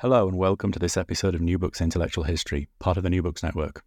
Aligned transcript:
Hello, 0.00 0.26
and 0.26 0.38
welcome 0.38 0.72
to 0.72 0.78
this 0.78 0.96
episode 0.96 1.34
of 1.34 1.42
New 1.42 1.58
Books 1.58 1.82
Intellectual 1.82 2.24
History, 2.24 2.68
part 2.78 2.96
of 2.96 3.02
the 3.02 3.10
New 3.10 3.22
Books 3.22 3.42
Network. 3.42 3.84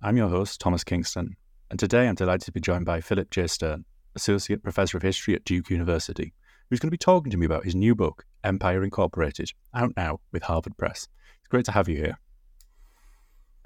I'm 0.00 0.16
your 0.16 0.30
host, 0.30 0.58
Thomas 0.58 0.82
Kingston, 0.84 1.36
and 1.70 1.78
today 1.78 2.08
I'm 2.08 2.14
delighted 2.14 2.46
to 2.46 2.52
be 2.52 2.62
joined 2.62 2.86
by 2.86 3.02
Philip 3.02 3.30
J. 3.30 3.46
Stern, 3.46 3.84
Associate 4.14 4.62
Professor 4.62 4.96
of 4.96 5.02
History 5.02 5.34
at 5.34 5.44
Duke 5.44 5.68
University, 5.68 6.32
who's 6.70 6.80
going 6.80 6.86
to 6.86 6.94
be 6.94 6.96
talking 6.96 7.30
to 7.30 7.36
me 7.36 7.44
about 7.44 7.66
his 7.66 7.74
new 7.74 7.94
book, 7.94 8.24
Empire 8.42 8.82
Incorporated, 8.82 9.50
out 9.74 9.92
now 9.98 10.18
with 10.32 10.44
Harvard 10.44 10.78
Press. 10.78 11.08
It's 11.40 11.48
great 11.50 11.66
to 11.66 11.72
have 11.72 11.90
you 11.90 11.96
here. 11.96 12.18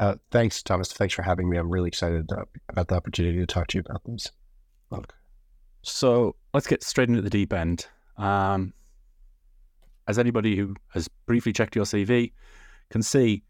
Uh, 0.00 0.16
thanks, 0.32 0.64
Thomas. 0.64 0.92
Thanks 0.92 1.14
for 1.14 1.22
having 1.22 1.48
me. 1.48 1.58
I'm 1.58 1.70
really 1.70 1.86
excited 1.86 2.28
about 2.68 2.88
the 2.88 2.96
opportunity 2.96 3.38
to 3.38 3.46
talk 3.46 3.68
to 3.68 3.78
you 3.78 3.84
about 3.88 4.02
this 4.04 4.32
book. 4.90 5.14
So 5.82 6.34
let's 6.52 6.66
get 6.66 6.82
straight 6.82 7.08
into 7.08 7.22
the 7.22 7.30
deep 7.30 7.52
end. 7.52 7.86
Um, 8.16 8.72
as 10.08 10.18
anybody 10.18 10.56
who 10.56 10.74
has 10.88 11.06
briefly 11.26 11.52
checked 11.52 11.76
your 11.76 11.84
CV 11.84 12.32
can 12.90 13.02
see, 13.02 13.44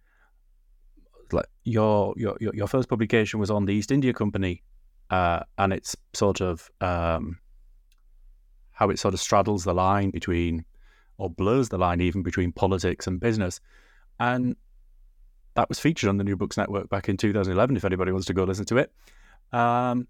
like 1.32 1.46
your 1.64 2.12
your 2.16 2.36
your 2.40 2.66
first 2.66 2.88
publication 2.88 3.38
was 3.38 3.50
on 3.50 3.64
the 3.64 3.72
East 3.72 3.92
India 3.92 4.12
Company, 4.12 4.62
uh, 5.10 5.40
and 5.56 5.72
it's 5.72 5.96
sort 6.12 6.40
of 6.40 6.68
um, 6.80 7.38
how 8.72 8.90
it 8.90 8.98
sort 8.98 9.14
of 9.14 9.20
straddles 9.20 9.64
the 9.64 9.72
line 9.72 10.10
between, 10.10 10.64
or 11.16 11.30
blurs 11.30 11.68
the 11.68 11.78
line 11.78 12.00
even 12.00 12.22
between 12.22 12.50
politics 12.50 13.06
and 13.06 13.20
business, 13.20 13.60
and 14.18 14.56
that 15.54 15.68
was 15.68 15.78
featured 15.78 16.08
on 16.08 16.16
the 16.16 16.24
New 16.24 16.36
Books 16.36 16.56
Network 16.56 16.88
back 16.88 17.08
in 17.08 17.16
2011. 17.16 17.76
If 17.76 17.84
anybody 17.84 18.10
wants 18.10 18.26
to 18.26 18.34
go 18.34 18.44
listen 18.44 18.64
to 18.66 18.78
it. 18.78 18.92
Um, 19.52 20.08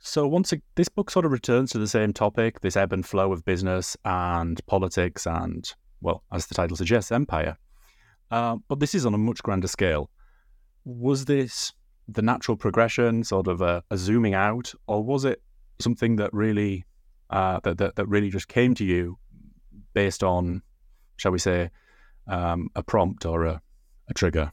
so 0.00 0.26
once 0.26 0.52
a, 0.52 0.60
this 0.74 0.88
book 0.88 1.10
sort 1.10 1.24
of 1.24 1.32
returns 1.32 1.70
to 1.72 1.78
the 1.78 1.86
same 1.86 2.12
topic, 2.12 2.60
this 2.60 2.76
ebb 2.76 2.92
and 2.92 3.04
flow 3.04 3.32
of 3.32 3.44
business 3.44 3.96
and 4.04 4.64
politics 4.66 5.26
and, 5.26 5.72
well, 6.00 6.22
as 6.32 6.46
the 6.46 6.54
title 6.54 6.76
suggests, 6.76 7.12
empire. 7.12 7.56
Uh, 8.30 8.56
but 8.68 8.80
this 8.80 8.94
is 8.94 9.06
on 9.06 9.14
a 9.14 9.18
much 9.18 9.42
grander 9.42 9.68
scale. 9.68 10.10
Was 10.84 11.24
this 11.24 11.72
the 12.08 12.22
natural 12.22 12.56
progression, 12.56 13.24
sort 13.24 13.48
of 13.48 13.60
a, 13.60 13.82
a 13.90 13.98
zooming 13.98 14.34
out, 14.34 14.72
or 14.86 15.02
was 15.02 15.24
it 15.24 15.42
something 15.78 16.16
that 16.16 16.32
really 16.32 16.84
uh, 17.30 17.60
that, 17.64 17.78
that, 17.78 17.96
that 17.96 18.06
really 18.06 18.30
just 18.30 18.48
came 18.48 18.74
to 18.74 18.84
you 18.84 19.18
based 19.94 20.22
on, 20.22 20.62
shall 21.16 21.32
we 21.32 21.38
say, 21.38 21.70
um, 22.26 22.68
a 22.74 22.82
prompt 22.82 23.26
or 23.26 23.44
a, 23.44 23.60
a 24.08 24.14
trigger? 24.14 24.52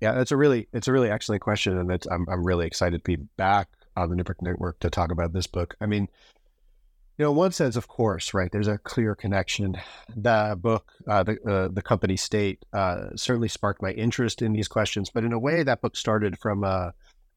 Yeah, 0.00 0.20
it's 0.20 0.32
a 0.32 0.36
really 0.36 0.68
it's 0.72 0.88
a 0.88 0.92
really 0.92 1.10
excellent 1.10 1.42
question, 1.42 1.78
and 1.78 2.06
I'm 2.10 2.26
I'm 2.28 2.44
really 2.44 2.66
excited 2.66 2.98
to 2.98 3.04
be 3.04 3.16
back 3.16 3.68
on 3.96 4.08
the 4.08 4.16
New 4.16 4.24
Network 4.40 4.80
to 4.80 4.90
talk 4.90 5.12
about 5.12 5.32
this 5.32 5.46
book. 5.46 5.74
I 5.80 5.86
mean, 5.86 6.08
you 7.18 7.24
know, 7.24 7.32
in 7.32 7.36
one 7.36 7.52
sense, 7.52 7.76
of 7.76 7.86
course, 7.86 8.32
right? 8.32 8.50
There's 8.50 8.66
a 8.66 8.78
clear 8.78 9.14
connection. 9.14 9.76
The 10.16 10.56
book, 10.58 10.90
uh, 11.06 11.22
the 11.22 11.38
uh, 11.46 11.68
the 11.68 11.82
company 11.82 12.16
state, 12.16 12.64
uh, 12.72 13.08
certainly 13.14 13.48
sparked 13.48 13.82
my 13.82 13.90
interest 13.90 14.40
in 14.40 14.54
these 14.54 14.68
questions, 14.68 15.10
but 15.10 15.22
in 15.22 15.34
a 15.34 15.38
way, 15.38 15.62
that 15.62 15.82
book 15.82 15.96
started 15.96 16.38
from, 16.38 16.64
uh, 16.64 16.92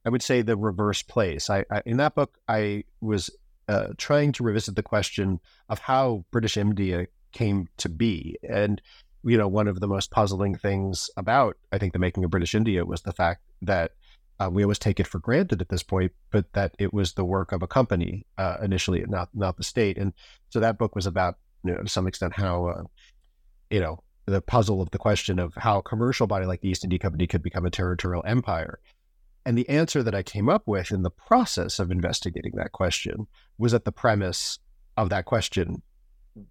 I 0.06 0.09
would 0.09 0.24
say, 0.24 0.41
the 0.41 0.56
reverse 0.56 1.01
place. 1.01 1.50
I, 1.50 1.66
I 1.69 1.81
in 1.85 1.97
that 1.97 2.16
book, 2.16 2.38
I 2.47 2.85
was 3.01 3.30
uh, 3.68 3.88
trying 3.97 4.31
to 4.34 4.44
revisit 4.44 4.78
the 4.78 4.84
question 4.84 5.41
of 5.68 5.80
how 5.80 6.24
British 6.31 6.56
India 6.56 7.07
came 7.34 7.68
to 7.75 7.90
be, 7.90 8.38
and 8.47 8.81
you 9.24 9.38
know, 9.38 9.48
one 9.48 9.68
of 9.68 9.80
the 9.80 9.88
most 9.88 10.12
puzzling 10.12 10.56
things 10.56 11.10
about, 11.18 11.58
I 11.72 11.78
think, 11.78 11.94
the 11.94 12.00
making 12.00 12.24
of 12.24 12.32
British 12.32 12.56
India 12.56 12.86
was 12.86 13.02
the 13.02 13.14
fact 13.14 13.42
that 13.62 13.92
uh, 14.40 14.50
we 14.52 14.64
always 14.64 14.80
take 14.80 15.00
it 15.00 15.08
for 15.08 15.20
granted 15.20 15.62
at 15.62 15.70
this 15.70 15.84
point, 15.84 16.12
but 16.32 16.52
that 16.54 16.76
it 16.80 16.94
was 16.94 17.14
the 17.14 17.24
work 17.24 17.52
of 17.52 17.62
a 17.62 17.68
company 17.68 18.26
uh, 18.38 18.58
initially, 18.62 19.04
not 19.08 19.30
not 19.34 19.58
the 19.58 19.64
state. 19.64 19.98
And 19.98 20.14
so 20.50 20.60
that 20.60 20.78
book 20.78 20.96
was 20.96 21.06
about, 21.06 21.38
you 21.64 21.72
know, 21.74 21.84
to 21.84 21.90
some 21.90 22.08
extent, 22.08 22.34
how, 22.34 22.66
uh, 22.66 22.84
you 23.70 23.80
know, 23.80 24.04
the 24.26 24.42
puzzle 24.42 24.82
of 24.82 24.92
the 24.92 24.98
question 24.98 25.40
of 25.40 25.54
how 25.56 25.80
a 25.80 25.84
commercial 25.84 26.28
body 26.28 26.46
like 26.46 26.62
the 26.62 26.70
East 26.70 26.84
India 26.84 27.00
Company 27.00 27.28
could 27.28 27.44
become 27.44 27.66
a 27.66 27.72
territorial 27.72 28.24
empire. 28.26 28.80
And 29.46 29.58
the 29.58 29.68
answer 29.70 30.04
that 30.04 30.16
I 30.16 30.24
came 30.24 30.50
up 30.50 30.64
with 30.66 30.92
in 30.92 31.04
the 31.04 31.12
process 31.12 31.80
of 31.80 31.92
investigating 31.92 32.54
that 32.56 32.72
question 32.72 33.28
was 33.58 33.74
that 33.74 33.86
the 33.86 33.92
premise 33.92 34.60
of 34.96 35.10
that 35.10 35.26
question 35.26 35.82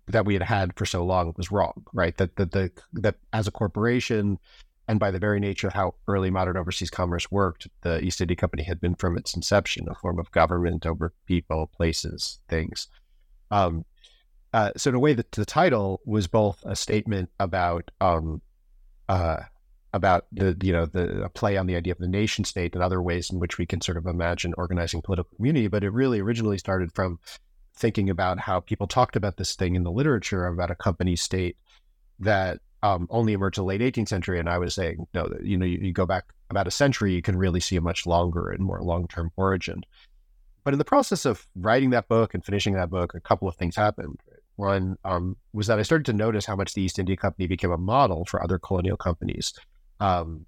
that 0.07 0.25
we 0.25 0.35
had 0.35 0.43
had 0.43 0.77
for 0.77 0.87
so 0.87 1.05
long 1.05 1.33
was 1.37 1.51
wrong, 1.51 1.85
right? 1.93 2.17
That 2.17 2.37
that 2.37 2.53
the 2.53 2.71
that 2.95 3.17
as 3.33 3.47
a 3.47 3.53
corporation, 3.53 4.39
and 4.89 5.01
by 5.01 5.11
the 5.11 5.19
very 5.19 5.41
nature 5.41 5.69
of 5.69 5.75
how 5.75 5.95
early 6.07 6.31
modern 6.31 6.57
overseas 6.57 6.91
commerce 6.91 7.31
worked, 7.31 7.69
the 7.83 8.01
East 8.01 8.21
India 8.21 8.37
Company 8.37 8.63
had 8.63 8.81
been 8.81 8.95
from 8.95 9.17
its 9.17 9.35
inception 9.35 9.89
a 9.89 9.95
form 9.95 10.19
of 10.19 10.31
government 10.31 10.87
over 10.87 11.13
people, 11.27 11.71
places, 11.75 12.39
things. 12.49 12.89
Um, 13.51 13.85
uh, 14.53 14.71
so 14.77 14.91
in 14.91 14.95
a 14.95 15.01
way, 15.01 15.15
the, 15.15 15.25
the 15.33 15.47
title 15.47 16.01
was 16.05 16.27
both 16.27 16.63
a 16.65 16.77
statement 16.77 17.31
about 17.41 17.91
um, 18.01 18.43
uh, 19.09 19.39
about 19.95 20.27
the 20.33 20.57
you 20.63 20.73
know 20.73 20.87
the 20.87 21.31
play 21.35 21.57
on 21.57 21.67
the 21.67 21.77
idea 21.77 21.93
of 21.93 21.99
the 21.99 22.09
nation 22.09 22.45
state 22.45 22.75
and 22.75 22.83
other 22.83 23.03
ways 23.03 23.31
in 23.31 23.39
which 23.39 23.59
we 23.59 23.67
can 23.67 23.81
sort 23.81 23.97
of 23.97 24.07
imagine 24.07 24.55
organizing 24.57 25.03
political 25.03 25.35
community, 25.37 25.69
but 25.69 25.85
it 25.85 25.91
really 25.91 26.21
originally 26.21 26.59
started 26.59 26.93
from 26.93 27.19
thinking 27.75 28.11
about 28.11 28.39
how 28.39 28.61
people 28.61 28.87
talked 28.87 29.17
about 29.17 29.37
this 29.37 29.55
thing 29.55 29.75
in 29.75 29.83
the 29.83 29.91
literature 29.91 30.47
about 30.47 30.71
a 30.71 30.75
company 30.75 31.17
state 31.17 31.57
that 32.21 32.59
um, 32.83 33.07
only 33.11 33.33
emerged 33.33 33.59
in 33.59 33.63
the 33.63 33.69
late 33.69 33.81
18th 33.81 34.09
century. 34.09 34.39
And 34.39 34.49
I 34.49 34.59
was 34.59 34.75
saying, 34.75 35.07
no, 35.15 35.29
you 35.43 35.57
know, 35.57 35.67
you, 35.67 35.79
you, 35.79 35.93
go 35.93 36.05
back 36.07 36.25
about 36.51 36.67
a 36.67 36.71
century, 36.71 37.15
you 37.15 37.23
can 37.23 37.37
really 37.37 37.61
see 37.61 37.77
a 37.77 37.81
much 37.81 38.07
longer 38.07 38.51
and 38.51 38.65
more 38.65 38.83
long 38.83 39.07
term 39.07 39.31
origin. 39.37 39.83
But 40.65 40.75
in 40.75 40.79
the 40.79 40.85
process 40.85 41.25
of 41.25 41.47
writing 41.57 41.91
that 41.91 42.09
book 42.09 42.35
and 42.35 42.45
finishing 42.45 42.75
that 42.75 42.91
book, 42.91 43.15
a 43.15 43.21
couple 43.21 43.49
of 43.49 43.57
things 43.57 43.77
happened. 43.77 44.21
One 44.57 44.97
um, 45.05 45.37
was 45.53 45.67
that 45.69 45.79
I 45.79 45.83
started 45.83 46.07
to 46.07 46.13
notice 46.13 46.45
how 46.45 46.57
much 46.57 46.75
the 46.75 46.83
East 46.83 46.99
India 46.99 47.17
Company 47.17 47.47
became 47.47 47.73
a 47.73 47.79
model 47.79 48.25
for 48.27 48.43
other 48.43 48.59
colonial 48.59 48.97
companies. 48.97 49.55
Um, 49.99 50.47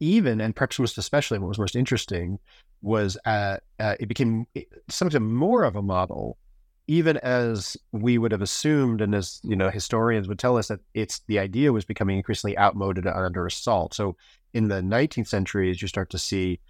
even, 0.00 0.40
and 0.40 0.54
perhaps 0.54 0.78
most 0.78 0.98
especially 0.98 1.38
what 1.38 1.48
was 1.48 1.58
most 1.58 1.76
interesting, 1.76 2.38
was 2.82 3.18
uh, 3.24 3.56
uh, 3.80 3.94
it 3.98 4.06
became 4.06 4.46
something 4.88 5.22
more 5.22 5.64
of 5.64 5.76
a 5.76 5.82
model, 5.82 6.38
even 6.86 7.16
as 7.18 7.76
we 7.92 8.18
would 8.18 8.32
have 8.32 8.42
assumed, 8.42 9.00
and 9.00 9.14
as 9.14 9.40
you 9.42 9.56
know, 9.56 9.70
historians 9.70 10.28
would 10.28 10.38
tell 10.38 10.56
us 10.56 10.68
that 10.68 10.80
it's 10.94 11.20
the 11.26 11.38
idea 11.38 11.72
was 11.72 11.84
becoming 11.84 12.16
increasingly 12.16 12.56
outmoded 12.58 13.06
and 13.06 13.16
under 13.16 13.46
assault. 13.46 13.94
So 13.94 14.16
in 14.54 14.68
the 14.68 14.80
19th 14.80 15.28
century, 15.28 15.70
as 15.70 15.82
you 15.82 15.88
start 15.88 16.10
to 16.10 16.18
see 16.18 16.60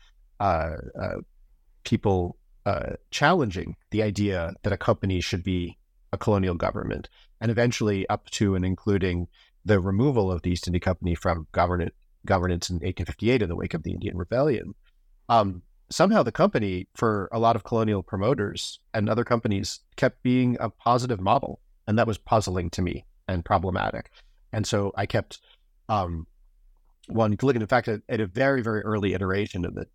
uh, 0.41 0.77
uh 0.99 1.17
people 1.85 2.37
uh, 2.65 2.95
challenging 3.11 3.77
the 3.91 4.03
idea 4.03 4.53
that 4.63 4.73
a 4.73 4.77
company 4.77 5.21
should 5.21 5.43
be 5.43 5.77
a 6.13 6.19
colonial 6.19 6.55
government, 6.55 7.09
and 7.41 7.51
eventually 7.51 8.09
up 8.09 8.29
to 8.31 8.55
and 8.55 8.65
including 8.65 9.29
the 9.65 9.81
removal 9.81 10.33
of 10.33 10.43
the 10.43 10.51
East 10.51 10.67
India 10.67 10.81
Company 10.81 11.15
from 11.15 11.47
governance 11.53 11.93
governance 12.26 12.70
in 12.70 12.76
1858 12.76 13.43
in 13.43 13.49
the 13.49 13.56
wake 13.56 13.75
of 13.75 13.82
the 13.82 13.93
Indian 13.93 14.17
Rebellion. 14.17 14.75
Um, 15.29 15.62
somehow 15.91 16.23
the 16.23 16.32
company, 16.32 16.88
for 16.94 17.29
a 17.32 17.38
lot 17.38 17.56
of 17.56 17.65
colonial 17.65 18.03
promoters 18.03 18.81
and 18.94 19.09
other 19.09 19.25
companies, 19.25 19.81
kept 19.97 20.23
being 20.23 20.56
a 20.61 20.70
positive 20.70 21.20
model. 21.20 21.61
And 21.87 21.99
that 21.99 22.06
was 22.06 22.19
puzzling 22.19 22.70
to 22.70 22.82
me 22.82 23.06
and 23.29 23.44
problematic. 23.44 24.11
And 24.53 24.67
so 24.67 24.93
I 24.97 25.06
kept 25.06 25.38
um, 25.88 26.26
wanting 27.09 27.38
to 27.38 27.47
look 27.47 27.56
at, 27.56 27.62
in 27.62 27.69
fact, 27.69 27.88
at, 27.88 28.03
at, 28.09 28.20
a 28.20 28.26
very, 28.26 28.62
very 28.62 28.82
early 28.82 29.15
iteration 29.15 29.65
of 29.65 29.75
the 29.75 29.87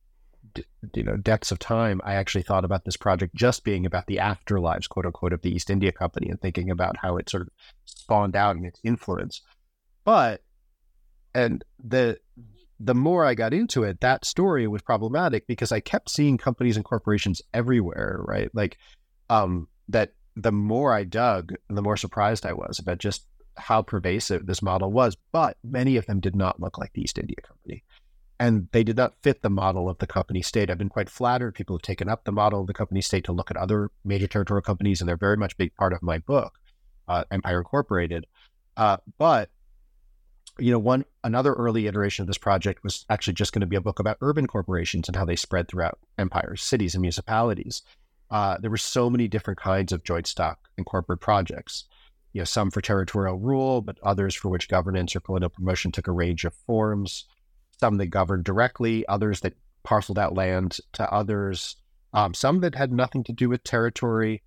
you 0.93 1.03
know 1.03 1.17
depths 1.17 1.51
of 1.51 1.59
time, 1.59 2.01
I 2.03 2.15
actually 2.15 2.43
thought 2.43 2.65
about 2.65 2.85
this 2.85 2.97
project 2.97 3.35
just 3.35 3.63
being 3.63 3.85
about 3.85 4.07
the 4.07 4.17
afterlives, 4.17 4.89
quote 4.89 5.05
unquote, 5.05 5.33
of 5.33 5.41
the 5.41 5.53
East 5.53 5.69
India 5.69 5.91
Company 5.91 6.29
and 6.29 6.39
thinking 6.41 6.69
about 6.69 6.97
how 6.97 7.17
it 7.17 7.29
sort 7.29 7.43
of 7.43 7.49
spawned 7.85 8.35
out 8.35 8.55
and 8.55 8.65
its 8.65 8.79
influence. 8.83 9.41
But 10.03 10.41
and 11.33 11.63
the 11.83 12.19
the 12.79 12.95
more 12.95 13.25
I 13.25 13.33
got 13.33 13.53
into 13.53 13.83
it, 13.83 14.01
that 14.01 14.25
story 14.25 14.67
was 14.67 14.81
problematic 14.81 15.47
because 15.47 15.71
I 15.71 15.79
kept 15.79 16.09
seeing 16.09 16.37
companies 16.37 16.75
and 16.75 16.83
corporations 16.83 17.41
everywhere, 17.53 18.19
right? 18.25 18.49
Like 18.53 18.77
um, 19.29 19.67
that 19.87 20.13
the 20.35 20.51
more 20.51 20.93
I 20.93 21.03
dug, 21.03 21.53
the 21.69 21.81
more 21.81 21.95
surprised 21.95 22.45
I 22.45 22.53
was 22.53 22.79
about 22.79 22.97
just 22.97 23.25
how 23.55 23.83
pervasive 23.83 24.45
this 24.45 24.61
model 24.61 24.91
was. 24.91 25.15
But 25.31 25.57
many 25.63 25.95
of 25.97 26.07
them 26.07 26.19
did 26.19 26.35
not 26.35 26.59
look 26.59 26.77
like 26.77 26.91
the 26.93 27.01
East 27.01 27.17
India 27.17 27.37
Company. 27.41 27.83
And 28.39 28.67
they 28.71 28.83
did 28.83 28.97
not 28.97 29.13
fit 29.21 29.41
the 29.41 29.49
model 29.49 29.87
of 29.87 29.99
the 29.99 30.07
company 30.07 30.41
state. 30.41 30.69
I've 30.69 30.77
been 30.77 30.89
quite 30.89 31.09
flattered. 31.09 31.55
People 31.55 31.77
have 31.77 31.83
taken 31.83 32.09
up 32.09 32.23
the 32.23 32.31
model 32.31 32.61
of 32.61 32.67
the 32.67 32.73
company 32.73 32.99
state 32.99 33.23
to 33.25 33.31
look 33.31 33.51
at 33.51 33.57
other 33.57 33.91
major 34.03 34.27
territorial 34.27 34.63
companies, 34.63 34.99
and 34.99 35.07
they're 35.07 35.15
very 35.15 35.37
much 35.37 35.53
a 35.53 35.57
big 35.57 35.75
part 35.75 35.93
of 35.93 36.01
my 36.01 36.17
book, 36.17 36.59
uh, 37.07 37.23
Empire 37.31 37.59
Incorporated. 37.59 38.25
Uh, 38.75 38.97
but 39.17 39.49
you 40.59 40.71
know, 40.71 40.79
one 40.79 41.05
another 41.23 41.53
early 41.53 41.87
iteration 41.87 42.23
of 42.23 42.27
this 42.27 42.37
project 42.37 42.83
was 42.83 43.05
actually 43.09 43.33
just 43.33 43.53
going 43.53 43.61
to 43.61 43.67
be 43.67 43.75
a 43.75 43.81
book 43.81 43.99
about 43.99 44.17
urban 44.21 44.45
corporations 44.45 45.07
and 45.07 45.15
how 45.15 45.25
they 45.25 45.35
spread 45.35 45.67
throughout 45.67 45.97
empires, 46.17 46.61
cities, 46.61 46.93
and 46.93 47.01
municipalities. 47.01 47.81
Uh, 48.29 48.57
there 48.59 48.71
were 48.71 48.77
so 48.77 49.09
many 49.09 49.27
different 49.27 49.59
kinds 49.59 49.91
of 49.91 50.03
joint 50.03 50.27
stock 50.27 50.59
and 50.77 50.85
corporate 50.85 51.19
projects. 51.19 51.85
You 52.33 52.41
know, 52.41 52.45
some 52.45 52.71
for 52.71 52.81
territorial 52.81 53.37
rule, 53.37 53.81
but 53.81 53.97
others 54.03 54.35
for 54.35 54.49
which 54.49 54.69
governance 54.69 55.15
or 55.15 55.19
colonial 55.19 55.49
promotion 55.49 55.91
took 55.91 56.07
a 56.07 56.11
range 56.11 56.45
of 56.45 56.53
forms. 56.65 57.25
Some 57.79 57.97
that 57.97 58.07
governed 58.07 58.43
directly, 58.43 59.05
others 59.07 59.41
that 59.41 59.53
parceled 59.83 60.19
out 60.19 60.33
land 60.33 60.77
to 60.93 61.11
others. 61.11 61.75
Um, 62.13 62.33
some 62.33 62.61
that 62.61 62.75
had 62.75 62.91
nothing 62.91 63.23
to 63.25 63.33
do 63.33 63.49
with 63.49 63.63
territory 63.63 64.41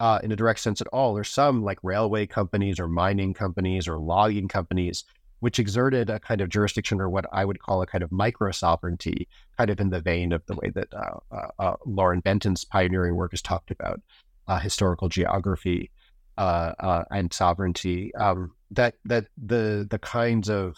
uh, 0.00 0.18
in 0.22 0.32
a 0.32 0.36
direct 0.36 0.60
sense 0.60 0.80
at 0.80 0.88
all, 0.88 1.16
or 1.16 1.24
some 1.24 1.62
like 1.62 1.78
railway 1.82 2.26
companies 2.26 2.80
or 2.80 2.88
mining 2.88 3.34
companies 3.34 3.86
or 3.86 3.98
logging 3.98 4.48
companies 4.48 5.04
which 5.40 5.58
exerted 5.58 6.08
a 6.08 6.20
kind 6.20 6.40
of 6.40 6.48
jurisdiction 6.48 7.00
or 7.00 7.08
what 7.08 7.26
I 7.32 7.44
would 7.44 7.60
call 7.60 7.82
a 7.82 7.86
kind 7.86 8.04
of 8.04 8.12
micro 8.12 8.52
sovereignty, 8.52 9.28
kind 9.58 9.70
of 9.70 9.80
in 9.80 9.90
the 9.90 10.00
vein 10.00 10.32
of 10.32 10.44
the 10.46 10.54
way 10.54 10.70
that 10.74 10.88
uh, 10.94 11.18
uh, 11.32 11.48
uh 11.58 11.76
Lauren 11.84 12.20
Benton's 12.20 12.64
pioneering 12.64 13.16
work 13.16 13.32
has 13.32 13.42
talked 13.42 13.70
about 13.70 14.00
uh, 14.48 14.58
historical 14.58 15.08
geography 15.08 15.90
uh, 16.38 16.72
uh, 16.78 17.04
and 17.10 17.32
sovereignty. 17.32 18.14
Um, 18.14 18.52
that 18.70 18.94
that 19.04 19.26
the 19.36 19.86
the 19.90 19.98
kinds 19.98 20.48
of 20.48 20.76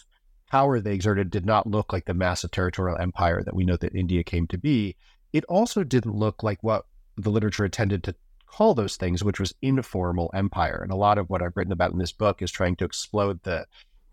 power 0.51 0.81
they 0.81 0.95
exerted 0.95 1.31
did 1.31 1.47
not 1.47 1.67
look 1.67 1.93
like 1.93 2.05
the 2.05 2.15
massive 2.15 2.51
territorial 2.51 2.99
empire 2.99 3.43
that 3.43 3.55
we 3.55 3.65
know 3.65 3.77
that 3.77 3.95
India 3.95 4.23
came 4.23 4.47
to 4.49 4.59
be. 4.59 4.97
It 5.33 5.45
also 5.45 5.83
didn't 5.83 6.15
look 6.15 6.43
like 6.43 6.63
what 6.63 6.85
the 7.17 7.31
literature 7.31 7.65
intended 7.65 8.05
to 8.05 8.15
call 8.47 8.75
those 8.75 8.97
things, 8.97 9.25
which 9.25 9.41
was 9.41 9.55
informal 9.63 10.31
empire. 10.35 10.81
And 10.83 10.93
a 10.93 10.97
lot 10.97 11.17
of 11.17 11.31
what 11.31 11.41
I've 11.41 11.57
written 11.57 11.73
about 11.73 11.93
in 11.93 11.99
this 11.99 12.13
book 12.13 12.43
is 12.43 12.51
trying 12.51 12.77
to 12.77 12.85
explode 12.85 13.43
the 13.43 13.67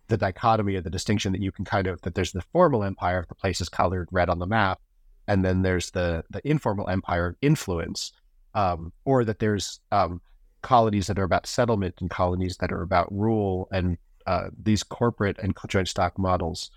the 0.09 0.17
dichotomy 0.17 0.75
or 0.75 0.81
the 0.81 0.89
distinction 0.89 1.31
that 1.31 1.41
you 1.41 1.51
can 1.51 1.63
kind 1.63 1.87
of 1.87 2.01
that 2.01 2.15
there's 2.15 2.33
the 2.33 2.41
formal 2.51 2.83
empire, 2.83 3.25
the 3.29 3.35
place 3.35 3.61
is 3.61 3.69
colored 3.69 4.09
red 4.11 4.29
on 4.29 4.39
the 4.39 4.45
map, 4.45 4.79
and 5.27 5.45
then 5.45 5.61
there's 5.61 5.91
the 5.91 6.23
the 6.29 6.41
informal 6.47 6.89
empire 6.89 7.37
influence, 7.41 8.11
um, 8.55 8.91
or 9.05 9.23
that 9.23 9.39
there's 9.39 9.79
um, 9.91 10.21
colonies 10.61 11.07
that 11.07 11.19
are 11.19 11.23
about 11.23 11.47
settlement 11.47 11.95
and 12.01 12.09
colonies 12.09 12.57
that 12.57 12.71
are 12.71 12.81
about 12.81 13.11
rule, 13.11 13.69
and 13.71 13.97
uh, 14.25 14.49
these 14.61 14.83
corporate 14.83 15.37
and 15.39 15.55
joint 15.67 15.87
stock 15.87 16.17
models 16.19 16.71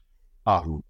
um, 0.47 0.85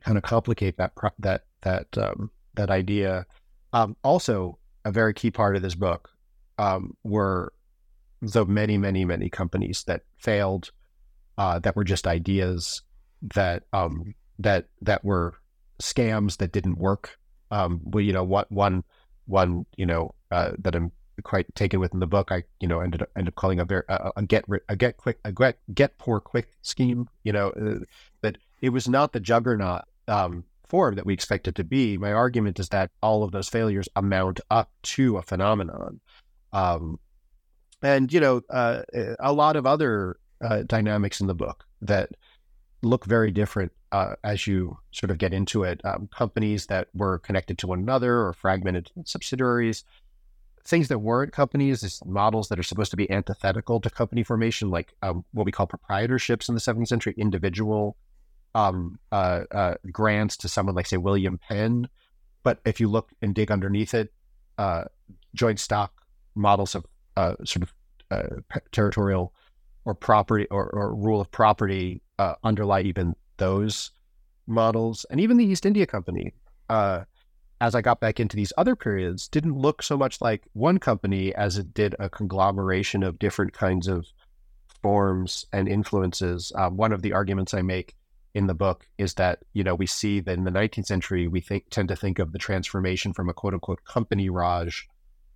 kind 0.00 0.16
of 0.16 0.22
complicate 0.22 0.76
that 0.78 0.92
that 1.18 1.42
that 1.62 1.98
um, 1.98 2.30
that 2.54 2.70
idea. 2.70 3.26
Um, 3.72 3.96
also, 4.02 4.58
a 4.84 4.92
very 4.92 5.12
key 5.12 5.30
part 5.30 5.56
of 5.56 5.62
this 5.62 5.74
book 5.74 6.08
um, 6.58 6.96
were 7.02 7.52
the 8.22 8.46
many, 8.46 8.78
many, 8.78 9.04
many 9.04 9.28
companies 9.28 9.84
that 9.84 10.02
failed 10.16 10.70
uh, 11.38 11.58
that 11.60 11.76
were 11.76 11.84
just 11.84 12.06
ideas 12.06 12.82
that 13.34 13.64
um, 13.72 14.14
that 14.38 14.66
that 14.82 15.04
were 15.04 15.34
scams 15.80 16.38
that 16.38 16.52
didn't 16.52 16.78
work. 16.78 17.18
Um, 17.50 17.80
well, 17.84 18.02
you 18.02 18.12
know, 18.12 18.24
what 18.24 18.50
one 18.50 18.84
one 19.26 19.66
you 19.76 19.86
know 19.86 20.14
uh, 20.30 20.52
that 20.58 20.74
I'm 20.74 20.92
quite 21.22 21.52
taken 21.54 21.80
with 21.80 21.94
in 21.94 22.00
the 22.00 22.06
book. 22.06 22.30
I 22.30 22.44
you 22.60 22.68
know 22.68 22.80
ended 22.80 23.02
up 23.02 23.10
ended 23.16 23.32
up 23.32 23.36
calling 23.36 23.60
a 23.60 23.64
very 23.64 23.82
a, 23.88 24.12
a 24.16 24.22
get 24.22 24.44
a 24.68 24.76
get 24.76 24.96
quick 24.96 25.18
a 25.24 25.32
get 25.32 25.58
get 25.72 25.98
poor 25.98 26.20
quick 26.20 26.50
scheme. 26.62 27.08
You 27.24 27.32
know 27.32 27.50
uh, 27.50 27.84
that 28.22 28.38
it 28.60 28.70
was 28.70 28.88
not 28.88 29.12
the 29.12 29.20
juggernaut 29.20 29.82
um, 30.08 30.44
form 30.68 30.94
that 30.96 31.06
we 31.06 31.14
expected 31.14 31.56
to 31.56 31.64
be. 31.64 31.96
My 31.96 32.12
argument 32.12 32.58
is 32.58 32.68
that 32.70 32.90
all 33.02 33.22
of 33.22 33.32
those 33.32 33.48
failures 33.48 33.88
amount 33.96 34.40
up 34.50 34.70
to 34.82 35.16
a 35.16 35.22
phenomenon. 35.22 36.00
Um, 36.52 36.98
and 37.82 38.12
you 38.12 38.20
know, 38.20 38.42
uh, 38.50 38.82
a 39.20 39.32
lot 39.32 39.56
of 39.56 39.66
other 39.66 40.16
uh, 40.40 40.62
dynamics 40.62 41.20
in 41.20 41.26
the 41.26 41.34
book 41.34 41.64
that 41.82 42.10
look 42.82 43.04
very 43.04 43.30
different 43.30 43.72
uh, 43.92 44.14
as 44.24 44.46
you 44.46 44.78
sort 44.92 45.10
of 45.10 45.18
get 45.18 45.32
into 45.32 45.62
it. 45.62 45.80
Um, 45.84 46.08
companies 46.14 46.66
that 46.66 46.88
were 46.94 47.18
connected 47.18 47.58
to 47.58 47.66
one 47.66 47.80
another 47.80 48.20
or 48.20 48.32
fragmented 48.32 48.90
subsidiaries, 49.04 49.84
things 50.64 50.88
that 50.88 50.98
weren't 50.98 51.32
companies, 51.32 51.82
is 51.82 52.00
models 52.04 52.48
that 52.48 52.58
are 52.58 52.64
supposed 52.64 52.90
to 52.90 52.96
be 52.96 53.10
antithetical 53.10 53.80
to 53.80 53.90
company 53.90 54.22
formation, 54.22 54.70
like 54.70 54.94
um, 55.02 55.24
what 55.32 55.46
we 55.46 55.52
call 55.52 55.66
proprietorships 55.66 56.48
in 56.48 56.54
the 56.54 56.60
17th 56.60 56.88
century, 56.88 57.14
individual 57.16 57.96
um, 58.54 58.98
uh, 59.12 59.42
uh, 59.50 59.74
grants 59.92 60.36
to 60.38 60.48
someone 60.48 60.74
like, 60.74 60.86
say, 60.86 60.96
William 60.96 61.38
Penn. 61.38 61.88
But 62.42 62.60
if 62.64 62.80
you 62.80 62.88
look 62.88 63.10
and 63.22 63.34
dig 63.34 63.50
underneath 63.50 63.94
it, 63.94 64.12
uh, 64.58 64.84
joint 65.34 65.60
stock 65.60 65.92
models 66.34 66.74
of 66.74 66.86
uh, 67.16 67.34
sort 67.44 67.62
of 67.62 67.72
territorial 68.72 69.32
or 69.86 69.94
property 69.94 70.46
or, 70.50 70.68
or 70.68 70.94
rule 70.94 71.20
of 71.20 71.30
property 71.30 72.02
uh, 72.18 72.34
underlie 72.44 72.82
even 72.82 73.14
those 73.38 73.92
models. 74.46 75.06
And 75.10 75.20
even 75.20 75.38
the 75.38 75.46
East 75.46 75.64
India 75.64 75.86
Company, 75.86 76.34
uh, 76.68 77.04
as 77.60 77.74
I 77.74 77.80
got 77.80 78.00
back 78.00 78.20
into 78.20 78.36
these 78.36 78.52
other 78.58 78.76
periods, 78.76 79.28
didn't 79.28 79.56
look 79.56 79.82
so 79.82 79.96
much 79.96 80.20
like 80.20 80.42
one 80.52 80.78
company 80.78 81.34
as 81.34 81.56
it 81.56 81.72
did 81.72 81.94
a 81.98 82.10
conglomeration 82.10 83.02
of 83.02 83.18
different 83.18 83.52
kinds 83.54 83.86
of 83.86 84.06
forms 84.82 85.46
and 85.52 85.68
influences. 85.68 86.52
Um, 86.56 86.76
one 86.76 86.92
of 86.92 87.02
the 87.02 87.12
arguments 87.12 87.54
I 87.54 87.62
make 87.62 87.94
in 88.34 88.48
the 88.48 88.54
book 88.54 88.86
is 88.98 89.14
that 89.14 89.38
you 89.54 89.64
know 89.64 89.74
we 89.74 89.86
see 89.86 90.20
that 90.20 90.36
in 90.36 90.44
the 90.44 90.50
19th 90.50 90.84
century 90.84 91.26
we 91.26 91.40
think 91.40 91.64
tend 91.70 91.88
to 91.88 91.96
think 91.96 92.18
of 92.18 92.32
the 92.32 92.38
transformation 92.38 93.14
from 93.14 93.30
a 93.30 93.32
quote 93.32 93.54
unquote 93.54 93.82
company 93.84 94.28
raj 94.28 94.86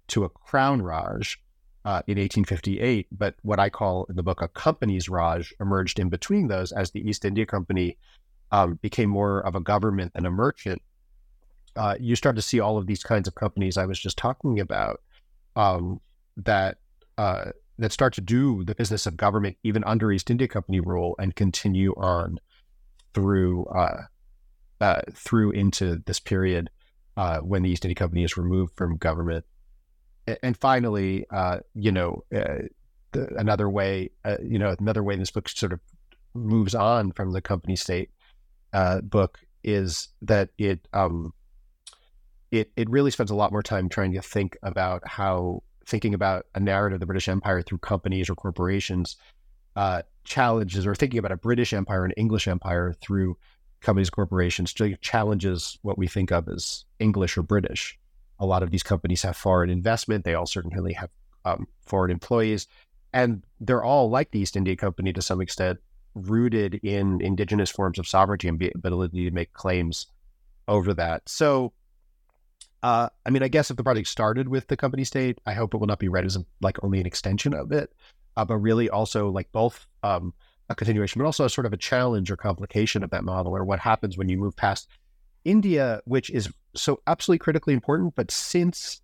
to 0.06 0.22
a 0.22 0.28
crown 0.28 0.82
raj 0.82 1.40
uh, 1.84 2.02
in 2.06 2.18
1858, 2.18 3.06
but 3.10 3.34
what 3.42 3.58
I 3.58 3.70
call 3.70 4.04
in 4.10 4.16
the 4.16 4.22
book 4.22 4.42
a 4.42 4.48
company's 4.48 5.08
Raj 5.08 5.54
emerged 5.60 5.98
in 5.98 6.10
between 6.10 6.48
those 6.48 6.72
as 6.72 6.90
the 6.90 7.00
East 7.00 7.24
India 7.24 7.46
Company 7.46 7.96
um, 8.52 8.78
became 8.82 9.08
more 9.08 9.40
of 9.40 9.54
a 9.54 9.60
government 9.60 10.12
than 10.12 10.26
a 10.26 10.30
merchant. 10.30 10.82
Uh, 11.76 11.94
you 11.98 12.16
start 12.16 12.36
to 12.36 12.42
see 12.42 12.60
all 12.60 12.76
of 12.76 12.86
these 12.86 13.02
kinds 13.02 13.26
of 13.28 13.34
companies 13.34 13.78
I 13.78 13.86
was 13.86 13.98
just 13.98 14.18
talking 14.18 14.60
about 14.60 15.00
um, 15.56 16.00
that 16.36 16.78
uh, 17.16 17.52
that 17.78 17.92
start 17.92 18.12
to 18.14 18.20
do 18.20 18.62
the 18.64 18.74
business 18.74 19.06
of 19.06 19.16
government 19.16 19.56
even 19.62 19.82
under 19.84 20.12
East 20.12 20.30
India 20.30 20.48
Company 20.48 20.80
rule 20.80 21.14
and 21.18 21.34
continue 21.34 21.92
on 21.92 22.38
through 23.14 23.64
uh, 23.66 24.02
uh, 24.82 25.00
through 25.14 25.52
into 25.52 26.02
this 26.04 26.20
period 26.20 26.68
when 27.42 27.62
the 27.62 27.70
East 27.70 27.84
India 27.84 27.94
Company 27.94 28.24
is 28.24 28.36
removed 28.36 28.74
from 28.76 28.96
government 28.96 29.44
and 30.42 30.56
finally, 30.56 31.26
uh, 31.30 31.58
you 31.74 31.92
know, 31.92 32.24
uh, 32.34 32.66
the, 33.12 33.28
another 33.36 33.68
way, 33.68 34.10
uh, 34.24 34.36
you 34.42 34.58
know, 34.58 34.74
another 34.78 35.02
way 35.02 35.16
this 35.16 35.30
book 35.30 35.48
sort 35.48 35.72
of 35.72 35.80
moves 36.34 36.74
on 36.74 37.12
from 37.12 37.32
the 37.32 37.40
company 37.40 37.76
state 37.76 38.10
uh, 38.72 39.00
book 39.00 39.40
is 39.64 40.08
that 40.22 40.50
it 40.58 40.86
um, 40.92 41.32
it 42.50 42.70
it 42.76 42.88
really 42.88 43.10
spends 43.10 43.30
a 43.30 43.34
lot 43.34 43.52
more 43.52 43.62
time 43.62 43.88
trying 43.88 44.12
to 44.12 44.22
think 44.22 44.56
about 44.62 45.06
how 45.06 45.62
thinking 45.86 46.14
about 46.14 46.46
a 46.54 46.60
narrative 46.60 46.96
of 46.96 47.00
the 47.00 47.06
British 47.06 47.28
Empire 47.28 47.62
through 47.62 47.78
companies 47.78 48.30
or 48.30 48.34
corporations 48.34 49.16
uh, 49.76 50.02
challenges, 50.24 50.86
or 50.86 50.94
thinking 50.94 51.18
about 51.18 51.32
a 51.32 51.36
British 51.36 51.72
Empire 51.72 52.04
and 52.04 52.14
English 52.16 52.48
Empire 52.48 52.94
through 53.00 53.36
companies, 53.80 54.10
corporations, 54.10 54.74
challenges 55.00 55.78
what 55.82 55.96
we 55.96 56.06
think 56.06 56.30
of 56.30 56.48
as 56.48 56.84
English 56.98 57.38
or 57.38 57.42
British 57.42 57.98
A 58.40 58.46
lot 58.46 58.62
of 58.62 58.70
these 58.70 58.82
companies 58.82 59.22
have 59.22 59.36
foreign 59.36 59.70
investment. 59.70 60.24
They 60.24 60.34
all 60.34 60.46
certainly 60.46 60.94
have 60.94 61.10
um, 61.44 61.68
foreign 61.86 62.10
employees, 62.10 62.66
and 63.12 63.42
they're 63.60 63.84
all 63.84 64.10
like 64.10 64.30
the 64.30 64.40
East 64.40 64.56
India 64.56 64.76
Company 64.76 65.12
to 65.12 65.22
some 65.22 65.40
extent, 65.40 65.78
rooted 66.14 66.74
in 66.82 67.20
indigenous 67.20 67.70
forms 67.70 67.98
of 67.98 68.08
sovereignty 68.08 68.48
and 68.48 68.60
ability 68.74 69.24
to 69.24 69.30
make 69.30 69.52
claims 69.52 70.06
over 70.66 70.94
that. 70.94 71.28
So, 71.28 71.72
uh, 72.82 73.10
I 73.26 73.30
mean, 73.30 73.42
I 73.42 73.48
guess 73.48 73.70
if 73.70 73.76
the 73.76 73.84
project 73.84 74.08
started 74.08 74.48
with 74.48 74.66
the 74.68 74.76
company 74.76 75.04
state, 75.04 75.38
I 75.46 75.52
hope 75.52 75.74
it 75.74 75.78
will 75.78 75.86
not 75.86 75.98
be 75.98 76.08
read 76.08 76.24
as 76.24 76.36
a, 76.36 76.44
like 76.60 76.82
only 76.82 77.00
an 77.00 77.06
extension 77.06 77.54
of 77.54 77.72
it, 77.72 77.92
uh, 78.36 78.44
but 78.44 78.56
really 78.56 78.88
also 78.88 79.28
like 79.28 79.52
both 79.52 79.86
um, 80.02 80.32
a 80.68 80.74
continuation, 80.74 81.20
but 81.20 81.26
also 81.26 81.44
a 81.44 81.50
sort 81.50 81.66
of 81.66 81.72
a 81.72 81.76
challenge 81.76 82.30
or 82.30 82.36
complication 82.36 83.02
of 83.04 83.10
that 83.10 83.24
model, 83.24 83.54
or 83.54 83.64
what 83.64 83.80
happens 83.80 84.16
when 84.16 84.28
you 84.28 84.38
move 84.38 84.56
past 84.56 84.88
India, 85.44 86.00
which 86.04 86.30
is 86.30 86.48
so 86.74 87.00
absolutely 87.06 87.38
critically 87.38 87.74
important. 87.74 88.14
But 88.14 88.30
since 88.30 89.00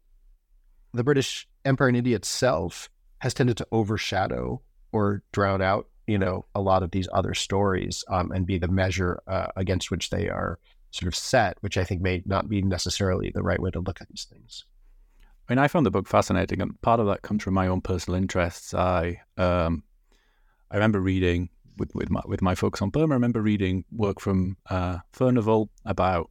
the 0.93 1.05
British 1.05 1.49
Empire 1.65 1.89
in 1.89 1.97
India 1.97 2.17
itself 2.17 2.89
has 3.19 3.35
tended 3.35 3.57
to 3.59 3.67
overshadow 3.73 4.63
or 4.93 5.23
drown 5.33 5.63
out, 5.63 5.89
you 6.07 6.19
know, 6.19 6.45
a 6.55 6.61
lot 6.61 6.83
of 6.83 6.91
these 6.93 7.09
other 7.13 7.35
stories 7.35 8.05
um, 8.09 8.31
and 8.31 8.47
be 8.47 8.59
the 8.59 8.69
measure 8.69 9.21
uh, 9.27 9.49
against 9.57 9.91
which 9.91 10.11
they 10.11 10.29
are 10.29 10.59
sort 10.91 11.09
of 11.09 11.15
set, 11.15 11.57
which 11.61 11.77
I 11.77 11.85
think 11.85 12.01
may 12.01 12.23
not 12.27 12.49
be 12.49 12.63
necessarily 12.63 13.31
the 13.35 13.43
right 13.43 13.61
way 13.61 13.71
to 13.71 13.81
look 13.81 14.01
at 14.01 14.09
these 14.09 14.27
things. 14.31 14.65
I 15.49 15.53
mean, 15.53 15.59
I 15.59 15.69
found 15.69 15.87
the 15.87 15.91
book 15.91 16.09
fascinating, 16.09 16.61
and 16.61 16.81
part 16.81 17.01
of 17.01 17.07
that 17.07 17.23
comes 17.23 17.43
from 17.43 17.55
my 17.55 17.69
own 17.69 17.81
personal 17.81 18.19
interests. 18.19 18.75
I 18.75 19.21
um, 19.37 19.85
I 20.71 20.77
remember 20.77 21.01
reading 21.01 21.51
with 21.77 21.95
with 21.95 22.11
my 22.11 22.23
with 22.27 22.43
my 22.43 22.55
focus 22.55 22.83
on 22.83 22.91
Burma. 22.91 23.15
I 23.15 23.17
remember 23.17 23.43
reading 23.43 23.85
work 23.91 24.21
from 24.21 24.57
uh, 24.71 24.99
Furnivall 25.13 25.69
about 25.85 26.31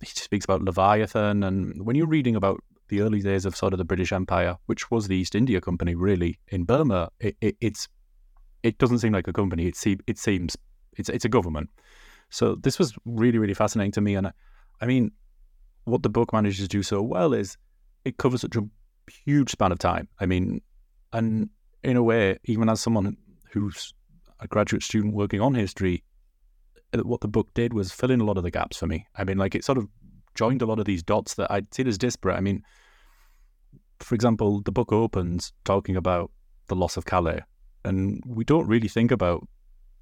he 0.00 0.06
speaks 0.08 0.44
about 0.44 0.62
Leviathan, 0.62 1.42
and 1.42 1.84
when 1.84 1.96
you're 1.96 2.06
reading 2.06 2.36
about 2.36 2.62
the 2.88 3.00
early 3.00 3.20
days 3.20 3.46
of 3.46 3.56
sort 3.56 3.72
of 3.72 3.78
the 3.78 3.84
British 3.84 4.12
Empire, 4.12 4.56
which 4.66 4.90
was 4.90 5.08
the 5.08 5.16
East 5.16 5.34
India 5.34 5.60
Company, 5.60 5.94
really 5.94 6.38
in 6.48 6.64
Burma, 6.64 7.10
it, 7.20 7.36
it, 7.40 7.56
it's 7.60 7.88
it 8.62 8.78
doesn't 8.78 8.98
seem 8.98 9.12
like 9.12 9.28
a 9.28 9.32
company. 9.32 9.66
It, 9.66 9.76
se- 9.76 9.98
it 10.06 10.18
seems 10.18 10.56
it's 10.96 11.08
it's 11.08 11.24
a 11.24 11.28
government. 11.28 11.70
So 12.30 12.56
this 12.56 12.78
was 12.78 12.94
really 13.04 13.38
really 13.38 13.54
fascinating 13.54 13.92
to 13.92 14.00
me, 14.00 14.14
and 14.14 14.28
I, 14.28 14.32
I 14.80 14.86
mean, 14.86 15.12
what 15.84 16.02
the 16.02 16.10
book 16.10 16.32
manages 16.32 16.60
to 16.60 16.68
do 16.68 16.82
so 16.82 17.02
well 17.02 17.32
is 17.32 17.56
it 18.04 18.16
covers 18.16 18.40
such 18.40 18.56
a 18.56 18.62
huge 19.24 19.50
span 19.50 19.72
of 19.72 19.78
time. 19.78 20.08
I 20.20 20.26
mean, 20.26 20.60
and 21.12 21.50
in 21.82 21.96
a 21.96 22.02
way, 22.02 22.38
even 22.44 22.68
as 22.68 22.80
someone 22.80 23.16
who's 23.50 23.94
a 24.42 24.48
graduate 24.48 24.82
student 24.82 25.14
working 25.14 25.40
on 25.40 25.54
history, 25.54 26.02
uh, 26.92 26.98
what 26.98 27.20
the 27.20 27.28
book 27.28 27.48
did 27.54 27.72
was 27.72 27.92
fill 27.92 28.10
in 28.10 28.20
a 28.20 28.24
lot 28.24 28.36
of 28.36 28.42
the 28.42 28.50
gaps 28.50 28.76
for 28.76 28.86
me. 28.86 29.06
I 29.16 29.24
mean, 29.24 29.38
like 29.38 29.54
it 29.54 29.64
sort 29.64 29.78
of 29.78 29.88
joined 30.34 30.62
a 30.62 30.66
lot 30.66 30.78
of 30.78 30.84
these 30.84 31.02
dots 31.02 31.34
that 31.34 31.50
I'd 31.50 31.72
seen 31.72 31.86
as 31.86 31.96
disparate. 31.96 32.36
I 32.36 32.40
mean, 32.40 32.62
for 34.00 34.14
example, 34.14 34.60
the 34.62 34.72
book 34.72 34.92
opens 34.92 35.52
talking 35.64 35.96
about 35.96 36.30
the 36.66 36.74
loss 36.74 36.96
of 36.96 37.04
Calais, 37.04 37.40
and 37.84 38.22
we 38.26 38.44
don't 38.44 38.66
really 38.66 38.88
think 38.88 39.10
about 39.10 39.46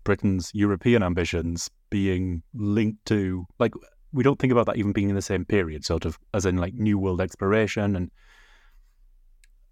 Britain's 0.04 0.50
European 0.54 1.02
ambitions 1.02 1.70
being 1.90 2.42
linked 2.54 3.04
to 3.06 3.46
like 3.58 3.74
we 4.12 4.22
don't 4.22 4.38
think 4.38 4.52
about 4.52 4.66
that 4.66 4.76
even 4.76 4.92
being 4.92 5.10
in 5.10 5.14
the 5.14 5.22
same 5.22 5.44
period, 5.44 5.84
sort 5.84 6.04
of 6.04 6.18
as 6.34 6.46
in 6.46 6.56
like 6.56 6.74
New 6.74 6.98
World 6.98 7.20
exploration. 7.20 7.94
And 7.94 8.10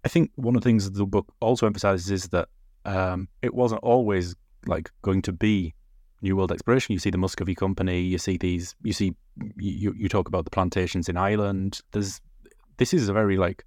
I 0.05 0.07
think 0.07 0.31
one 0.35 0.55
of 0.55 0.61
the 0.61 0.69
things 0.69 0.89
the 0.89 1.05
book 1.05 1.33
also 1.41 1.65
emphasizes 1.65 2.09
is 2.09 2.29
that 2.29 2.47
um, 2.85 3.27
it 3.41 3.53
wasn't 3.53 3.83
always 3.83 4.35
like 4.65 4.91
going 5.01 5.21
to 5.23 5.31
be 5.31 5.73
New 6.21 6.35
World 6.35 6.51
exploration. 6.51 6.93
You 6.93 6.99
see 6.99 7.09
the 7.09 7.17
Muscovy 7.17 7.55
Company. 7.55 8.01
You 8.01 8.17
see 8.17 8.37
these. 8.37 8.75
You 8.83 8.93
see 8.93 9.15
you 9.57 9.93
you 9.97 10.09
talk 10.09 10.27
about 10.27 10.45
the 10.45 10.51
plantations 10.51 11.09
in 11.09 11.17
Ireland. 11.17 11.81
There's 11.91 12.21
this 12.77 12.93
is 12.93 13.09
a 13.09 13.13
very 13.13 13.37
like 13.37 13.65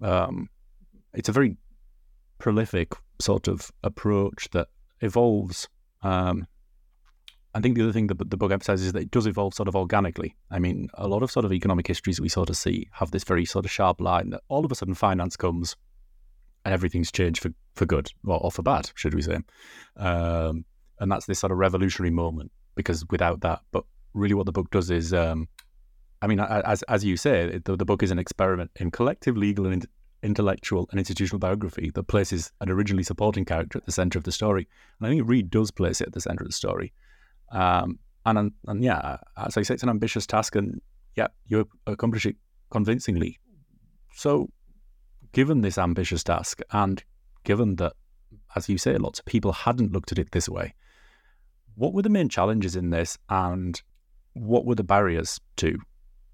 um, 0.00 0.48
it's 1.12 1.28
a 1.28 1.32
very 1.32 1.56
prolific 2.38 2.92
sort 3.20 3.48
of 3.48 3.70
approach 3.82 4.48
that 4.52 4.68
evolves 5.00 5.68
um, 6.02 6.46
I 7.54 7.60
think 7.60 7.76
the 7.76 7.82
other 7.84 7.92
thing 7.92 8.08
that 8.08 8.30
the 8.30 8.36
book 8.36 8.50
emphasizes 8.50 8.86
is 8.86 8.92
that 8.94 9.02
it 9.02 9.10
does 9.12 9.26
evolve 9.26 9.54
sort 9.54 9.68
of 9.68 9.76
organically. 9.76 10.34
I 10.50 10.58
mean, 10.58 10.88
a 10.94 11.06
lot 11.06 11.22
of 11.22 11.30
sort 11.30 11.44
of 11.44 11.52
economic 11.52 11.86
histories 11.86 12.20
we 12.20 12.28
sort 12.28 12.50
of 12.50 12.56
see 12.56 12.88
have 12.92 13.12
this 13.12 13.22
very 13.22 13.44
sort 13.44 13.64
of 13.64 13.70
sharp 13.70 14.00
line 14.00 14.30
that 14.30 14.42
all 14.48 14.64
of 14.64 14.72
a 14.72 14.74
sudden 14.74 14.94
finance 14.94 15.36
comes 15.36 15.76
everything's 16.72 17.12
changed 17.12 17.42
for, 17.42 17.50
for 17.74 17.86
good 17.86 18.10
or, 18.26 18.38
or 18.38 18.50
for 18.50 18.62
bad, 18.62 18.90
should 18.94 19.14
we 19.14 19.22
say. 19.22 19.38
Um, 19.96 20.64
and 21.00 21.10
that's 21.10 21.26
this 21.26 21.38
sort 21.38 21.52
of 21.52 21.58
revolutionary 21.58 22.10
moment 22.10 22.52
because 22.74 23.04
without 23.10 23.40
that, 23.42 23.60
but 23.72 23.84
really 24.14 24.34
what 24.34 24.46
the 24.46 24.52
book 24.52 24.70
does 24.70 24.90
is, 24.90 25.12
um, 25.12 25.48
I 26.22 26.26
mean, 26.26 26.40
as, 26.40 26.82
as 26.84 27.04
you 27.04 27.16
say, 27.16 27.60
the, 27.64 27.76
the 27.76 27.84
book 27.84 28.02
is 28.02 28.10
an 28.10 28.18
experiment 28.18 28.70
in 28.76 28.90
collective 28.90 29.36
legal 29.36 29.66
and 29.66 29.86
intellectual 30.22 30.88
and 30.90 30.98
institutional 30.98 31.38
biography 31.38 31.90
that 31.94 32.04
places 32.04 32.50
an 32.60 32.70
originally 32.70 33.02
supporting 33.02 33.44
character 33.44 33.78
at 33.78 33.84
the 33.84 33.92
center 33.92 34.18
of 34.18 34.24
the 34.24 34.32
story. 34.32 34.66
And 34.98 35.06
I 35.06 35.10
think 35.10 35.28
Reed 35.28 35.50
does 35.50 35.70
place 35.70 36.00
it 36.00 36.08
at 36.08 36.12
the 36.14 36.20
center 36.20 36.42
of 36.42 36.48
the 36.48 36.54
story. 36.54 36.92
Um, 37.52 37.98
and, 38.24 38.52
and 38.66 38.82
yeah, 38.82 39.18
as 39.36 39.56
I 39.58 39.62
say, 39.62 39.74
it's 39.74 39.82
an 39.82 39.90
ambitious 39.90 40.26
task, 40.26 40.56
and 40.56 40.80
yeah, 41.14 41.26
you 41.46 41.68
accomplish 41.86 42.24
it 42.24 42.36
convincingly. 42.70 43.38
So, 44.14 44.48
given 45.34 45.60
this 45.60 45.76
ambitious 45.76 46.24
task, 46.24 46.62
and 46.72 47.04
given 47.42 47.76
that, 47.76 47.92
as 48.56 48.68
you 48.68 48.78
say, 48.78 48.96
lots 48.96 49.18
of 49.18 49.26
people 49.26 49.52
hadn't 49.52 49.92
looked 49.92 50.12
at 50.12 50.18
it 50.18 50.30
this 50.30 50.48
way, 50.48 50.72
what 51.74 51.92
were 51.92 52.02
the 52.02 52.08
main 52.08 52.28
challenges 52.28 52.76
in 52.76 52.90
this, 52.90 53.18
and 53.28 53.82
what 54.32 54.64
were 54.64 54.76
the 54.76 54.84
barriers 54.84 55.40
to, 55.56 55.76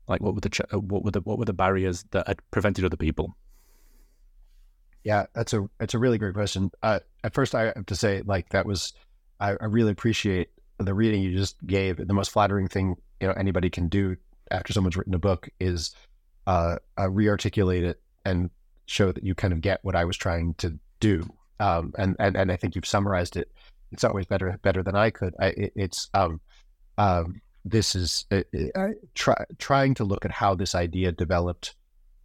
like, 0.07 0.21
what 0.21 0.35
were 0.35 0.41
the 0.41 0.81
what 0.81 1.03
were 1.03 1.11
the 1.11 1.21
what 1.23 1.39
were 1.39 1.45
the 1.45 1.53
barriers 1.53 2.05
that 2.11 2.29
had 2.29 2.39
prevented 2.51 2.85
other 2.85 2.97
people? 2.97 3.35
Yeah, 5.03 5.27
that's 5.35 5.55
a 5.55 5.67
it's 5.81 5.95
a 5.95 5.99
really 5.99 6.19
great 6.19 6.35
question. 6.35 6.71
Uh, 6.83 7.01
at 7.25 7.35
first, 7.35 7.55
I 7.55 7.73
have 7.75 7.87
to 7.87 7.97
say, 7.97 8.23
like, 8.23 8.51
that 8.51 8.67
was 8.67 8.93
I, 9.41 9.57
I 9.61 9.65
really 9.65 9.93
appreciate 9.93 10.51
the 10.79 10.95
reading 10.95 11.23
you 11.23 11.37
just 11.37 11.57
gave, 11.67 11.97
the 11.97 12.15
most 12.15 12.31
flattering 12.31 12.69
thing 12.69 12.97
you 13.21 13.29
know 13.29 13.35
anybody 13.35 13.71
can 13.71 13.89
do 13.89 14.17
after 14.51 14.73
someone's 14.73 14.97
written 14.97 15.15
a 15.15 15.19
book 15.19 15.49
is 15.59 15.95
uh, 16.47 16.77
uh, 16.99 17.09
rearticulate 17.09 17.85
it 17.85 18.01
and 18.25 18.51
show 18.91 19.13
that 19.13 19.25
you 19.25 19.35
kind 19.35 19.53
of 19.53 19.61
get 19.61 19.79
what 19.83 19.95
I 19.95 20.05
was 20.05 20.17
trying 20.17 20.55
to 20.55 20.79
do. 20.99 21.29
Um, 21.61 21.93
and, 21.97 22.17
and 22.19 22.37
and 22.37 22.51
I 22.51 22.57
think 22.57 22.75
you've 22.75 22.87
summarized 22.87 23.37
it. 23.37 23.51
It's 23.93 24.05
always 24.05 24.27
better 24.27 24.59
better 24.63 24.83
than 24.83 24.97
I 24.97 25.11
could. 25.11 25.35
I, 25.39 25.47
it, 25.47 25.73
it's 25.77 26.11
um, 26.15 26.41
um, 26.99 27.41
this 27.65 27.95
is 27.95 28.27
uh, 28.31 28.43
uh 28.75 28.89
try, 29.15 29.45
trying 29.59 29.95
to 29.95 30.05
look 30.05 30.25
at 30.25 30.31
how 30.31 30.55
this 30.55 30.75
idea 30.75 31.13
developed 31.13 31.75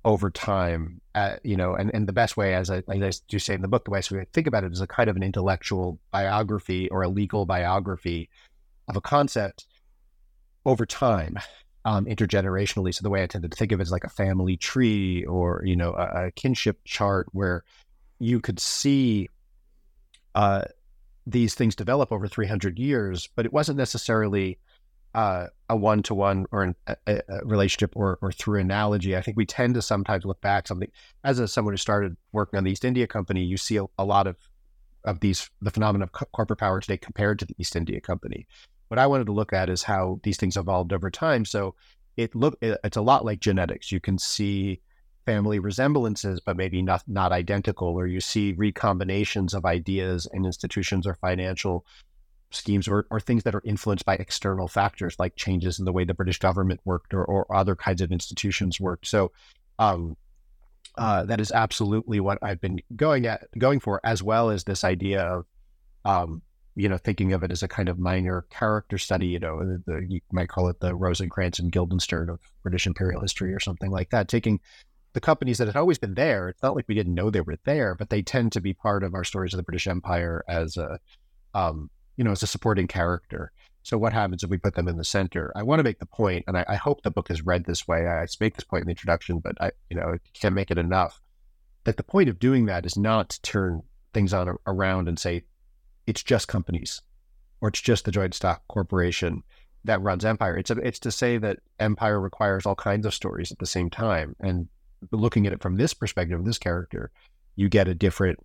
over 0.06 0.30
time, 0.30 1.02
uh, 1.16 1.36
you 1.44 1.58
know, 1.58 1.74
and, 1.74 1.90
and 1.94 2.08
the 2.08 2.14
best 2.14 2.38
way, 2.38 2.54
as 2.54 2.70
I, 2.70 2.84
as 2.88 3.02
I 3.02 3.12
do 3.28 3.40
say 3.40 3.56
in 3.56 3.64
the 3.64 3.68
book, 3.68 3.86
the 3.86 3.92
way 3.92 4.00
I 4.00 4.26
think 4.34 4.46
about 4.46 4.64
it 4.64 4.72
is 4.72 4.80
a 4.80 4.86
kind 4.86 5.10
of 5.10 5.16
an 5.16 5.24
intellectual 5.24 6.00
biography 6.12 6.88
or 6.90 7.02
a 7.02 7.10
legal 7.10 7.48
biography 7.48 8.30
of 8.88 8.96
a 8.96 9.02
concept 9.02 9.66
over 10.64 10.86
time, 10.86 11.40
um, 11.86 12.06
intergenerationally. 12.06 12.94
So 12.94 13.04
the 13.04 13.10
way 13.10 13.24
I 13.24 13.28
tended 13.28 13.52
to 13.52 13.58
think 13.58 13.72
of 13.72 13.80
it 13.80 13.84
is 13.84 13.92
like 13.92 14.04
a 14.04 14.10
family 14.10 14.58
tree 14.58 15.24
or, 15.26 15.62
you 15.64 15.76
know, 15.76 15.94
a, 15.94 16.26
a 16.26 16.32
kinship 16.32 16.80
chart 16.84 17.28
where 17.32 17.64
you 18.20 18.42
could 18.42 18.60
see 18.60 19.30
uh, 20.34 20.64
these 21.28 21.54
things 21.54 21.76
develop 21.76 22.12
over 22.12 22.28
300 22.28 22.80
years, 22.80 23.30
but 23.36 23.46
it 23.46 23.54
wasn't 23.54 23.78
necessarily 23.78 24.58
uh, 25.14 25.48
a 25.70 25.76
one 25.78 26.04
to 26.04 26.14
one 26.14 26.46
or 26.52 26.64
an, 26.64 26.76
a, 26.88 26.98
a, 27.08 27.46
relationship 27.46 27.94
or, 27.96 28.18
or 28.22 28.32
through 28.32 28.60
analogy. 28.60 29.16
I 29.16 29.22
think 29.22 29.38
we 29.38 29.46
tend 29.46 29.76
to 29.76 29.82
sometimes 29.82 30.26
look 30.26 30.42
back 30.42 30.68
something 30.68 30.92
as 31.24 31.40
a, 31.40 31.48
someone 31.48 31.74
who 31.74 31.78
started 31.78 32.18
working 32.34 32.58
on 32.58 32.64
the 32.64 32.72
East 32.72 32.84
India 32.84 33.08
Company. 33.08 33.44
You 33.44 33.58
see 33.58 33.78
a, 33.78 33.86
a 33.98 34.04
lot 34.04 34.28
of 34.28 34.36
of 35.06 35.20
these 35.20 35.52
the 35.62 35.70
phenomenon 35.70 36.02
of 36.04 36.12
co- 36.12 36.26
corporate 36.34 36.60
power 36.60 36.82
today 36.82 36.98
compared 36.98 37.38
to 37.40 37.46
the 37.46 37.56
East 37.60 37.76
India 37.76 38.02
Company. 38.02 38.48
What 38.88 39.00
I 39.00 39.08
wanted 39.08 39.26
to 39.26 39.34
look 39.34 39.54
at 39.54 39.70
is 39.70 39.84
how 39.84 40.20
these 40.24 40.38
things 40.38 40.58
evolved 40.58 40.94
over 40.94 41.10
time. 41.10 41.46
So 41.46 41.76
it 42.18 42.36
look 42.36 42.58
it's 42.62 42.98
a 42.98 43.02
lot 43.02 43.26
like 43.26 43.40
genetics. 43.40 43.92
You 43.92 44.00
can 44.00 44.18
see 44.18 44.82
family 45.26 45.60
resemblances, 45.60 46.40
but 46.40 46.56
maybe 46.56 46.82
not 46.82 47.04
not 47.08 47.32
identical, 47.32 47.90
or 47.90 48.08
you 48.08 48.22
see 48.22 48.54
recombinations 48.54 49.54
of 49.54 49.66
ideas 49.66 50.28
and 50.32 50.46
institutions 50.46 51.08
or 51.08 51.16
financial 51.16 51.86
schemes 52.52 52.88
or, 52.88 53.06
or 53.10 53.20
things 53.20 53.44
that 53.44 53.56
are 53.56 53.62
influenced 53.66 54.06
by 54.06 54.16
external 54.16 54.68
factors 54.68 55.16
like 55.20 55.36
changes 55.36 55.80
in 55.80 55.86
the 55.86 55.92
way 55.92 56.06
the 56.06 56.14
British 56.14 56.40
government 56.40 56.80
worked 56.86 57.14
or, 57.14 57.26
or 57.26 57.54
other 57.54 57.76
kinds 57.76 58.02
of 58.02 58.12
institutions 58.12 58.80
worked. 58.80 59.08
So 59.08 59.32
um, 59.80 60.16
uh, 60.98 61.26
that 61.26 61.42
is 61.42 61.52
absolutely 61.52 62.20
what 62.20 62.38
I've 62.42 62.62
been 62.62 62.82
going 62.96 63.26
at 63.26 63.48
going 63.58 63.80
for, 63.80 64.00
as 64.04 64.24
well 64.24 64.50
as 64.50 64.64
this 64.64 64.84
idea 64.84 65.22
of 65.24 65.46
um, 66.06 66.42
you 66.76 66.90
know 66.90 66.98
thinking 66.98 67.34
of 67.34 67.44
it 67.44 67.52
as 67.52 67.64
a 67.64 67.68
kind 67.68 67.90
of 67.90 67.98
minor 67.98 68.46
character 68.50 68.98
study. 68.98 69.28
You 69.28 69.40
know, 69.40 69.60
the, 69.60 69.84
the, 69.86 70.06
you 70.08 70.22
might 70.32 70.50
call 70.50 70.68
it 70.68 70.80
the 70.80 70.96
Rosencrantz 70.96 71.60
and 71.60 71.72
Guildenstern 71.72 72.30
of 72.30 72.40
British 72.64 72.86
imperial 72.86 73.22
history 73.22 73.54
or 73.54 73.60
something 73.60 73.92
like 73.92 74.10
that. 74.12 74.28
Taking 74.28 74.60
the 75.14 75.22
companies 75.22 75.58
that 75.58 75.68
had 75.68 75.78
always 75.78 75.98
been 75.98 76.14
there. 76.14 76.50
It's 76.50 76.62
not 76.62 76.76
like 76.76 76.86
we 76.88 76.96
didn't 76.96 77.16
know 77.16 77.30
they 77.30 77.42
were 77.42 77.58
there, 77.64 77.96
but 77.96 78.10
they 78.10 78.22
tend 78.22 78.52
to 78.52 78.62
be 78.62 78.74
part 78.74 79.02
of 79.04 79.14
our 79.14 79.24
stories 79.24 79.54
of 79.54 79.58
the 79.58 79.64
British 79.64 79.88
Empire 79.88 80.44
as 80.48 80.76
a 80.78 81.00
um, 81.54 81.90
you 82.18 82.24
know, 82.24 82.32
as 82.32 82.44
a 82.44 82.48
supporting 82.48 82.88
character. 82.88 83.52
So 83.84 83.98
what 83.98 84.14
happens 84.14 84.44
if 84.44 84.50
we 84.50 84.58
put 84.58 84.76
them 84.76 84.88
in 84.88 84.98
the 84.98 85.06
center? 85.06 85.54
I 85.56 85.64
want 85.64 85.80
to 85.80 85.84
make 85.84 86.00
the 86.00 86.06
point, 86.06 86.46
and 86.48 86.58
I, 86.58 86.66
I 86.68 86.76
hope 86.76 87.02
the 87.02 87.12
book 87.12 87.30
is 87.30 87.46
read 87.46 87.66
this 87.66 87.88
way. 87.88 88.08
I, 88.08 88.24
I 88.24 88.28
make 88.40 88.56
this 88.56 88.64
point 88.64 88.82
in 88.82 88.88
the 88.88 88.92
introduction, 88.92 89.40
but 89.40 89.56
I, 89.62 89.72
you 89.90 89.96
know, 89.96 90.18
can't 90.34 90.56
make 90.56 90.72
it 90.72 90.78
enough. 90.78 91.22
That 91.84 91.98
the 91.98 92.04
point 92.04 92.30
of 92.30 92.40
doing 92.40 92.66
that 92.66 92.86
is 92.86 92.98
not 92.98 93.30
to 93.30 93.42
turn 93.42 93.84
things 94.14 94.34
on 94.34 94.58
around 94.66 95.08
and 95.08 95.20
say 95.20 95.44
it's 96.08 96.24
just 96.24 96.48
companies 96.48 97.02
or 97.62 97.70
it's 97.70 97.82
just 97.82 98.06
the 98.06 98.12
joint 98.12 98.34
stock 98.34 98.62
corporation 98.68 99.44
that 99.84 100.02
runs 100.02 100.26
empire. 100.26 100.58
It's 100.58 100.72
a, 100.72 100.78
it's 100.78 101.00
to 101.00 101.12
say 101.12 101.38
that 101.38 101.60
empire 101.80 102.20
requires 102.20 102.66
all 102.66 102.76
kinds 102.76 103.06
of 103.06 103.14
stories 103.14 103.52
at 103.52 103.60
the 103.60 103.66
same 103.66 103.90
time. 103.90 104.36
And 104.40 104.68
looking 105.12 105.46
at 105.46 105.54
it 105.54 105.62
from 105.62 105.78
this 105.78 105.94
perspective, 105.94 106.44
this 106.44 106.58
character, 106.58 107.12
you 107.56 107.70
get 107.70 107.88
a 107.88 107.96
different 107.96 108.40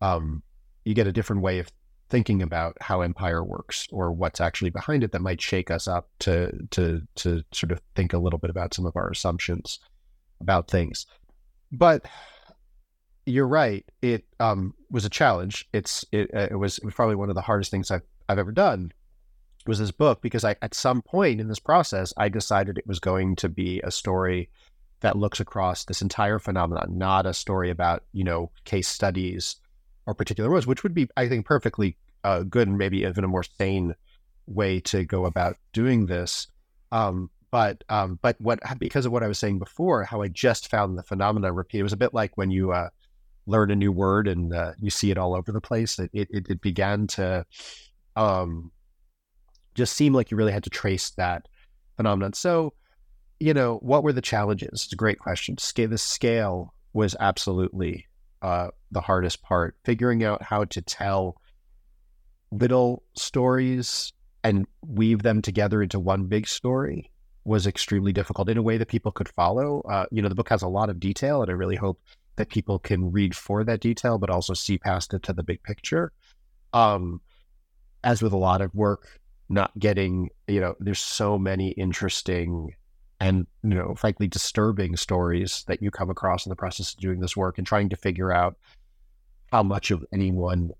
um, 0.00 0.42
you 0.84 0.94
get 0.94 1.06
a 1.06 1.12
different 1.12 1.42
way 1.42 1.58
of 1.58 1.70
thinking 2.08 2.40
about 2.40 2.76
how 2.80 3.02
empire 3.02 3.44
works 3.44 3.86
or 3.90 4.10
what's 4.10 4.40
actually 4.40 4.70
behind 4.70 5.04
it 5.04 5.12
that 5.12 5.20
might 5.20 5.42
shake 5.42 5.70
us 5.70 5.86
up 5.86 6.08
to 6.20 6.50
to 6.70 7.02
to 7.16 7.42
sort 7.52 7.72
of 7.72 7.80
think 7.94 8.12
a 8.12 8.18
little 8.18 8.38
bit 8.38 8.50
about 8.50 8.72
some 8.72 8.86
of 8.86 8.96
our 8.96 9.10
assumptions 9.10 9.78
about 10.40 10.70
things. 10.70 11.06
But 11.70 12.06
you're 13.28 13.48
right. 13.48 13.84
It 14.02 14.24
um, 14.40 14.74
was 14.90 15.04
a 15.04 15.10
challenge. 15.10 15.68
It's 15.72 16.04
it, 16.12 16.30
uh, 16.34 16.48
it 16.50 16.56
was 16.56 16.80
probably 16.94 17.16
one 17.16 17.28
of 17.28 17.34
the 17.34 17.42
hardest 17.42 17.70
things 17.70 17.90
I've 17.90 18.02
I've 18.28 18.38
ever 18.38 18.52
done. 18.52 18.92
Was 19.66 19.78
this 19.78 19.90
book 19.90 20.22
because 20.22 20.44
I 20.44 20.56
at 20.62 20.74
some 20.74 21.02
point 21.02 21.40
in 21.40 21.48
this 21.48 21.58
process 21.58 22.14
I 22.16 22.28
decided 22.28 22.78
it 22.78 22.86
was 22.86 23.00
going 23.00 23.36
to 23.36 23.48
be 23.48 23.80
a 23.82 23.90
story 23.90 24.48
that 25.00 25.16
looks 25.16 25.40
across 25.40 25.84
this 25.84 26.02
entire 26.02 26.38
phenomenon, 26.38 26.96
not 26.96 27.26
a 27.26 27.34
story 27.34 27.70
about 27.70 28.04
you 28.12 28.24
know 28.24 28.50
case 28.64 28.88
studies 28.88 29.56
or 30.06 30.14
particular 30.14 30.48
roles, 30.48 30.66
which 30.66 30.82
would 30.82 30.94
be, 30.94 31.06
I 31.16 31.28
think, 31.28 31.44
perfectly 31.44 31.96
uh, 32.24 32.42
good 32.42 32.66
and 32.66 32.78
maybe 32.78 33.02
even 33.02 33.24
a 33.24 33.28
more 33.28 33.42
sane 33.42 33.94
way 34.46 34.80
to 34.80 35.04
go 35.04 35.26
about 35.26 35.56
doing 35.74 36.06
this. 36.06 36.46
Um, 36.90 37.30
but 37.50 37.84
um, 37.88 38.18
but 38.22 38.40
what 38.40 38.60
because 38.78 39.06
of 39.06 39.12
what 39.12 39.22
I 39.22 39.28
was 39.28 39.38
saying 39.38 39.58
before, 39.58 40.04
how 40.04 40.22
I 40.22 40.28
just 40.28 40.70
found 40.70 40.96
the 40.96 41.02
phenomena 41.02 41.52
repeat. 41.52 41.80
It 41.80 41.82
was 41.84 41.92
a 41.92 41.98
bit 41.98 42.14
like 42.14 42.36
when 42.36 42.50
you 42.50 42.72
uh, 42.72 42.88
learn 43.48 43.70
a 43.70 43.76
new 43.76 43.90
word 43.90 44.28
and 44.28 44.54
uh, 44.54 44.72
you 44.78 44.90
see 44.90 45.10
it 45.10 45.18
all 45.18 45.34
over 45.34 45.50
the 45.50 45.60
place. 45.60 45.98
It 45.98 46.10
it, 46.12 46.28
it 46.48 46.60
began 46.60 47.06
to 47.08 47.44
um, 48.14 48.70
just 49.74 49.94
seem 49.94 50.12
like 50.12 50.30
you 50.30 50.36
really 50.36 50.52
had 50.52 50.64
to 50.64 50.70
trace 50.70 51.10
that 51.10 51.46
phenomenon. 51.96 52.34
So, 52.34 52.74
you 53.40 53.54
know, 53.54 53.76
what 53.76 54.02
were 54.02 54.12
the 54.12 54.20
challenges? 54.20 54.84
It's 54.84 54.92
a 54.92 54.96
great 54.96 55.18
question. 55.18 55.56
Scale 55.58 55.88
the 55.88 55.98
scale 55.98 56.74
was 56.92 57.16
absolutely 57.18 58.06
uh, 58.42 58.68
the 58.90 59.00
hardest 59.00 59.42
part. 59.42 59.76
Figuring 59.84 60.24
out 60.24 60.42
how 60.42 60.64
to 60.64 60.82
tell 60.82 61.40
little 62.50 63.02
stories 63.14 64.12
and 64.44 64.66
weave 64.86 65.22
them 65.22 65.42
together 65.42 65.82
into 65.82 65.98
one 65.98 66.26
big 66.26 66.46
story 66.46 67.10
was 67.44 67.66
extremely 67.66 68.12
difficult 68.12 68.48
in 68.48 68.58
a 68.58 68.62
way 68.62 68.76
that 68.76 68.88
people 68.88 69.12
could 69.12 69.28
follow. 69.28 69.80
Uh, 69.88 70.06
you 70.10 70.22
know, 70.22 70.28
the 70.28 70.34
book 70.34 70.48
has 70.48 70.62
a 70.62 70.68
lot 70.68 70.90
of 70.90 71.00
detail, 71.00 71.42
and 71.42 71.50
I 71.50 71.54
really 71.54 71.76
hope 71.76 72.00
that 72.38 72.48
people 72.48 72.78
can 72.78 73.12
read 73.12 73.36
for 73.36 73.64
that 73.64 73.80
detail, 73.80 74.16
but 74.16 74.30
also 74.30 74.54
see 74.54 74.78
past 74.78 75.12
it 75.12 75.22
to 75.24 75.32
the 75.32 75.42
big 75.42 75.62
picture. 75.62 76.12
Um, 76.72 77.20
as 78.02 78.22
with 78.22 78.32
a 78.32 78.38
lot 78.38 78.60
of 78.60 78.74
work, 78.74 79.20
not 79.48 79.76
getting, 79.78 80.30
you 80.46 80.60
know, 80.60 80.74
there's 80.80 81.00
so 81.00 81.38
many 81.38 81.70
interesting 81.70 82.74
and 83.20 83.48
you 83.64 83.70
know 83.70 83.96
frankly 83.96 84.28
disturbing 84.28 84.96
stories 84.96 85.64
that 85.66 85.82
you 85.82 85.90
come 85.90 86.08
across 86.08 86.46
in 86.46 86.50
the 86.50 86.56
process 86.56 86.92
of 86.92 87.00
doing 87.00 87.18
this 87.18 87.36
work 87.36 87.58
and 87.58 87.66
trying 87.66 87.88
to 87.88 87.96
figure 87.96 88.32
out 88.32 88.56
how 89.50 89.60
much 89.60 89.90
of 89.90 90.04
any 90.12 90.30
one 90.30 90.70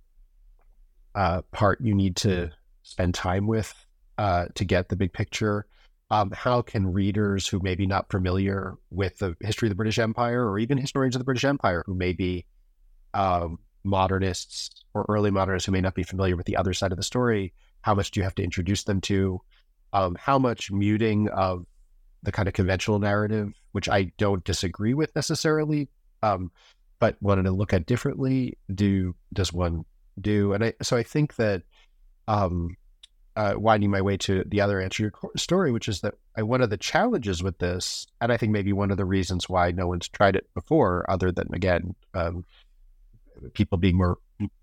uh, 1.16 1.42
part 1.50 1.80
you 1.80 1.94
need 1.94 2.14
to 2.14 2.48
spend 2.84 3.12
time 3.12 3.48
with 3.48 3.74
uh, 4.18 4.46
to 4.54 4.64
get 4.64 4.88
the 4.88 4.94
big 4.94 5.12
picture 5.12 5.66
um, 6.10 6.30
how 6.30 6.62
can 6.62 6.92
readers 6.92 7.46
who 7.46 7.60
may 7.60 7.74
be 7.74 7.86
not 7.86 8.10
familiar 8.10 8.76
with 8.90 9.18
the 9.18 9.36
history 9.40 9.66
of 9.66 9.70
the 9.70 9.76
british 9.76 9.98
empire 9.98 10.48
or 10.48 10.58
even 10.58 10.78
historians 10.78 11.14
of 11.14 11.20
the 11.20 11.24
british 11.24 11.44
empire 11.44 11.82
who 11.86 11.94
may 11.94 12.12
be 12.12 12.44
um, 13.14 13.58
modernists 13.84 14.84
or 14.94 15.06
early 15.08 15.30
modernists 15.30 15.66
who 15.66 15.72
may 15.72 15.80
not 15.80 15.94
be 15.94 16.02
familiar 16.02 16.36
with 16.36 16.46
the 16.46 16.56
other 16.56 16.72
side 16.72 16.92
of 16.92 16.96
the 16.96 17.02
story 17.02 17.52
how 17.82 17.94
much 17.94 18.10
do 18.10 18.20
you 18.20 18.24
have 18.24 18.34
to 18.34 18.42
introduce 18.42 18.84
them 18.84 19.00
to 19.00 19.40
um, 19.92 20.16
how 20.20 20.38
much 20.38 20.70
muting 20.70 21.28
of 21.28 21.64
the 22.22 22.32
kind 22.32 22.48
of 22.48 22.54
conventional 22.54 22.98
narrative, 22.98 23.52
which 23.72 23.88
I 23.88 24.12
don't 24.18 24.44
disagree 24.44 24.94
with 24.94 25.14
necessarily, 25.14 25.88
um, 26.22 26.50
but 26.98 27.16
wanted 27.20 27.44
to 27.44 27.52
look 27.52 27.72
at 27.72 27.86
differently. 27.86 28.58
Do 28.74 29.14
does 29.32 29.52
one 29.52 29.84
do? 30.20 30.52
And 30.52 30.64
I 30.64 30.74
so 30.82 30.96
I 30.96 31.02
think 31.02 31.36
that 31.36 31.62
um, 32.26 32.76
uh, 33.38 33.54
winding 33.56 33.88
my 33.88 34.02
way 34.02 34.16
to 34.16 34.42
the 34.48 34.60
other 34.60 34.80
answer 34.80 34.96
to 34.96 35.02
your 35.22 35.32
story, 35.36 35.70
which 35.70 35.86
is 35.86 36.00
that 36.00 36.14
I, 36.36 36.42
one 36.42 36.60
of 36.60 36.70
the 36.70 36.76
challenges 36.76 37.40
with 37.40 37.58
this, 37.58 38.04
and 38.20 38.32
I 38.32 38.36
think 38.36 38.50
maybe 38.50 38.72
one 38.72 38.90
of 38.90 38.96
the 38.96 39.04
reasons 39.04 39.48
why 39.48 39.70
no 39.70 39.86
one's 39.86 40.08
tried 40.08 40.34
it 40.34 40.52
before, 40.54 41.08
other 41.08 41.30
than 41.30 41.46
again 41.52 41.94
um, 42.14 42.44
people 43.54 43.78
being 43.78 43.96
more 43.96 44.18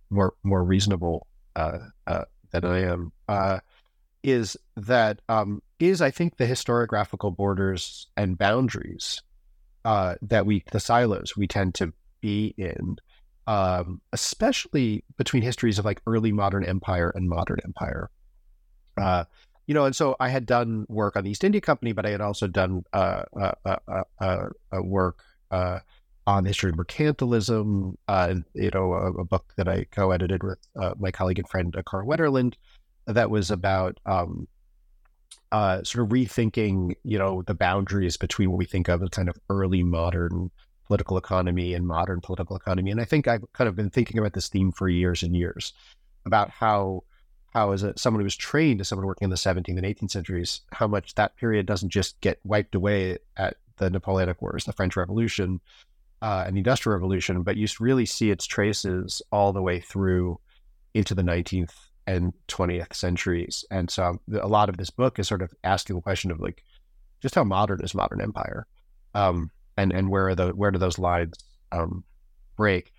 more 0.10 0.34
more 0.44 0.62
reasonable 0.62 1.26
uh, 1.56 1.78
uh, 2.06 2.26
than 2.52 2.66
I 2.66 2.82
am, 2.82 3.14
uh, 3.30 3.60
is 4.24 4.58
that 4.76 5.22
um, 5.30 5.64
is 5.80 6.02
I 6.02 6.12
think 6.12 6.36
the 6.36 6.46
historiographical 6.46 7.34
borders 7.34 8.08
and 8.18 8.38
boundaries 8.38 9.22
uh, 9.86 10.16
that 10.22 10.46
we 10.46 10.66
the 10.74 10.82
silos 10.82 11.38
we 11.38 11.48
tend 11.48 11.76
to 11.76 11.94
be 12.20 12.54
in, 12.58 12.98
um, 13.48 14.02
especially 14.12 15.06
between 15.18 15.44
histories 15.44 15.80
of 15.80 15.86
like 15.86 16.02
early 16.06 16.34
modern 16.34 16.66
empire 16.66 17.10
and 17.16 17.30
modern 17.30 17.60
empire. 17.64 18.10
Uh, 18.98 19.26
you 19.68 19.74
know, 19.74 19.86
and 19.86 19.96
so 19.96 20.16
I 20.20 20.30
had 20.30 20.46
done 20.46 20.86
work 20.90 21.16
on 21.16 21.24
the 21.24 21.32
East 21.32 21.44
India 21.44 21.62
Company, 21.62 21.92
but 21.92 22.06
I 22.06 22.12
had 22.12 22.22
also 22.22 22.48
done 22.48 22.84
uh, 22.94 23.24
uh, 23.36 24.04
uh, 24.20 24.48
work 24.82 25.24
on 25.52 26.44
the 26.44 26.50
history 26.50 26.70
of 26.70 26.76
mercantilism. 26.76 27.96
you 28.54 28.72
know, 28.74 28.94
a, 28.94 29.12
a, 29.14 29.26
book 29.26 29.54
that 29.58 29.68
I 29.68 29.86
co-edited 29.86 30.44
with 30.44 30.60
my 30.98 31.12
colleague 31.12 31.40
and 31.40 31.50
friend 31.50 31.76
Carl 31.86 32.08
Wennerlind 32.08 32.54
that 33.08 33.30
was 33.30 33.52
about 33.52 34.00
um, 34.06 34.48
uh, 35.52 35.84
sort 35.84 36.06
of 36.06 36.12
rethinking, 36.12 36.96
you 37.04 37.18
know, 37.18 37.42
the 37.44 37.54
boundaries 37.54 38.18
between 38.18 38.52
what 38.52 38.58
we 38.58 38.66
think 38.66 38.90
of 38.90 39.02
as 39.02 39.10
kind 39.10 39.30
of 39.30 39.38
early 39.50 39.84
modern 39.84 40.52
political 40.88 41.18
economy 41.18 41.74
and 41.74 41.88
modern 41.88 42.22
political 42.22 42.56
economy. 42.56 42.92
And 42.92 43.02
I 43.02 43.06
think 43.06 43.28
I've 43.28 43.44
kind 43.54 43.68
of 43.68 43.76
been 43.76 43.90
thinking 43.90 44.20
about 44.20 44.34
this 44.34 44.50
theme 44.50 44.72
for 44.72 44.90
years 44.90 45.24
and 45.24 45.36
years 45.36 45.74
about 46.26 46.50
how 46.50 47.04
how 47.56 47.72
as 47.72 47.84
a, 47.84 47.98
someone 47.98 48.20
who 48.20 48.26
was 48.26 48.36
trained 48.36 48.82
as 48.82 48.90
someone 48.90 49.08
working 49.08 49.28
in 49.28 49.30
the 49.30 49.38
17th 49.38 49.70
and 49.70 49.86
18th 49.86 50.12
centuries, 50.12 50.62
how 50.74 50.88
much 50.88 51.16
that 51.16 51.38
period 51.38 51.66
doesn't 51.66 51.90
just 51.90 52.20
get 52.20 52.38
wiped 52.44 52.76
away 52.76 53.18
at 53.38 53.56
the 53.78 53.90
Napoleonic 53.90 54.42
Wars, 54.42 54.66
the 54.66 54.74
French 54.74 54.98
Revolution, 54.98 55.62
uh, 56.22 56.44
and 56.46 56.58
the 56.58 56.60
Industrial 56.60 56.94
Revolution, 56.94 57.44
but 57.44 57.56
you 57.56 57.66
really 57.80 58.06
see 58.06 58.30
its 58.30 58.46
traces 58.46 59.22
all 59.32 59.54
the 59.54 59.62
way 59.62 59.80
through 59.80 60.38
into 60.94 61.16
the 61.16 61.22
19th 61.22 61.72
and 62.06 62.34
20th 62.50 62.94
centuries. 62.94 63.64
And 63.72 63.90
so 63.90 64.20
a 64.38 64.48
lot 64.50 64.68
of 64.68 64.76
this 64.76 64.90
book 64.90 65.18
is 65.18 65.28
sort 65.28 65.42
of 65.42 65.54
asking 65.64 65.96
the 65.96 66.02
question 66.02 66.32
of 66.32 66.42
like, 66.42 66.62
just 67.22 67.36
how 67.36 67.46
modern 67.46 67.82
is 67.82 67.96
modern 67.96 68.20
empire? 68.20 68.68
Um, 69.14 69.50
and, 69.78 69.94
and 69.94 70.10
where 70.10 70.28
are 70.28 70.36
the, 70.36 70.50
where 70.50 70.72
do 70.72 70.78
those 70.78 71.00
lines 71.00 71.38
um, 71.72 72.04
break? 72.58 72.92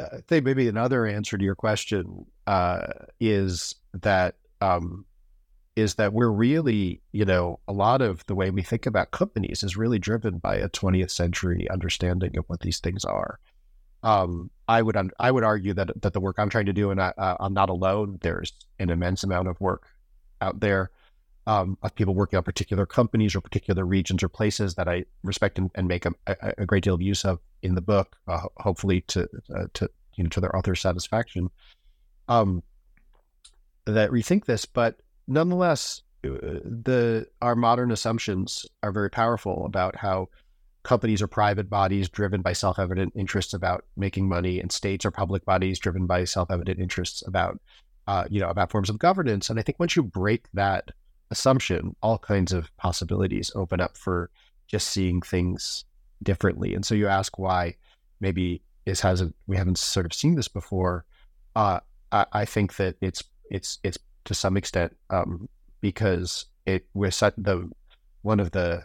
I 0.00 0.18
think 0.26 0.44
maybe 0.44 0.66
another 0.66 1.06
answer 1.06 1.38
to 1.38 1.44
your 1.44 1.54
question 1.54 2.26
uh, 2.48 2.86
is 3.20 3.76
that 4.02 4.36
um, 4.60 5.04
is 5.76 5.96
that 5.96 6.12
we're 6.12 6.30
really, 6.30 7.00
you 7.12 7.24
know, 7.24 7.58
a 7.66 7.72
lot 7.72 8.00
of 8.00 8.24
the 8.26 8.34
way 8.34 8.50
we 8.50 8.62
think 8.62 8.86
about 8.86 9.10
companies 9.10 9.62
is 9.62 9.76
really 9.76 9.98
driven 9.98 10.38
by 10.38 10.56
a 10.56 10.68
20th 10.68 11.10
century 11.10 11.68
understanding 11.70 12.36
of 12.36 12.44
what 12.46 12.60
these 12.60 12.78
things 12.78 13.04
are. 13.04 13.38
Um, 14.02 14.50
I 14.68 14.82
would 14.82 14.96
I 15.18 15.30
would 15.30 15.44
argue 15.44 15.72
that 15.74 16.02
that 16.02 16.12
the 16.12 16.20
work 16.20 16.38
I'm 16.38 16.50
trying 16.50 16.66
to 16.66 16.72
do, 16.74 16.90
and 16.90 17.00
I, 17.00 17.12
am 17.40 17.54
not 17.54 17.70
alone. 17.70 18.18
There's 18.20 18.52
an 18.78 18.90
immense 18.90 19.24
amount 19.24 19.48
of 19.48 19.58
work 19.60 19.88
out 20.42 20.60
there 20.60 20.90
um, 21.46 21.78
of 21.82 21.94
people 21.94 22.14
working 22.14 22.36
on 22.36 22.42
particular 22.42 22.86
companies 22.86 23.34
or 23.34 23.40
particular 23.40 23.84
regions 23.84 24.22
or 24.22 24.28
places 24.28 24.74
that 24.74 24.88
I 24.88 25.04
respect 25.22 25.58
and, 25.58 25.70
and 25.74 25.88
make 25.88 26.06
a, 26.06 26.12
a, 26.26 26.66
great 26.66 26.84
deal 26.84 26.94
of 26.94 27.02
use 27.02 27.24
of 27.24 27.40
in 27.62 27.74
the 27.74 27.80
book. 27.80 28.16
Uh, 28.28 28.42
hopefully, 28.58 29.02
to 29.08 29.28
uh, 29.54 29.66
to 29.74 29.90
you 30.16 30.24
know 30.24 30.30
to 30.30 30.40
their 30.40 30.54
author's 30.54 30.80
satisfaction. 30.80 31.50
Um, 32.28 32.62
that 33.86 34.10
rethink 34.10 34.44
this, 34.44 34.64
but 34.64 34.96
nonetheless, 35.26 36.02
uh, 36.24 36.60
the 36.64 37.26
our 37.42 37.54
modern 37.54 37.90
assumptions 37.90 38.66
are 38.82 38.92
very 38.92 39.10
powerful 39.10 39.66
about 39.66 39.96
how 39.96 40.28
companies 40.82 41.22
are 41.22 41.26
private 41.26 41.68
bodies 41.68 42.08
driven 42.08 42.42
by 42.42 42.52
self-evident 42.52 43.12
interests 43.16 43.54
about 43.54 43.84
making 43.96 44.28
money, 44.28 44.60
and 44.60 44.70
states 44.70 45.04
are 45.04 45.10
public 45.10 45.44
bodies 45.44 45.78
driven 45.78 46.06
by 46.06 46.24
self-evident 46.24 46.78
interests 46.78 47.22
about, 47.26 47.58
uh, 48.06 48.24
you 48.30 48.40
know, 48.40 48.48
about 48.48 48.70
forms 48.70 48.90
of 48.90 48.98
governance. 48.98 49.50
And 49.50 49.58
I 49.58 49.62
think 49.62 49.78
once 49.78 49.96
you 49.96 50.02
break 50.02 50.46
that 50.52 50.90
assumption, 51.30 51.96
all 52.02 52.18
kinds 52.18 52.52
of 52.52 52.74
possibilities 52.76 53.50
open 53.54 53.80
up 53.80 53.96
for 53.96 54.30
just 54.66 54.88
seeing 54.88 55.20
things 55.20 55.84
differently. 56.22 56.74
And 56.74 56.84
so 56.84 56.94
you 56.94 57.08
ask 57.08 57.38
why 57.38 57.76
maybe 58.20 58.62
this 58.84 59.00
hasn't 59.00 59.34
we 59.46 59.56
haven't 59.56 59.78
sort 59.78 60.06
of 60.06 60.12
seen 60.12 60.34
this 60.34 60.48
before. 60.48 61.04
Uh, 61.56 61.80
I, 62.12 62.26
I, 62.32 62.44
think 62.44 62.76
that 62.76 62.96
it's 63.00 63.22
it's 63.50 63.78
it's 63.82 63.98
to 64.24 64.34
some 64.34 64.56
extent 64.56 64.96
um, 65.10 65.48
because 65.80 66.46
it 66.66 66.86
such 67.10 67.34
the 67.36 67.70
one 68.22 68.40
of 68.40 68.50
the 68.52 68.84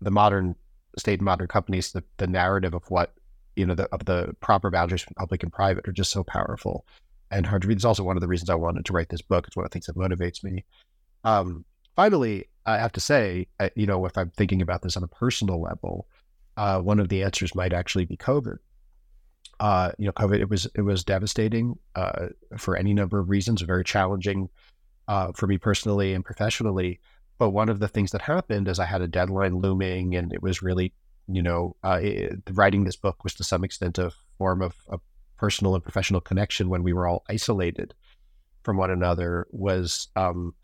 the 0.00 0.10
modern 0.10 0.54
state 0.98 1.18
and 1.20 1.24
modern 1.24 1.48
companies 1.48 1.92
the, 1.92 2.04
the 2.18 2.26
narrative 2.26 2.74
of 2.74 2.84
what 2.90 3.14
you 3.56 3.66
know 3.66 3.74
the, 3.74 3.84
of 3.92 4.04
the 4.04 4.34
proper 4.40 4.70
boundaries 4.70 5.02
between 5.02 5.14
public 5.14 5.42
and 5.42 5.52
private 5.52 5.88
are 5.88 5.92
just 5.92 6.10
so 6.10 6.22
powerful 6.24 6.84
and 7.30 7.46
hard 7.46 7.62
to 7.62 7.68
read. 7.68 7.76
It's 7.78 7.84
also 7.84 8.04
one 8.04 8.16
of 8.16 8.20
the 8.20 8.28
reasons 8.28 8.50
I 8.50 8.54
wanted 8.54 8.84
to 8.84 8.92
write 8.92 9.08
this 9.08 9.22
book. 9.22 9.46
It's 9.46 9.56
one 9.56 9.64
of 9.64 9.70
the 9.70 9.74
things 9.74 9.86
that 9.86 9.96
motivates 9.96 10.44
me. 10.44 10.64
Um, 11.24 11.64
finally, 11.96 12.48
I 12.66 12.78
have 12.78 12.92
to 12.92 13.00
say, 13.00 13.48
you 13.74 13.86
know, 13.86 14.04
if 14.06 14.16
I'm 14.16 14.30
thinking 14.30 14.62
about 14.62 14.82
this 14.82 14.96
on 14.96 15.02
a 15.02 15.08
personal 15.08 15.60
level, 15.60 16.06
uh, 16.56 16.80
one 16.80 17.00
of 17.00 17.08
the 17.08 17.22
answers 17.22 17.54
might 17.54 17.72
actually 17.72 18.04
be 18.04 18.16
COVID. 18.16 18.58
Uh, 19.60 19.92
you 19.98 20.06
know, 20.06 20.12
COVID 20.12 20.40
it 20.40 20.48
was 20.48 20.66
it 20.74 20.82
was 20.82 21.04
devastating 21.04 21.78
uh, 21.94 22.28
for 22.58 22.76
any 22.76 22.92
number 22.92 23.18
of 23.18 23.30
reasons, 23.30 23.62
very 23.62 23.84
challenging 23.84 24.48
uh, 25.08 25.32
for 25.32 25.46
me 25.46 25.58
personally 25.58 26.12
and 26.14 26.24
professionally. 26.24 27.00
But 27.38 27.50
one 27.50 27.68
of 27.68 27.80
the 27.80 27.88
things 27.88 28.12
that 28.12 28.22
happened 28.22 28.68
is 28.68 28.78
I 28.78 28.84
had 28.84 29.02
a 29.02 29.08
deadline 29.08 29.58
looming, 29.58 30.14
and 30.14 30.32
it 30.32 30.42
was 30.42 30.62
really, 30.62 30.92
you 31.26 31.42
know, 31.42 31.76
uh, 31.82 31.98
it, 32.00 32.42
writing 32.52 32.84
this 32.84 32.96
book 32.96 33.24
was 33.24 33.34
to 33.34 33.44
some 33.44 33.64
extent 33.64 33.98
a 33.98 34.12
form 34.38 34.62
of 34.62 34.74
a 34.88 34.98
personal 35.36 35.74
and 35.74 35.82
professional 35.82 36.20
connection 36.20 36.68
when 36.68 36.82
we 36.82 36.92
were 36.92 37.08
all 37.08 37.24
isolated 37.28 37.94
from 38.62 38.76
one 38.76 38.90
another. 38.90 39.46
Was 39.50 40.08
um, 40.16 40.54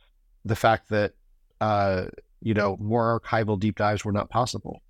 the 0.44 0.56
fact 0.56 0.88
that 0.90 1.12
uh, 1.60 2.06
you 2.40 2.54
know 2.54 2.76
more 2.80 3.20
archival 3.20 3.58
deep 3.58 3.76
dives 3.76 4.04
were 4.04 4.12
not 4.12 4.30
possible, 4.30 4.80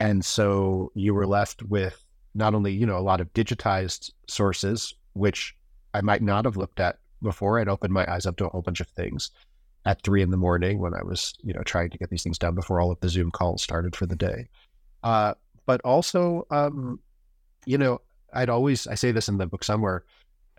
and 0.00 0.24
so 0.24 0.90
you 0.94 1.14
were 1.14 1.26
left 1.26 1.62
with 1.62 2.04
not 2.34 2.54
only 2.54 2.72
you 2.72 2.86
know 2.86 2.98
a 2.98 3.00
lot 3.00 3.20
of 3.20 3.32
digitized 3.34 4.10
sources, 4.26 4.94
which 5.14 5.56
I 5.94 6.00
might 6.00 6.22
not 6.22 6.44
have 6.44 6.56
looked 6.56 6.80
at 6.80 6.98
before. 7.22 7.58
I'd 7.58 7.68
opened 7.68 7.92
my 7.92 8.10
eyes 8.10 8.26
up 8.26 8.36
to 8.36 8.46
a 8.46 8.48
whole 8.48 8.62
bunch 8.62 8.80
of 8.80 8.88
things 8.88 9.30
at 9.86 10.02
three 10.02 10.22
in 10.22 10.30
the 10.30 10.36
morning 10.36 10.78
when 10.78 10.94
I 10.94 11.02
was 11.02 11.34
you 11.42 11.52
know 11.52 11.62
trying 11.62 11.90
to 11.90 11.98
get 11.98 12.10
these 12.10 12.22
things 12.22 12.38
done 12.38 12.54
before 12.54 12.80
all 12.80 12.90
of 12.90 13.00
the 13.00 13.08
Zoom 13.08 13.30
calls 13.30 13.62
started 13.62 13.96
for 13.96 14.06
the 14.06 14.16
day. 14.16 14.48
Uh, 15.02 15.34
but 15.66 15.80
also, 15.82 16.46
um, 16.50 17.00
you 17.64 17.78
know, 17.78 18.00
I'd 18.32 18.50
always 18.50 18.86
I 18.86 18.94
say 18.94 19.12
this 19.12 19.28
in 19.28 19.38
the 19.38 19.46
book 19.46 19.64
somewhere, 19.64 20.04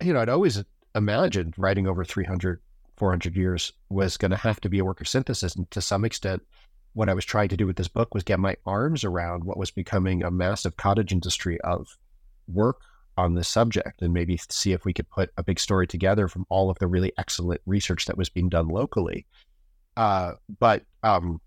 you 0.02 0.14
know, 0.14 0.20
I'd 0.22 0.30
always 0.30 0.64
imagined 0.96 1.54
writing 1.58 1.88
over 1.88 2.04
300, 2.04 2.60
400 2.98 3.36
years 3.36 3.72
was 3.90 4.18
going 4.18 4.32
to 4.32 4.38
have 4.38 4.60
to 4.62 4.70
be 4.70 4.80
a 4.80 4.86
work 4.86 5.02
of 5.02 5.08
synthesis, 5.08 5.56
and 5.56 5.70
to 5.72 5.82
some 5.82 6.06
extent 6.06 6.42
what 6.94 7.10
I 7.10 7.14
was 7.14 7.26
trying 7.26 7.50
to 7.50 7.58
do 7.58 7.66
with 7.66 7.78
this 7.78 7.88
book 7.88 8.14
was 8.14 8.24
get 8.24 8.40
my 8.40 8.56
arms 8.66 9.04
around 9.04 9.44
what 9.44 9.58
was 9.58 9.72
becoming 9.72 10.24
a 10.24 10.32
massive 10.32 10.78
cottage 10.78 11.12
industry 11.12 11.60
of 11.62 11.98
work 12.48 12.82
on 13.18 13.36
this 13.36 13.48
subject 13.48 14.02
and 14.02 14.14
maybe 14.14 14.40
see 14.50 14.74
if 14.74 14.86
we 14.86 14.94
could 14.94 15.10
put 15.10 15.32
a 15.38 15.44
big 15.44 15.60
story 15.60 15.88
together 15.88 16.28
from 16.28 16.46
all 16.50 16.70
of 16.70 16.80
the 16.80 16.88
really 16.88 17.14
excellent 17.18 17.62
research 17.66 18.06
that 18.06 18.18
was 18.18 18.30
being 18.30 18.50
done 18.50 18.68
locally. 18.68 19.26
Uh, 19.98 20.34
but 20.60 20.84
um, 21.04 21.40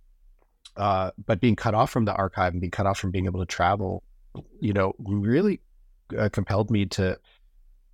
uh, 0.77 1.11
but 1.27 1.41
being 1.41 1.57
cut 1.57 1.75
off 1.75 1.91
from 1.91 2.05
the 2.05 2.15
archive 2.15 2.53
and 2.53 2.61
being 2.61 2.71
cut 2.71 2.87
off 2.87 2.99
from 2.99 3.11
being 3.11 3.27
able 3.27 3.41
to 3.41 3.47
travel, 3.47 4.03
you 4.61 4.73
know, 4.73 4.95
really 4.99 5.61
uh, 6.19 6.29
compelled 6.31 6.71
me 6.71 6.87
to 6.87 7.19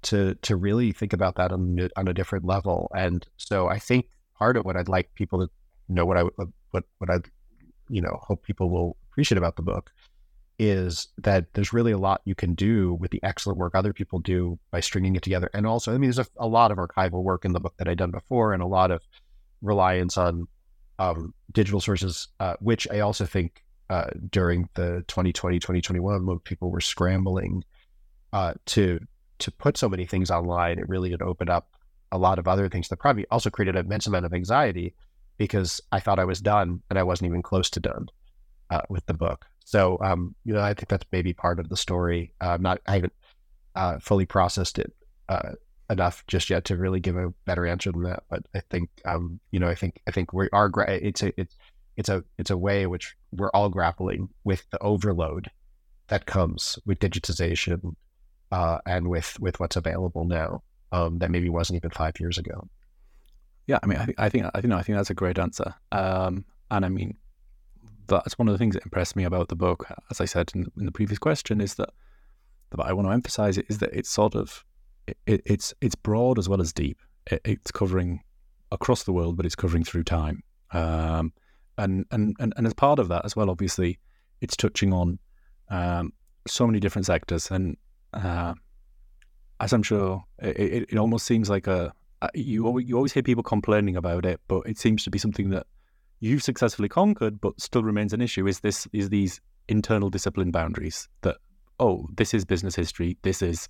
to 0.03 0.35
to 0.37 0.57
really 0.57 0.93
think 0.93 1.13
about 1.13 1.37
that 1.37 1.53
on 1.53 1.89
on 1.97 2.09
a 2.09 2.15
different 2.15 2.45
level. 2.45 2.91
And 2.97 3.27
so 3.37 3.69
I 3.69 3.79
think 3.79 4.07
part 4.39 4.57
of 4.57 4.65
what 4.65 4.77
I'd 4.77 4.89
like 4.89 5.15
people 5.15 5.47
to 5.47 5.53
know 5.89 6.07
what 6.07 6.17
I 6.17 6.23
what 6.71 6.85
what 6.99 7.11
I 7.11 7.19
you 7.91 8.01
know 8.01 8.19
hope 8.23 8.43
people 8.43 8.71
will 8.71 8.97
appreciate 9.11 9.39
about 9.39 9.57
the 9.57 9.63
book 9.63 9.93
is 10.63 11.09
that 11.17 11.55
there's 11.55 11.73
really 11.73 11.91
a 11.91 11.97
lot 11.97 12.21
you 12.27 12.35
can 12.35 12.53
do 12.53 12.93
with 12.93 13.11
the 13.11 13.21
excellent 13.23 13.59
work 13.59 13.75
other 13.75 13.95
people 13.95 14.19
do 14.19 14.59
by 14.71 14.79
stringing 14.79 15.17
it 15.17 15.23
together. 15.23 15.49
And 15.55 15.67
also, 15.67 15.91
I 15.91 15.95
mean, 15.95 16.11
there's 16.11 16.19
a, 16.19 16.27
a 16.37 16.47
lot 16.47 16.71
of 16.71 16.77
archival 16.77 17.23
work 17.23 17.47
in 17.47 17.55
the 17.55 17.61
book 17.61 17.73
that 17.79 17.89
I'd 17.89 17.97
done 17.97 18.11
before, 18.11 18.53
and 18.53 18.63
a 18.63 18.67
lot 18.67 18.91
of 18.91 19.01
reliance 19.63 20.19
on 20.19 20.49
um, 20.99 21.33
digital 21.51 21.81
sources, 21.81 22.29
uh, 22.41 22.57
which 22.61 22.87
I 22.91 23.01
also 23.01 23.25
think 23.25 23.65
uh, 23.89 24.11
during 24.29 24.69
the 24.75 25.03
2020 25.09 25.59
2021 25.59 26.27
when 26.27 26.39
people 26.41 26.71
were 26.71 26.83
scrambling 26.83 27.65
uh, 28.35 28.53
to 28.67 29.01
to 29.39 29.51
put 29.51 29.79
so 29.79 29.89
many 29.89 30.05
things 30.05 30.31
online, 30.31 30.79
it 30.79 30.91
really 30.91 31.11
had 31.11 31.23
opened 31.23 31.49
up 31.49 31.71
a 32.13 32.19
lot 32.19 32.39
of 32.39 32.47
other 32.47 32.69
things 32.69 32.89
that 32.89 32.99
probably 32.99 33.27
also 33.31 33.49
created 33.49 33.77
an 33.77 33.87
immense 33.87 34.07
amount 34.07 34.27
of 34.27 34.35
anxiety 34.35 34.95
because 35.41 35.81
I 35.91 36.01
thought 36.01 36.19
I 36.19 36.27
was 36.27 36.43
done 36.43 36.83
and 36.91 36.99
I 36.99 37.03
wasn't 37.03 37.31
even 37.31 37.41
close 37.41 37.71
to 37.71 37.81
done 37.81 38.09
uh, 38.69 38.83
with 38.91 39.07
the 39.07 39.15
book. 39.15 39.47
So, 39.65 39.97
um, 40.03 40.35
you 40.45 40.53
know, 40.53 40.61
I 40.61 40.75
think 40.75 40.91
that's 40.91 41.07
maybe 41.11 41.33
part 41.33 41.59
of 41.59 41.71
the 41.71 41.79
story. 41.79 42.35
Uh, 42.43 42.49
I'm 42.51 42.63
not, 42.63 42.83
I 42.87 42.97
haven't 42.97 43.15
uh, 43.75 43.99
fully 44.01 44.27
processed 44.27 44.79
it 44.79 44.93
uh, 45.31 45.53
enough 45.89 46.23
just 46.27 46.51
yet 46.51 46.67
to 46.67 46.77
really 46.77 47.01
give 47.01 47.17
a 47.17 47.33
better 47.47 47.67
answer 47.67 47.91
than 47.91 48.03
that. 48.03 48.25
But 48.29 48.43
I 48.55 48.61
think, 48.69 48.91
um, 49.07 49.41
you 49.51 49.59
know, 49.59 49.67
I 49.67 49.75
think, 49.75 50.03
I 50.07 50.11
think 50.11 50.35
we 50.35 50.51
are, 50.53 50.71
it's 50.89 51.23
a, 51.23 51.33
it's, 51.41 51.57
it's 51.97 52.11
a, 52.11 52.23
it's 52.37 52.51
a 52.51 52.59
way 52.59 52.87
which 52.87 53.15
we're 53.33 53.51
all 53.55 53.71
grappling 53.71 54.29
with 54.45 54.69
the 54.71 54.79
overload 54.83 55.51
that 56.09 56.27
comes 56.27 56.79
with 56.85 56.99
digitization 56.99 57.95
uh, 58.53 58.77
and 58.85 59.09
with, 59.09 59.41
with 59.41 59.59
what's 59.59 59.77
available 59.77 60.27
now 60.27 60.63
um, 60.93 61.19
that 61.21 61.31
maybe 61.31 61.49
wasn't 61.49 61.77
even 61.79 61.91
five 61.93 62.21
years 62.21 62.37
ago. 62.37 62.69
Yeah, 63.71 63.79
I 63.85 63.87
mean, 63.87 63.99
I 63.99 64.05
think 64.05 64.19
I 64.19 64.29
think 64.29 64.47
I 64.53 64.61
think 64.61 64.75
I 64.75 64.83
think 64.83 64.97
that's 64.97 65.11
a 65.11 65.15
great 65.15 65.39
answer. 65.39 65.73
Um, 65.93 66.45
and 66.73 66.85
I 66.85 66.89
mean, 66.89 67.17
that's 68.09 68.37
one 68.37 68.49
of 68.49 68.53
the 68.53 68.59
things 68.59 68.75
that 68.75 68.83
impressed 68.83 69.15
me 69.15 69.23
about 69.23 69.47
the 69.47 69.55
book, 69.55 69.87
as 70.11 70.21
I 70.21 70.25
said 70.25 70.51
in, 70.57 70.67
in 70.77 70.87
the 70.87 70.91
previous 70.91 71.21
question, 71.21 71.61
is 71.61 71.77
that 71.77 71.91
that 72.71 72.81
I 72.85 72.93
want 72.93 73.07
to 73.07 73.13
emphasize 73.13 73.59
it 73.59 73.67
is 73.69 73.79
that 73.79 73.93
it's 73.93 74.11
sort 74.11 74.35
of 74.35 74.65
it, 75.07 75.41
it's 75.47 75.73
it's 75.81 75.95
broad 75.95 76.37
as 76.37 76.49
well 76.49 76.61
as 76.61 76.73
deep. 76.73 76.99
It, 77.31 77.43
it's 77.45 77.71
covering 77.71 78.25
across 78.73 79.05
the 79.05 79.13
world, 79.13 79.37
but 79.37 79.47
it's 79.47 79.55
covering 79.55 79.85
through 79.85 80.03
time. 80.03 80.43
Um, 80.73 81.33
and, 81.79 82.07
and 82.11 82.35
and 82.41 82.53
and 82.57 82.67
as 82.67 82.75
part 82.75 82.99
of 82.99 83.07
that 83.07 83.25
as 83.25 83.37
well, 83.37 83.51
obviously, 83.51 84.01
it's 84.41 84.57
touching 84.57 84.93
on 84.93 85.21
um, 85.69 86.13
so 86.45 86.67
many 86.67 86.81
different 86.81 87.07
sectors. 87.07 87.53
And 87.53 87.77
uh, 88.15 88.55
as 89.61 89.73
I'm 89.73 89.85
sure, 89.85 90.25
it, 90.41 90.89
it, 90.91 90.99
almost 90.99 91.25
seems 91.25 91.49
like 91.49 91.69
a 91.69 91.95
you 92.35 92.67
always, 92.67 92.89
you 92.89 92.97
always 92.97 93.13
hear 93.13 93.23
people 93.23 93.43
complaining 93.43 93.97
about 93.97 94.25
it, 94.27 94.41
but 94.49 94.63
it 94.67 94.79
seems 94.79 95.05
to 95.05 95.11
be 95.11 95.19
something 95.19 95.51
that 95.51 95.67
you've 96.21 96.43
successfully 96.43 96.89
conquered, 96.89 97.41
but 97.41 97.61
still 97.61 97.83
remains 97.83 98.13
an 98.13 98.21
issue. 98.21 98.47
Is 98.47 98.61
this 98.61 98.87
is 98.93 99.09
these 99.09 99.41
internal 99.69 100.11
discipline 100.11 100.51
boundaries 100.51 101.09
that 101.23 101.37
oh, 101.79 102.07
this 102.17 102.35
is 102.35 102.45
business 102.45 102.77
history, 102.77 103.17
this 103.23 103.41
is 103.41 103.69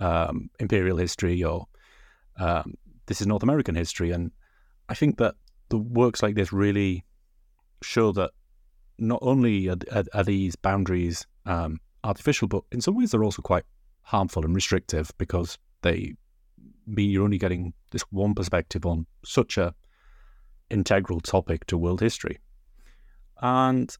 um, 0.00 0.50
imperial 0.58 0.96
history, 0.96 1.42
or 1.44 1.66
um, 2.38 2.74
this 3.06 3.20
is 3.20 3.26
North 3.26 3.44
American 3.44 3.74
history, 3.76 4.10
and 4.10 4.32
I 4.88 4.94
think 4.94 5.18
that 5.18 5.36
the 5.68 5.78
works 5.78 6.22
like 6.22 6.34
this 6.34 6.52
really 6.52 7.04
show 7.82 8.12
that 8.12 8.32
not 8.98 9.20
only 9.22 9.68
are, 9.68 9.76
are, 9.92 10.04
are 10.12 10.24
these 10.24 10.56
boundaries 10.56 11.26
um, 11.46 11.80
artificial, 12.02 12.48
but 12.48 12.62
in 12.72 12.80
some 12.80 12.96
ways 12.96 13.12
they're 13.12 13.24
also 13.24 13.42
quite 13.42 13.64
harmful 14.02 14.44
and 14.44 14.54
restrictive 14.54 15.10
because 15.18 15.58
they 15.82 16.14
mean 16.86 17.10
you're 17.10 17.24
only 17.24 17.38
getting 17.38 17.72
this 17.90 18.02
one 18.10 18.34
perspective 18.34 18.84
on 18.86 19.06
such 19.24 19.58
a 19.58 19.74
integral 20.70 21.20
topic 21.20 21.66
to 21.66 21.78
world 21.78 22.00
history. 22.00 22.38
And 23.40 23.94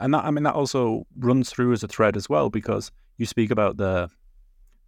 and 0.00 0.12
that 0.14 0.24
I 0.24 0.30
mean 0.30 0.44
that 0.44 0.54
also 0.54 1.06
runs 1.16 1.50
through 1.50 1.72
as 1.72 1.82
a 1.82 1.88
thread 1.88 2.16
as 2.16 2.28
well 2.28 2.50
because 2.50 2.90
you 3.16 3.26
speak 3.26 3.50
about 3.50 3.76
the 3.76 4.08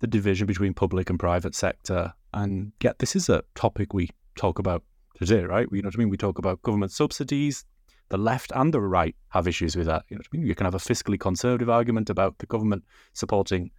the 0.01 0.07
division 0.07 0.47
between 0.47 0.75
public 0.75 1.09
and 1.09 1.19
private 1.19 1.55
sector 1.55 2.13
and 2.35 2.73
yet 2.83 2.99
this 2.99 3.17
is 3.17 3.29
a 3.29 3.43
topic 3.55 3.95
we 3.95 4.11
talk 4.37 4.59
about 4.59 4.83
today, 5.19 5.43
right? 5.43 5.67
You 5.73 5.83
know 5.83 5.87
what 5.87 5.97
I 5.97 5.99
mean? 5.99 6.11
We 6.11 6.19
talk 6.19 6.39
about 6.39 6.63
government 6.63 6.93
subsidies. 6.93 7.65
The 8.09 8.19
left 8.19 8.53
and 8.55 8.73
the 8.73 8.81
right 8.81 9.17
have 9.31 9.49
issues 9.49 9.75
with 9.75 9.87
that. 9.87 10.05
You 10.09 10.17
know 10.17 10.21
what 10.21 10.29
I 10.33 10.37
mean? 10.37 10.47
You 10.47 10.55
can 10.55 10.67
have 10.67 10.75
a 10.75 10.79
fiscally 10.79 11.19
conservative 11.19 11.71
argument 11.71 12.11
about 12.11 12.39
the 12.39 12.47
government 12.47 12.85
supporting 13.15 13.71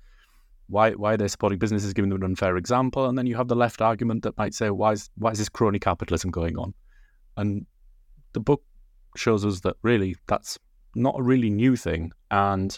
why 0.68 0.92
why 0.92 1.16
they're 1.16 1.28
supporting 1.28 1.60
businesses, 1.60 1.94
giving 1.94 2.10
them 2.10 2.22
an 2.22 2.26
unfair 2.26 2.58
example, 2.58 3.08
and 3.08 3.18
then 3.18 3.26
you 3.26 3.36
have 3.36 3.48
the 3.48 3.56
left 3.56 3.82
argument 3.82 4.24
that 4.24 4.38
might 4.38 4.54
say, 4.54 4.70
why 4.70 4.94
is 4.94 5.10
why 5.18 5.32
is 5.32 5.38
this 5.38 5.50
crony 5.50 5.80
capitalism 5.80 6.32
going 6.32 6.58
on? 6.58 6.74
And 7.38 7.66
the 8.34 8.40
book 8.40 8.64
shows 9.16 9.46
us 9.46 9.62
that 9.62 9.76
really 9.82 10.16
that's 10.28 10.58
not 10.96 11.16
a 11.18 11.24
really 11.24 11.50
new 11.50 11.76
thing, 11.76 12.12
and 12.32 12.78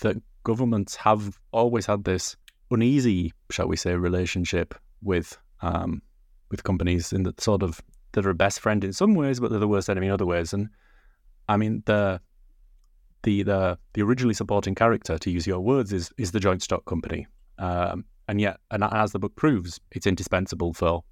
that 0.00 0.16
governments 0.44 0.96
have 0.96 1.38
always 1.52 1.86
had 1.86 2.04
this 2.04 2.36
uneasy, 2.70 3.32
shall 3.50 3.68
we 3.68 3.76
say, 3.76 3.94
relationship 3.94 4.74
with 5.02 5.38
um, 5.60 6.02
with 6.50 6.64
companies 6.64 7.12
in 7.12 7.24
that 7.24 7.40
sort 7.40 7.62
of 7.62 7.80
that 8.12 8.24
are 8.24 8.30
a 8.30 8.34
best 8.34 8.60
friend 8.60 8.82
in 8.82 8.92
some 8.92 9.14
ways, 9.14 9.40
but 9.40 9.50
they're 9.50 9.60
the 9.60 9.68
worst 9.68 9.90
enemy 9.90 10.06
in 10.06 10.12
other 10.12 10.26
ways. 10.26 10.52
And 10.52 10.68
I 11.48 11.56
mean 11.56 11.82
the 11.86 12.20
the 13.22 13.42
the 13.42 13.78
the 13.94 14.02
originally 14.02 14.34
supporting 14.34 14.74
character, 14.74 15.18
to 15.18 15.30
use 15.30 15.46
your 15.46 15.60
words, 15.60 15.92
is 15.92 16.10
is 16.18 16.32
the 16.32 16.40
joint 16.40 16.62
stock 16.62 16.84
company, 16.84 17.26
um, 17.58 18.04
and 18.28 18.40
yet, 18.40 18.58
and 18.70 18.84
as 18.84 19.12
the 19.12 19.18
book 19.18 19.36
proves, 19.36 19.80
it's 19.90 20.06
indispensable 20.06 20.72
for 20.72 21.02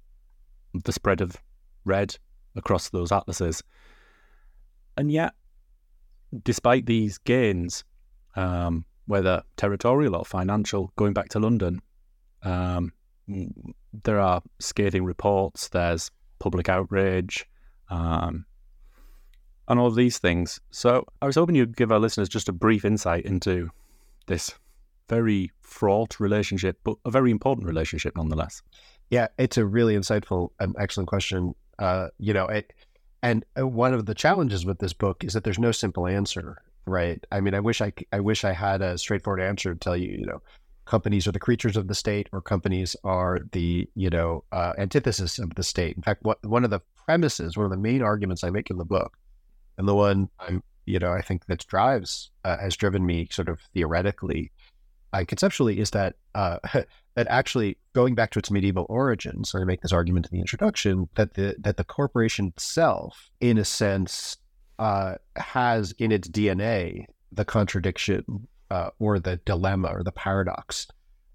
the 0.83 0.91
spread 0.91 1.21
of 1.21 1.37
red 1.85 2.17
across 2.55 2.89
those 2.89 3.11
atlases. 3.11 3.63
And 4.97 5.11
yet, 5.11 5.33
despite 6.43 6.85
these 6.85 7.17
gains, 7.17 7.83
um, 8.35 8.85
whether 9.07 9.43
territorial 9.57 10.15
or 10.15 10.25
financial, 10.25 10.91
going 10.95 11.13
back 11.13 11.29
to 11.29 11.39
London, 11.39 11.81
um, 12.43 12.93
there 14.03 14.19
are 14.19 14.41
scathing 14.59 15.03
reports. 15.03 15.69
There's 15.69 16.11
public 16.39 16.69
outrage. 16.69 17.45
um, 17.89 18.45
and 19.67 19.79
all 19.79 19.91
these 19.91 20.17
things. 20.17 20.59
So 20.71 21.05
I 21.21 21.25
was 21.25 21.35
hoping 21.35 21.55
you'd 21.55 21.77
give 21.77 21.91
our 21.91 21.99
listeners 21.99 22.29
just 22.29 22.49
a 22.49 22.53
brief 22.53 22.85
insight 22.85 23.25
into 23.25 23.69
this 24.27 24.53
very 25.09 25.51
fraught 25.61 26.19
relationship, 26.19 26.79
but 26.83 26.97
a 27.05 27.11
very 27.11 27.31
important 27.31 27.67
relationship 27.67 28.15
nonetheless. 28.15 28.61
Yeah, 29.09 29.27
it's 29.37 29.57
a 29.57 29.65
really 29.65 29.95
insightful 29.95 30.49
and 30.59 30.75
excellent 30.79 31.09
question. 31.09 31.53
Uh, 31.77 32.07
you 32.17 32.33
know, 32.33 32.45
it, 32.47 32.73
and 33.21 33.45
uh, 33.59 33.67
one 33.67 33.93
of 33.93 34.05
the 34.05 34.15
challenges 34.15 34.65
with 34.65 34.79
this 34.79 34.93
book 34.93 35.23
is 35.23 35.33
that 35.33 35.43
there's 35.43 35.59
no 35.59 35.71
simple 35.71 36.07
answer, 36.07 36.61
right? 36.87 37.23
I 37.31 37.41
mean, 37.41 37.53
I 37.53 37.59
wish 37.59 37.81
I, 37.81 37.93
I 38.11 38.19
wish 38.19 38.43
I 38.43 38.53
had 38.53 38.81
a 38.81 38.97
straightforward 38.97 39.41
answer 39.41 39.73
to 39.73 39.79
tell 39.79 39.97
you, 39.97 40.11
you 40.11 40.25
know, 40.25 40.41
companies 40.85 41.27
are 41.27 41.31
the 41.31 41.39
creatures 41.39 41.77
of 41.77 41.87
the 41.87 41.95
state 41.95 42.29
or 42.31 42.41
companies 42.41 42.95
are 43.03 43.41
the, 43.51 43.89
you 43.95 44.09
know, 44.09 44.43
uh, 44.51 44.73
antithesis 44.77 45.39
of 45.39 45.53
the 45.55 45.63
state. 45.63 45.95
In 45.95 46.03
fact, 46.03 46.23
what, 46.23 46.43
one 46.45 46.63
of 46.63 46.69
the 46.69 46.81
premises, 47.05 47.57
one 47.57 47.65
of 47.65 47.71
the 47.71 47.77
main 47.77 48.01
arguments 48.01 48.43
I 48.43 48.49
make 48.51 48.69
in 48.69 48.77
the 48.77 48.85
book, 48.85 49.17
and 49.77 49.87
the 49.87 49.95
one 49.95 50.29
I'm, 50.39 50.63
you 50.85 50.99
know, 50.99 51.11
I 51.11 51.21
think 51.21 51.45
that 51.47 51.65
drives, 51.67 52.31
uh, 52.43 52.57
has 52.57 52.75
driven 52.75 53.05
me 53.05 53.27
sort 53.31 53.49
of 53.49 53.59
theoretically 53.73 54.51
uh, 55.15 55.23
conceptually 55.25 55.79
is 55.79 55.91
that 55.91 56.15
uh, 56.33 56.59
that 57.15 57.27
actually 57.29 57.77
going 57.93 58.15
back 58.15 58.31
to 58.31 58.39
its 58.39 58.51
medieval 58.51 58.85
origins, 58.89 59.49
so 59.49 59.59
I 59.59 59.63
make 59.63 59.81
this 59.81 59.93
argument 59.93 60.27
in 60.27 60.35
the 60.35 60.41
introduction 60.41 61.07
that 61.15 61.35
the 61.35 61.55
that 61.59 61.77
the 61.77 61.83
corporation 61.83 62.47
itself, 62.47 63.29
in 63.39 63.57
a 63.57 63.65
sense, 63.65 64.37
uh, 64.77 65.15
has 65.37 65.93
in 65.93 66.11
its 66.11 66.27
DNA 66.27 67.05
the 67.31 67.45
contradiction 67.45 68.47
uh, 68.69 68.89
or 68.99 69.19
the 69.19 69.37
dilemma 69.45 69.89
or 69.89 70.03
the 70.03 70.11
paradox 70.11 70.87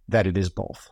that 0.09 0.27
it 0.27 0.37
is 0.37 0.51
both. 0.51 0.91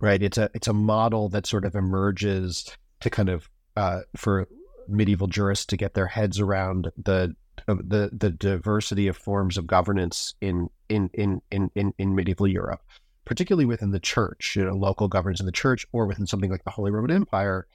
Right? 0.00 0.22
It's 0.22 0.38
a 0.38 0.50
it's 0.52 0.68
a 0.68 0.72
model 0.72 1.28
that 1.28 1.46
sort 1.46 1.64
of 1.64 1.76
emerges 1.76 2.76
to 3.00 3.10
kind 3.10 3.28
of 3.28 3.48
uh, 3.76 4.00
for 4.16 4.48
medieval 4.90 5.26
jurists 5.26 5.66
to 5.66 5.76
get 5.76 5.94
their 5.94 6.06
heads 6.06 6.40
around 6.40 6.90
the 6.96 7.34
the 7.66 8.10
the 8.12 8.30
diversity 8.30 9.06
of 9.08 9.16
forms 9.16 9.56
of 9.58 9.66
governance 9.66 10.34
in 10.40 10.68
in 10.88 11.10
in 11.14 11.40
in 11.50 11.70
in, 11.74 11.92
in 11.98 12.14
medieval 12.14 12.48
Europe, 12.48 12.82
particularly 13.24 13.66
within 13.66 13.90
the 13.90 14.00
church, 14.00 14.56
you 14.56 14.64
know, 14.64 14.74
local 14.74 15.08
governance 15.08 15.40
in 15.40 15.46
the 15.46 15.52
church, 15.52 15.86
or 15.92 16.06
within 16.06 16.26
something 16.26 16.50
like 16.50 16.64
the 16.64 16.70
Holy 16.70 16.90
Roman 16.90 17.10
Empire. 17.10 17.66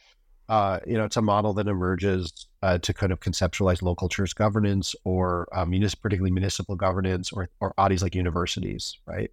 Uh, 0.48 0.80
you 0.86 0.96
know, 0.96 1.06
it's 1.06 1.18
a 1.18 1.22
model 1.24 1.54
that 1.54 1.68
emerges 1.68 2.48
uh, 2.62 2.78
to 2.78 2.94
kind 2.94 3.12
of 3.12 3.20
conceptualize 3.20 3.82
local 3.82 4.08
church 4.08 4.36
governance 4.36 4.96
or 5.04 5.48
municipal, 5.68 6.04
particularly 6.04 6.32
municipal 6.32 6.76
governance 6.76 7.32
or, 7.32 7.50
or 7.60 7.74
bodies 7.78 8.04
like 8.04 8.14
universities, 8.14 9.00
right? 9.08 9.32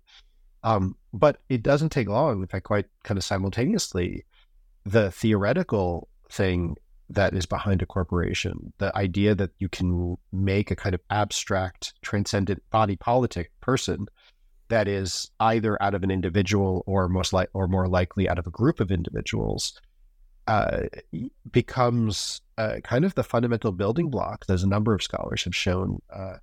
Um, 0.64 0.96
but 1.12 1.38
it 1.50 1.62
doesn't 1.62 1.90
take 1.90 2.08
long. 2.08 2.40
In 2.40 2.46
fact, 2.46 2.64
quite 2.64 2.86
kind 3.04 3.18
of 3.18 3.24
simultaneously, 3.24 4.24
the 4.84 5.10
theoretical 5.10 6.08
thing 6.30 6.76
that 7.10 7.34
is 7.34 7.46
behind 7.46 7.82
a 7.82 7.86
corporation. 7.86 8.72
The 8.78 8.96
idea 8.96 9.34
that 9.34 9.50
you 9.58 9.68
can 9.68 10.16
make 10.32 10.70
a 10.70 10.76
kind 10.76 10.94
of 10.94 11.00
abstract, 11.10 11.94
transcendent 12.02 12.62
body 12.70 12.96
politic 12.96 13.50
person 13.60 14.06
that 14.68 14.88
is 14.88 15.30
either 15.38 15.80
out 15.82 15.94
of 15.94 16.02
an 16.02 16.10
individual 16.10 16.82
or 16.86 17.08
most 17.08 17.32
like 17.34 17.50
or 17.52 17.68
more 17.68 17.88
likely 17.88 18.28
out 18.28 18.38
of 18.38 18.46
a 18.46 18.50
group 18.50 18.80
of 18.80 18.90
individuals 18.90 19.78
uh, 20.46 20.82
becomes 21.50 22.40
uh, 22.58 22.76
kind 22.82 23.04
of 23.04 23.14
the 23.14 23.22
fundamental 23.22 23.72
building 23.72 24.10
block. 24.10 24.46
There's 24.46 24.62
a 24.62 24.68
number 24.68 24.94
of 24.94 25.02
scholars 25.02 25.44
have 25.44 25.54
shown, 25.54 26.00
uh, 26.12 26.36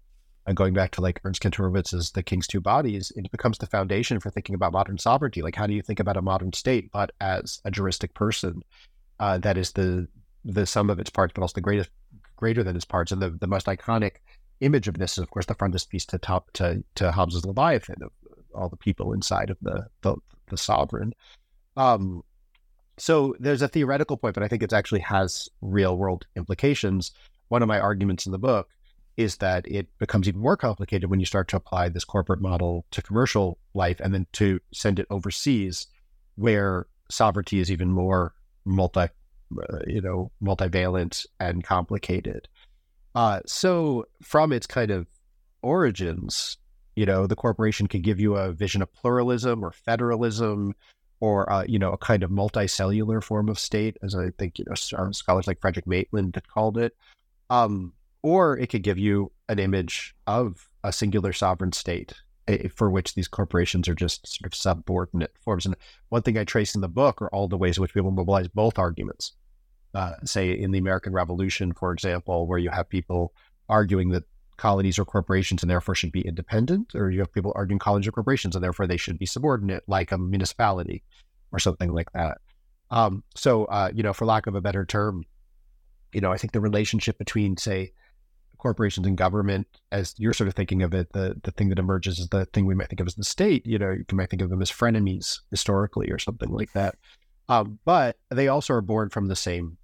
going 0.53 0.73
back 0.73 0.91
to 0.91 1.01
like 1.01 1.19
Ernst 1.23 1.41
Kantorowicz's 1.41 2.11
"The 2.11 2.23
King's 2.23 2.47
Two 2.47 2.61
Bodies," 2.61 3.11
it 3.15 3.29
becomes 3.31 3.57
the 3.57 3.67
foundation 3.67 4.19
for 4.19 4.29
thinking 4.29 4.55
about 4.55 4.73
modern 4.73 4.97
sovereignty. 4.97 5.41
Like, 5.41 5.55
how 5.55 5.67
do 5.67 5.73
you 5.73 5.81
think 5.81 5.99
about 5.99 6.17
a 6.17 6.21
modern 6.21 6.53
state, 6.53 6.91
but 6.91 7.11
as 7.19 7.61
a 7.65 7.71
juristic 7.71 8.13
person? 8.13 8.61
Uh, 9.19 9.37
that 9.39 9.57
is 9.57 9.73
the 9.73 10.07
the 10.45 10.65
sum 10.65 10.89
of 10.89 10.99
its 10.99 11.09
parts, 11.09 11.33
but 11.33 11.41
also 11.41 11.55
the 11.55 11.61
greatest 11.61 11.89
greater 12.35 12.63
than 12.63 12.75
its 12.75 12.85
parts. 12.85 13.11
And 13.11 13.21
the, 13.21 13.29
the 13.29 13.47
most 13.47 13.65
iconic 13.65 14.17
image 14.61 14.87
of 14.87 14.97
this 14.97 15.13
is, 15.13 15.19
of 15.19 15.29
course, 15.31 15.45
the 15.45 15.53
frontispiece 15.53 16.05
to 16.07 16.17
top 16.17 16.51
to 16.53 16.83
to 16.95 17.11
Hobbes's 17.11 17.45
Leviathan 17.45 18.03
of 18.03 18.11
all 18.53 18.69
the 18.69 18.77
people 18.77 19.13
inside 19.13 19.49
of 19.49 19.57
the 19.61 19.87
the, 20.01 20.15
the 20.49 20.57
sovereign. 20.57 21.13
Um, 21.77 22.23
so 22.97 23.35
there's 23.39 23.61
a 23.61 23.67
theoretical 23.67 24.17
point, 24.17 24.33
but 24.33 24.43
I 24.43 24.47
think 24.47 24.61
it 24.61 24.73
actually 24.73 24.99
has 25.01 25.47
real 25.61 25.97
world 25.97 26.25
implications. 26.35 27.11
One 27.47 27.61
of 27.61 27.67
my 27.67 27.79
arguments 27.79 28.25
in 28.25 28.31
the 28.31 28.37
book 28.37 28.69
is 29.15 29.37
that 29.37 29.65
it 29.67 29.87
becomes 29.97 30.27
even 30.27 30.41
more 30.41 30.57
complicated 30.57 31.09
when 31.09 31.19
you 31.19 31.25
start 31.25 31.47
to 31.49 31.57
apply 31.57 31.89
this 31.89 32.05
corporate 32.05 32.41
model 32.41 32.85
to 32.91 33.01
commercial 33.01 33.57
life 33.73 33.99
and 33.99 34.13
then 34.13 34.27
to 34.33 34.59
send 34.73 34.99
it 34.99 35.07
overseas, 35.09 35.87
where 36.35 36.87
sovereignty 37.09 37.59
is 37.59 37.71
even 37.71 37.89
more 37.89 38.33
multi 38.65 39.07
you 39.87 40.01
know, 40.01 40.31
multivalent 40.41 41.25
and 41.39 41.63
complicated. 41.63 42.47
Uh, 43.15 43.39
so 43.45 44.05
from 44.21 44.51
its 44.51 44.67
kind 44.67 44.91
of 44.91 45.07
origins, 45.61 46.57
you 46.95 47.05
know, 47.05 47.27
the 47.27 47.35
corporation 47.35 47.87
can 47.87 48.01
give 48.01 48.19
you 48.19 48.35
a 48.35 48.51
vision 48.51 48.81
of 48.81 48.93
pluralism 48.93 49.63
or 49.63 49.71
federalism 49.71 50.73
or, 51.19 51.51
uh, 51.51 51.63
you 51.67 51.79
know, 51.79 51.91
a 51.91 51.97
kind 51.97 52.23
of 52.23 52.29
multicellular 52.29 53.21
form 53.21 53.49
of 53.49 53.59
state, 53.59 53.97
as 54.03 54.15
I 54.15 54.29
think, 54.37 54.59
you 54.59 54.65
know, 54.67 54.75
scholars 54.75 55.47
like 55.47 55.59
Frederic 55.59 55.85
Maitland 55.87 56.41
called 56.47 56.77
it. 56.77 56.95
Um, 57.49 57.93
or 58.21 58.57
it 58.57 58.67
could 58.67 58.83
give 58.83 58.97
you 58.97 59.31
an 59.47 59.59
image 59.59 60.15
of 60.27 60.69
a 60.83 60.93
singular 60.93 61.33
sovereign 61.33 61.71
state 61.71 62.13
for 62.75 62.89
which 62.89 63.13
these 63.13 63.27
corporations 63.27 63.87
are 63.87 63.95
just 63.95 64.27
sort 64.27 64.51
of 64.51 64.55
subordinate 64.55 65.35
forms. 65.41 65.65
And 65.65 65.75
one 66.09 66.21
thing 66.21 66.37
I 66.37 66.43
trace 66.43 66.75
in 66.75 66.81
the 66.81 66.87
book 66.87 67.21
are 67.21 67.29
all 67.29 67.47
the 67.47 67.57
ways 67.57 67.77
in 67.77 67.81
which 67.81 67.93
people 67.93 68.11
mobilize 68.11 68.47
both 68.47 68.79
arguments 68.79 69.33
uh, 69.93 70.13
say 70.23 70.51
in 70.51 70.71
the 70.71 70.79
American 70.79 71.13
Revolution, 71.13 71.73
for 71.73 71.91
example, 71.91 72.47
where 72.47 72.59
you 72.59 72.69
have 72.69 72.89
people 72.89 73.33
arguing 73.67 74.09
that 74.09 74.23
colonies 74.57 74.99
are 74.99 75.05
corporations 75.05 75.63
and 75.63 75.69
therefore 75.69 75.95
should 75.95 76.11
be 76.11 76.21
independent, 76.21 76.93
or 76.95 77.09
you 77.09 77.19
have 77.19 77.31
people 77.31 77.53
arguing 77.55 77.79
colonies 77.79 78.07
are 78.07 78.11
corporations 78.11 78.55
and 78.55 78.63
therefore 78.63 78.87
they 78.87 78.97
should 78.97 79.17
be 79.17 79.25
subordinate, 79.25 79.83
like 79.87 80.11
a 80.11 80.17
municipality 80.17 81.03
or 81.51 81.59
something 81.59 81.91
like 81.91 82.11
that. 82.11 82.39
Um, 82.91 83.23
so, 83.35 83.65
uh, 83.65 83.91
you 83.93 84.03
know, 84.03 84.13
for 84.13 84.25
lack 84.25 84.47
of 84.47 84.55
a 84.55 84.61
better 84.61 84.85
term, 84.85 85.23
you 86.11 86.21
know, 86.21 86.31
I 86.31 86.37
think 86.37 86.53
the 86.53 86.59
relationship 86.59 87.17
between, 87.17 87.57
say, 87.57 87.93
corporations 88.57 89.07
and 89.07 89.17
government, 89.17 89.67
as 89.91 90.13
you're 90.17 90.33
sort 90.33 90.47
of 90.47 90.53
thinking 90.53 90.83
of 90.83 90.93
it, 90.93 91.11
the 91.13 91.35
the 91.43 91.51
thing 91.51 91.69
that 91.69 91.79
emerges 91.79 92.19
is 92.19 92.27
the 92.29 92.45
thing 92.45 92.65
we 92.65 92.75
might 92.75 92.89
think 92.89 92.99
of 92.99 93.07
as 93.07 93.15
the 93.15 93.23
state. 93.23 93.65
You 93.65 93.79
know, 93.79 93.91
you 93.91 94.05
might 94.13 94.29
think 94.29 94.41
of 94.41 94.49
them 94.49 94.61
as 94.61 94.71
frenemies 94.71 95.39
historically 95.49 96.11
or 96.11 96.19
something 96.19 96.49
like 96.49 96.73
that. 96.73 96.95
Um, 97.47 97.79
but 97.83 98.17
they 98.29 98.47
also 98.47 98.75
are 98.75 98.81
born 98.81 99.09
from 99.09 99.27
the 99.27 99.35
same, 99.35 99.77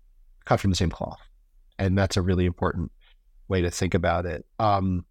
cut 0.45 0.59
from 0.59 0.69
the 0.69 0.75
same 0.75 0.89
cloth. 0.89 1.19
And 1.77 1.97
that's 1.97 2.17
a 2.17 2.21
really 2.21 2.45
important 2.45 2.91
way 3.47 3.61
to 3.61 3.69
think 3.69 3.93
about 3.93 4.25
it. 4.25 4.45
Um, 4.59 5.05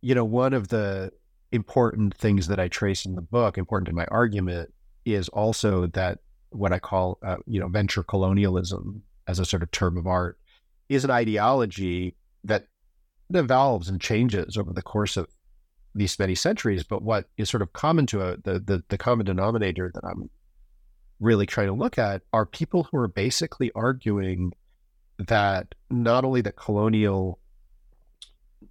you 0.00 0.14
know, 0.14 0.24
one 0.24 0.52
of 0.52 0.68
the 0.68 1.12
important 1.52 2.14
things 2.14 2.46
that 2.48 2.60
I 2.60 2.68
trace 2.68 3.04
in 3.04 3.14
the 3.14 3.22
book, 3.22 3.58
important 3.58 3.88
in 3.88 3.94
my 3.94 4.06
argument, 4.06 4.72
is 5.04 5.28
also 5.30 5.86
that 5.88 6.18
what 6.50 6.72
I 6.72 6.78
call, 6.78 7.18
uh, 7.24 7.36
you 7.46 7.60
know, 7.60 7.68
venture 7.68 8.02
colonialism 8.02 9.02
as 9.26 9.38
a 9.38 9.44
sort 9.44 9.62
of 9.62 9.70
term 9.70 9.96
of 9.96 10.06
art 10.06 10.38
is 10.88 11.04
an 11.04 11.10
ideology 11.10 12.16
that 12.44 12.66
evolves 13.32 13.88
and 13.88 14.00
changes 14.00 14.56
over 14.56 14.72
the 14.72 14.82
course 14.82 15.16
of 15.16 15.28
these 15.94 16.18
many 16.18 16.34
centuries. 16.34 16.82
But 16.82 17.02
what 17.02 17.26
is 17.36 17.48
sort 17.48 17.62
of 17.62 17.72
common 17.72 18.06
to 18.06 18.18
the, 18.42 18.60
the, 18.60 18.82
the 18.88 18.98
common 18.98 19.26
denominator 19.26 19.90
that 19.94 20.04
I'm 20.04 20.28
really 21.20 21.46
trying 21.46 21.68
to 21.68 21.74
look 21.74 21.98
at 21.98 22.22
are 22.32 22.46
people 22.46 22.84
who 22.84 22.98
are 22.98 23.08
basically 23.08 23.70
arguing 23.74 24.52
that 25.28 25.74
not 25.90 26.24
only 26.24 26.40
that 26.40 26.56
colonial 26.56 27.38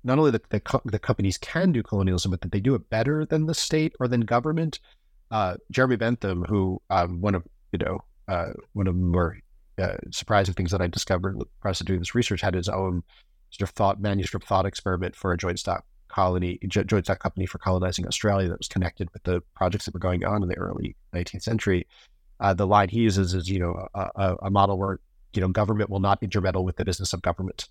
not 0.04 0.18
only 0.18 0.32
that 0.32 0.50
the, 0.50 0.62
co- 0.62 0.82
the 0.86 1.00
companies 1.00 1.38
can 1.38 1.74
do 1.74 1.84
colonialism, 1.84 2.32
but 2.32 2.40
that 2.42 2.52
they 2.52 2.62
do 2.62 2.74
it 2.74 2.90
better 2.90 3.26
than 3.26 3.48
the 3.48 3.54
state 3.54 3.94
or 4.00 4.08
than 4.08 4.22
government. 4.22 4.80
Uh, 5.30 5.56
Jeremy 5.72 5.98
Bentham, 5.98 6.46
who 6.46 6.82
um, 6.90 7.22
one 7.22 7.36
of 7.36 7.46
you 7.72 7.80
know 7.80 8.00
uh, 8.28 8.54
one 8.74 8.88
of 8.88 8.96
the 8.96 9.02
more 9.02 9.38
uh, 9.78 9.98
surprising 10.12 10.54
things 10.54 10.72
that 10.72 10.82
I 10.82 10.88
discovered 10.88 11.34
in 11.34 11.40
the 11.40 11.46
process 11.62 11.82
of 11.82 11.88
doing 11.88 12.00
this 12.00 12.16
research, 12.16 12.42
had 12.42 12.54
his 12.54 12.70
own 12.70 13.04
sort 13.52 13.70
of 13.70 13.76
thought 13.76 14.00
manuscript 14.00 14.48
thought 14.48 14.66
experiment 14.66 15.16
for 15.16 15.34
a 15.34 15.38
joint 15.38 15.60
stock 15.60 15.86
colony, 16.08 16.60
joint 16.68 17.06
stock 17.06 17.20
company 17.20 17.46
for 17.46 17.58
colonizing 17.58 18.08
Australia 18.08 18.48
that 18.48 18.58
was 18.58 18.68
connected 18.68 19.10
with 19.12 19.24
the 19.24 19.42
projects 19.56 19.86
that 19.86 19.94
were 19.94 20.00
going 20.00 20.24
on 20.24 20.42
in 20.42 20.50
the 20.50 20.58
early 20.58 20.96
19th 21.14 21.44
century 21.44 21.86
uh, 22.40 22.54
the 22.54 22.68
line 22.68 22.90
he 22.90 23.00
uses 23.00 23.34
is, 23.34 23.50
you 23.50 23.60
know, 23.60 23.88
a, 23.94 24.36
a, 24.42 24.50
model 24.50 24.78
where, 24.78 25.00
you 25.34 25.42
know, 25.42 25.48
government 25.50 25.89
will 25.89 26.00
not 26.00 26.22
intermeddle 26.22 26.63
with 26.63 26.78
the 26.78 26.86
business 26.86 27.13
of 27.13 27.22
government. 27.22 27.68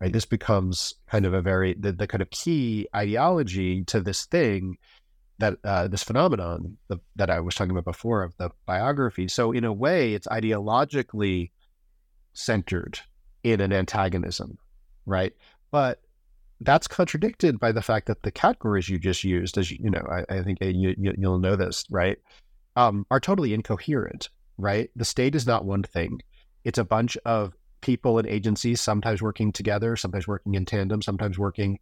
Right. 0.00 0.12
This 0.12 0.24
becomes 0.24 0.94
kind 1.10 1.26
of 1.26 1.34
a 1.34 1.42
very, 1.42 1.74
the, 1.74 1.92
the 1.92 2.06
kind 2.06 2.22
of 2.22 2.30
key 2.30 2.88
ideology 2.96 3.84
to 3.84 4.00
this 4.00 4.24
thing 4.24 4.78
that, 5.38 5.58
uh, 5.62 5.88
this 5.88 6.02
phenomenon 6.02 6.78
the, 6.88 6.98
that 7.16 7.28
I 7.28 7.40
was 7.40 7.54
talking 7.54 7.72
about 7.72 7.84
before 7.84 8.22
of 8.22 8.34
the 8.38 8.50
biography. 8.64 9.28
So, 9.28 9.52
in 9.52 9.64
a 9.64 9.72
way, 9.72 10.14
it's 10.14 10.26
ideologically 10.26 11.50
centered 12.32 13.00
in 13.42 13.60
an 13.60 13.74
antagonism. 13.74 14.56
Right. 15.04 15.34
But 15.70 16.00
that's 16.62 16.88
contradicted 16.88 17.60
by 17.60 17.72
the 17.72 17.82
fact 17.82 18.06
that 18.06 18.22
the 18.22 18.30
categories 18.30 18.88
you 18.88 18.98
just 18.98 19.22
used, 19.22 19.58
as 19.58 19.70
you, 19.70 19.78
you 19.80 19.90
know, 19.90 20.06
I, 20.10 20.36
I 20.36 20.42
think 20.42 20.58
you, 20.62 20.94
you, 20.98 21.14
will 21.18 21.38
know 21.38 21.56
this, 21.56 21.84
right? 21.90 22.18
um, 22.76 23.06
are 23.10 23.20
totally 23.20 23.54
incoherent, 23.54 24.28
right? 24.58 24.90
The 24.96 25.04
state 25.04 25.34
is 25.34 25.46
not 25.46 25.64
one 25.64 25.82
thing. 25.82 26.20
It's 26.64 26.78
a 26.78 26.84
bunch 26.84 27.16
of 27.24 27.54
people 27.80 28.18
and 28.18 28.28
agencies 28.28 28.80
sometimes 28.80 29.22
working 29.22 29.52
together, 29.52 29.96
sometimes 29.96 30.28
working 30.28 30.54
in 30.54 30.64
tandem, 30.64 31.02
sometimes 31.02 31.38
working 31.38 31.78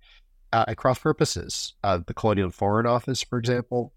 uh, 0.53 0.65
at 0.69 0.77
cross 0.77 0.99
purposes. 0.99 1.75
Uh, 1.83 2.01
the 2.07 2.15
Colonial 2.15 2.51
Foreign 2.51 2.87
Office, 2.87 3.23
for 3.23 3.39
example, 3.39 3.93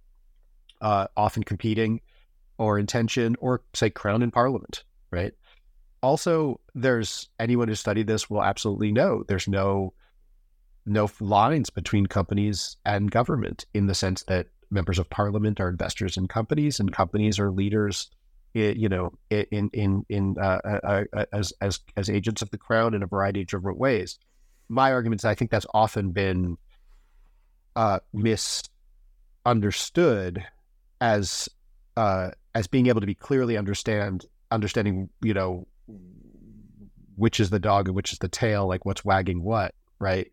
uh, 0.82 1.08
often 1.16 1.44
competing 1.44 2.02
or 2.58 2.78
intention, 2.78 3.36
or 3.40 3.64
say 3.74 3.90
Crown 3.90 4.22
and 4.22 4.34
Parliament, 4.34 4.84
right? 5.12 5.34
Also, 6.04 6.60
there's 6.74 7.30
anyone 7.40 7.68
who 7.68 7.76
studied 7.76 8.08
this 8.08 8.30
will 8.30 8.44
absolutely 8.44 8.92
know 8.92 9.24
there's 9.28 9.48
no 9.48 9.94
no 10.88 11.10
lines 11.20 11.70
between 11.70 12.08
companies 12.08 12.78
and 12.86 13.12
government 13.12 13.66
in 13.74 13.86
the 13.86 13.94
sense 13.94 14.24
that 14.24 14.48
members 14.72 14.98
of 14.98 15.08
parliament 15.12 15.60
are 15.60 15.70
investors 15.70 16.18
in 16.18 16.28
companies 16.28 16.80
and 16.80 16.92
companies 16.92 17.38
are 17.38 17.52
leaders 17.52 18.10
you 18.54 18.90
know 18.90 19.14
in 19.30 19.70
in 19.74 20.06
in 20.10 20.36
uh, 20.40 20.60
uh, 20.64 21.04
uh, 21.14 21.26
as 21.32 21.54
as 21.62 21.80
as 21.96 22.10
agents 22.10 22.42
of 22.42 22.50
the 22.52 22.58
crown 22.58 22.94
in 22.94 23.02
a 23.04 23.08
variety 23.08 23.42
of 23.42 23.48
different 23.48 23.78
ways. 23.78 24.20
My 24.70 24.92
argument 24.94 25.22
is 25.22 25.26
i 25.26 25.36
think 25.36 25.52
that's 25.52 25.66
often 25.74 26.12
been 26.12 26.58
uh, 27.76 28.00
misunderstood 28.14 30.44
as 31.00 31.48
uh, 31.98 32.32
as 32.56 32.68
being 32.68 32.88
able 32.88 33.02
to 33.02 33.08
be 33.08 33.16
clearly 33.16 33.58
understand 33.58 34.26
understanding 34.52 35.10
you 35.22 35.34
know 35.34 35.68
which 37.16 37.40
is 37.40 37.50
the 37.50 37.60
dog 37.60 37.88
and 37.88 37.96
which 37.96 38.14
is 38.14 38.20
the 38.20 38.28
tail 38.28 38.68
like 38.68 38.86
what's 38.86 39.06
wagging 39.06 39.44
what 39.44 39.74
right 40.00 40.32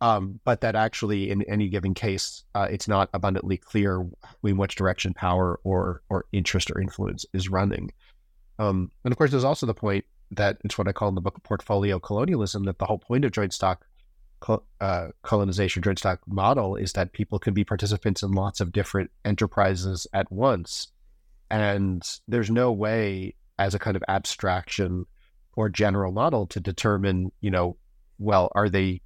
um, 0.00 0.40
but 0.44 0.62
that 0.62 0.74
actually, 0.74 1.30
in 1.30 1.42
any 1.42 1.68
given 1.68 1.92
case, 1.92 2.44
uh, 2.54 2.66
it's 2.70 2.88
not 2.88 3.10
abundantly 3.12 3.58
clear 3.58 4.06
in 4.42 4.56
which 4.56 4.74
direction 4.74 5.12
power 5.12 5.60
or 5.62 6.02
or 6.08 6.24
interest 6.32 6.70
or 6.70 6.80
influence 6.80 7.26
is 7.34 7.48
running. 7.48 7.92
Um, 8.58 8.90
and 9.04 9.12
of 9.12 9.18
course, 9.18 9.30
there's 9.30 9.44
also 9.44 9.66
the 9.66 9.74
point 9.74 10.04
that 10.30 10.58
it's 10.64 10.78
what 10.78 10.88
I 10.88 10.92
call 10.92 11.08
in 11.08 11.14
the 11.14 11.20
book 11.20 11.42
portfolio 11.42 11.98
colonialism. 11.98 12.64
That 12.64 12.78
the 12.78 12.86
whole 12.86 12.98
point 12.98 13.24
of 13.24 13.32
joint 13.32 13.52
stock 13.52 13.84
uh, 14.80 15.08
colonization, 15.22 15.82
joint 15.82 15.98
stock 15.98 16.20
model, 16.26 16.76
is 16.76 16.94
that 16.94 17.12
people 17.12 17.38
can 17.38 17.52
be 17.52 17.64
participants 17.64 18.22
in 18.22 18.32
lots 18.32 18.60
of 18.60 18.72
different 18.72 19.10
enterprises 19.26 20.06
at 20.14 20.32
once, 20.32 20.88
and 21.50 22.02
there's 22.26 22.50
no 22.50 22.72
way 22.72 23.34
as 23.58 23.74
a 23.74 23.78
kind 23.78 23.96
of 23.96 24.04
abstraction 24.08 25.04
or 25.54 25.68
general 25.68 26.12
model 26.12 26.46
to 26.46 26.58
determine, 26.58 27.30
you 27.42 27.50
know, 27.50 27.76
well, 28.18 28.50
are 28.54 28.70
they 28.70 29.02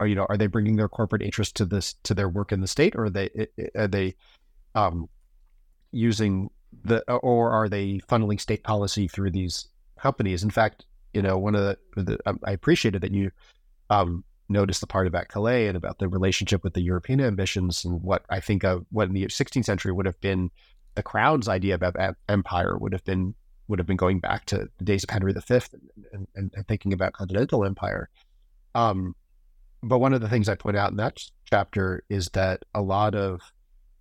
are 0.00 0.06
you 0.06 0.14
know 0.14 0.26
are 0.28 0.36
they 0.36 0.46
bringing 0.46 0.76
their 0.76 0.88
corporate 0.88 1.22
interest 1.22 1.56
to 1.56 1.64
this 1.64 1.94
to 2.04 2.14
their 2.14 2.28
work 2.28 2.52
in 2.52 2.60
the 2.60 2.66
state 2.66 2.94
or 2.96 3.04
are 3.04 3.10
they 3.10 3.46
are 3.74 3.88
they 3.88 4.14
um, 4.74 5.08
using 5.90 6.50
the 6.84 7.02
or 7.12 7.50
are 7.50 7.68
they 7.68 8.00
funneling 8.08 8.40
state 8.40 8.64
policy 8.64 9.08
through 9.08 9.30
these 9.30 9.68
companies? 9.98 10.42
In 10.42 10.50
fact 10.50 10.86
you 11.12 11.22
know 11.22 11.36
one 11.36 11.54
of 11.54 11.76
the, 11.94 12.02
the 12.02 12.18
um, 12.26 12.40
i 12.44 12.52
appreciated 12.52 13.02
that 13.02 13.12
you 13.12 13.30
um, 13.90 14.24
noticed 14.48 14.80
the 14.80 14.86
part 14.86 15.06
about 15.06 15.28
calais 15.28 15.66
and 15.66 15.76
about 15.76 15.98
the 15.98 16.08
relationship 16.08 16.64
with 16.64 16.72
the 16.72 16.80
european 16.80 17.20
ambitions 17.20 17.84
and 17.84 18.02
what 18.02 18.24
i 18.30 18.40
think 18.40 18.64
of 18.64 18.86
what 18.90 19.08
in 19.08 19.14
the 19.14 19.26
16th 19.26 19.64
century 19.64 19.92
would 19.92 20.06
have 20.06 20.18
been 20.22 20.50
the 20.94 21.02
crown's 21.02 21.48
idea 21.48 21.74
about 21.74 21.96
empire 22.28 22.78
would 22.78 22.92
have 22.92 23.04
been 23.04 23.34
would 23.68 23.78
have 23.78 23.86
been 23.86 23.96
going 23.96 24.20
back 24.20 24.44
to 24.44 24.68
the 24.78 24.84
days 24.84 25.04
of 25.04 25.10
henry 25.10 25.32
v 25.32 25.60
and, 26.12 26.26
and, 26.34 26.52
and 26.54 26.68
thinking 26.68 26.92
about 26.92 27.12
continental 27.14 27.64
empire. 27.64 28.08
Um, 28.74 29.14
but 29.82 29.98
one 29.98 30.12
of 30.12 30.20
the 30.20 30.28
things 30.28 30.48
I 30.48 30.54
point 30.54 30.76
out 30.76 30.90
in 30.90 30.96
that 30.98 31.22
chapter 31.44 32.04
is 32.08 32.28
that 32.30 32.64
a 32.74 32.82
lot 32.82 33.14
of 33.14 33.40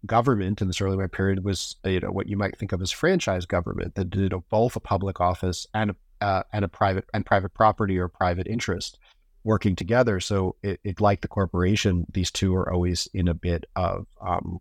government 0.06 0.62
in 0.62 0.68
this 0.68 0.82
early 0.82 1.08
period 1.08 1.44
was 1.44 1.76
you 1.86 2.00
know 2.00 2.12
what 2.12 2.28
you 2.28 2.36
might 2.36 2.58
think 2.58 2.72
of 2.72 2.82
as 2.82 2.92
franchise 2.92 3.46
government 3.46 3.96
that 3.96 4.10
did 4.10 4.34
both 4.50 4.76
a 4.76 4.80
public 4.80 5.22
office 5.22 5.68
and 5.74 5.92
a, 5.92 5.96
uh, 6.26 6.44
and 6.54 6.66
a 6.66 6.68
private 6.68 7.06
and 7.14 7.26
private 7.26 7.54
property 7.54 7.98
or 7.98 8.08
private 8.08 8.48
interest 8.48 8.98
working 9.44 9.76
together. 9.76 10.20
So 10.20 10.56
it, 10.62 10.80
it, 10.84 11.02
like 11.02 11.22
the 11.22 11.28
corporation, 11.28 12.06
these 12.12 12.32
two 12.32 12.56
are 12.56 12.72
always 12.72 13.08
in 13.14 13.28
a 13.28 13.34
bit 13.34 13.66
of 13.76 14.08
um, 14.22 14.60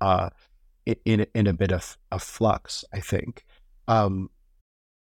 uh, 0.00 0.30
in 1.04 1.26
in 1.34 1.46
a 1.46 1.52
bit 1.52 1.72
of, 1.72 1.96
of 2.10 2.22
flux. 2.22 2.84
I 2.92 3.00
think. 3.00 3.44
Um, 3.88 4.30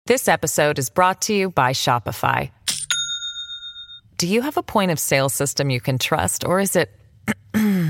this 0.06 0.28
episode 0.28 0.80
is 0.80 0.90
brought 0.90 1.22
to 1.24 1.34
you 1.34 1.50
by 1.50 1.74
Shopify. 1.74 2.52
Do 4.18 4.28
you 4.28 4.42
have 4.42 4.58
a 4.58 4.64
point 4.64 4.90
of 4.90 4.98
sale 4.98 5.30
system 5.30 5.70
you 5.70 5.80
can 5.80 6.00
trust, 6.00 6.44
or 6.44 6.60
is 6.60 6.76
it 6.76 6.90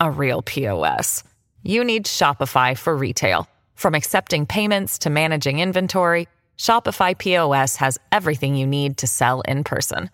a 0.00 0.10
real 0.10 0.42
POS? 0.42 1.22
You 1.62 1.84
need 1.84 2.06
Shopify 2.06 2.76
for 2.76 2.96
retail. 2.96 3.46
From 3.76 3.94
accepting 3.94 4.44
payments 4.44 4.98
to 4.98 5.08
managing 5.08 5.60
inventory, 5.60 6.26
Shopify 6.58 7.16
POS 7.16 7.76
has 7.76 7.96
everything 8.10 8.56
you 8.56 8.66
need 8.66 8.98
to 8.98 9.06
sell 9.06 9.40
in 9.42 9.62
person. 9.62 10.10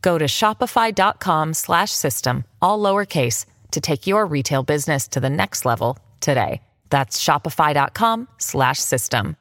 Go 0.00 0.16
to 0.16 0.24
shopify.com/system 0.24 2.44
all 2.62 2.80
lowercase 2.80 3.44
to 3.72 3.82
take 3.82 4.06
your 4.06 4.24
retail 4.24 4.62
business 4.62 5.06
to 5.08 5.20
the 5.20 5.28
next 5.28 5.66
level 5.66 5.98
today. 6.20 6.62
That's 6.88 7.22
shopify.com/system. 7.22 9.36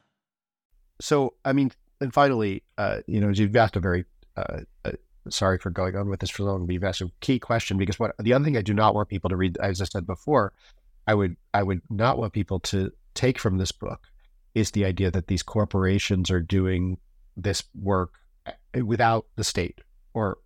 So, 0.99 1.36
I 1.45 1.53
mean, 1.53 1.71
and 2.01 2.13
finally, 2.13 2.63
uh, 2.77 2.99
you 3.07 3.21
know, 3.21 3.29
you've 3.29 3.55
asked 3.55 3.77
a 3.77 3.79
very 3.79 4.03
uh, 4.36 4.63
sorry 5.31 5.57
for 5.57 5.69
going 5.69 5.95
on 5.95 6.09
with 6.09 6.19
this 6.19 6.29
for 6.29 6.37
so 6.37 6.45
long, 6.45 6.69
you've 6.69 6.83
asked 6.83 7.01
a 7.01 7.11
key 7.21 7.39
question 7.39 7.77
because 7.77 7.99
what 7.99 8.15
the 8.19 8.33
other 8.33 8.45
thing 8.45 8.57
I 8.57 8.61
do 8.61 8.73
not 8.73 8.95
want 8.95 9.09
people 9.09 9.29
to 9.29 9.35
read, 9.35 9.57
as 9.57 9.81
I 9.81 9.85
said 9.85 10.05
before, 10.05 10.53
I 11.07 11.13
would 11.13 11.37
I 11.53 11.63
would 11.63 11.81
not 11.89 12.17
want 12.17 12.33
people 12.33 12.59
to 12.61 12.91
take 13.13 13.39
from 13.39 13.57
this 13.57 13.71
book 13.71 14.07
is 14.53 14.71
the 14.71 14.85
idea 14.85 15.11
that 15.11 15.27
these 15.27 15.43
corporations 15.43 16.29
are 16.29 16.41
doing 16.41 16.97
this 17.35 17.63
work 17.79 18.13
eh, 18.45 18.81
without 18.81 19.25
the 19.35 19.43
state 19.43 19.79
or 20.13 20.37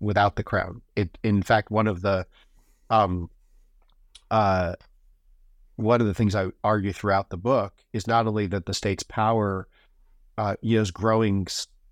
without 0.00 0.36
the 0.36 0.42
crown. 0.42 0.82
It 0.96 1.18
in 1.22 1.42
fact 1.42 1.70
one 1.70 1.86
of 1.86 2.02
the 2.02 2.26
um 2.90 3.30
uh 4.30 4.74
one 5.76 6.00
of 6.00 6.06
the 6.06 6.14
things 6.14 6.34
I 6.34 6.48
argue 6.62 6.92
throughout 6.92 7.30
the 7.30 7.36
book 7.36 7.74
is 7.92 8.06
not 8.06 8.26
only 8.26 8.46
that 8.48 8.66
the 8.66 8.74
state's 8.74 9.02
power 9.02 9.66
uh, 10.36 10.56
is 10.62 10.90
growing 10.90 11.46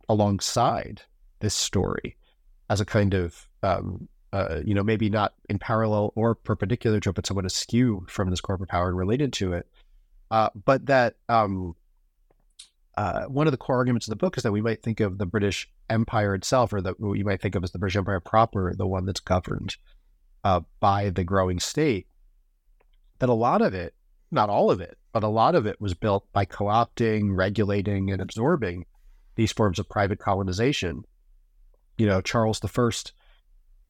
alongside 0.08 1.02
this 1.40 1.54
story, 1.54 2.16
as 2.70 2.80
a 2.80 2.84
kind 2.84 3.14
of 3.14 3.48
um, 3.62 4.08
uh, 4.32 4.60
you 4.64 4.74
know 4.74 4.82
maybe 4.82 5.08
not 5.08 5.34
in 5.48 5.58
parallel 5.58 6.12
or 6.14 6.34
perpendicular 6.34 7.00
to 7.00 7.10
it, 7.10 7.14
but 7.14 7.26
somewhat 7.26 7.46
askew 7.46 8.04
from 8.08 8.30
this 8.30 8.40
corporate 8.40 8.70
power 8.70 8.94
related 8.94 9.32
to 9.34 9.52
it. 9.52 9.66
Uh, 10.30 10.50
but 10.64 10.86
that 10.86 11.16
um, 11.28 11.74
uh, 12.96 13.24
one 13.24 13.46
of 13.46 13.52
the 13.52 13.56
core 13.56 13.76
arguments 13.76 14.06
of 14.06 14.10
the 14.10 14.16
book 14.16 14.36
is 14.36 14.42
that 14.42 14.52
we 14.52 14.60
might 14.60 14.82
think 14.82 15.00
of 15.00 15.18
the 15.18 15.26
British 15.26 15.70
Empire 15.88 16.34
itself, 16.34 16.72
or 16.72 16.80
that 16.82 17.00
what 17.00 17.16
you 17.16 17.24
might 17.24 17.40
think 17.40 17.54
of 17.54 17.64
as 17.64 17.70
the 17.70 17.78
British 17.78 17.96
Empire 17.96 18.20
proper, 18.20 18.74
the 18.74 18.86
one 18.86 19.06
that's 19.06 19.20
governed 19.20 19.76
uh, 20.44 20.60
by 20.80 21.10
the 21.10 21.24
growing 21.24 21.60
state. 21.60 22.06
That 23.20 23.28
a 23.28 23.34
lot 23.34 23.62
of 23.62 23.74
it, 23.74 23.94
not 24.30 24.50
all 24.50 24.70
of 24.70 24.80
it, 24.80 24.98
but 25.12 25.22
a 25.22 25.28
lot 25.28 25.54
of 25.54 25.66
it 25.66 25.80
was 25.80 25.94
built 25.94 26.30
by 26.32 26.44
co-opting, 26.44 27.34
regulating, 27.34 28.10
and 28.10 28.20
absorbing 28.20 28.84
these 29.36 29.52
forms 29.52 29.78
of 29.78 29.88
private 29.88 30.18
colonization 30.18 31.04
you 31.98 32.06
know, 32.06 32.20
Charles 32.20 32.60
First 32.60 33.12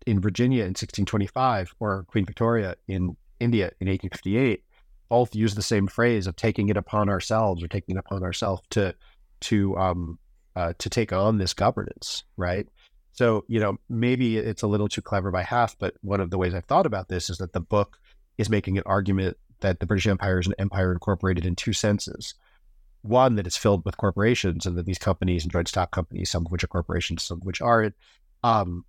in 0.07 0.21
Virginia 0.21 0.63
in 0.63 0.71
1625 0.71 1.75
or 1.81 2.05
Queen 2.05 2.25
Victoria 2.25 2.77
in 2.89 3.17
India 3.41 3.67
in 3.81 3.89
1858 3.89 4.65
both 5.09 5.35
use 5.35 5.55
the 5.55 5.63
same 5.63 5.87
phrase 5.87 6.27
of 6.27 6.37
taking 6.37 6.69
it 6.69 6.77
upon 6.77 7.09
ourselves 7.09 7.63
or 7.63 7.69
taking 7.69 7.97
it 7.97 7.99
upon 7.99 8.23
ourselves 8.23 8.63
to 8.71 8.95
to 9.41 9.77
um 9.77 10.19
uh, 10.57 10.73
to 10.79 10.91
take 10.91 11.13
on 11.13 11.39
this 11.39 11.55
governance, 11.55 12.25
right? 12.37 12.67
So 13.13 13.45
you 13.49 13.61
know 13.61 13.79
maybe 13.89 14.39
it's 14.39 14.63
a 14.63 14.67
little 14.67 14.89
too 14.89 15.03
clever 15.03 15.31
by 15.31 15.43
half, 15.43 15.79
but 15.79 15.95
one 16.01 16.21
of 16.21 16.31
the 16.31 16.39
ways 16.39 16.55
I've 16.55 16.65
thought 16.65 16.87
about 16.87 17.09
this 17.09 17.31
is 17.31 17.39
that 17.39 17.53
the 17.53 17.61
book 17.61 17.99
is 18.39 18.51
making 18.51 18.77
an 18.79 18.85
argument 18.87 19.37
that 19.61 19.81
the 19.81 19.87
British 19.87 20.07
Empire 20.07 20.39
is 20.39 20.47
an 20.47 20.55
empire 20.59 20.93
incorporated 20.93 21.45
in 21.45 21.57
two 21.57 21.73
senses. 21.73 22.35
One, 23.03 23.37
that 23.37 23.47
it's 23.47 23.57
filled 23.57 23.85
with 23.85 23.97
corporations 23.97 24.67
and 24.67 24.77
that 24.77 24.87
these 24.87 24.99
companies 24.99 25.45
and 25.45 25.53
joint 25.53 25.69
stock 25.69 25.91
companies, 25.91 26.31
some 26.31 26.45
of 26.45 26.53
which 26.53 26.65
are 26.65 26.69
corporations, 26.69 27.23
some 27.23 27.39
of 27.39 27.45
which 27.45 27.61
aren't, 27.61 27.95
um, 28.43 28.85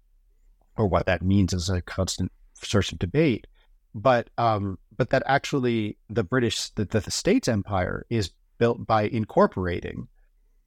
or 0.78 0.88
what 0.88 1.06
that 1.06 1.22
means 1.22 1.54
is 1.54 1.70
a 1.70 1.82
constant 1.82 2.32
source 2.54 2.92
of 2.92 3.00
debate. 3.00 3.48
But 3.96 4.30
um, 4.38 4.78
but 4.96 5.10
that 5.12 5.24
actually 5.26 5.98
the 6.10 6.24
British, 6.24 6.70
the, 6.72 6.86
the 6.86 7.02
states 7.10 7.48
empire 7.48 8.06
is 8.10 8.32
built 8.58 8.86
by 8.86 9.04
incorporating 9.04 10.08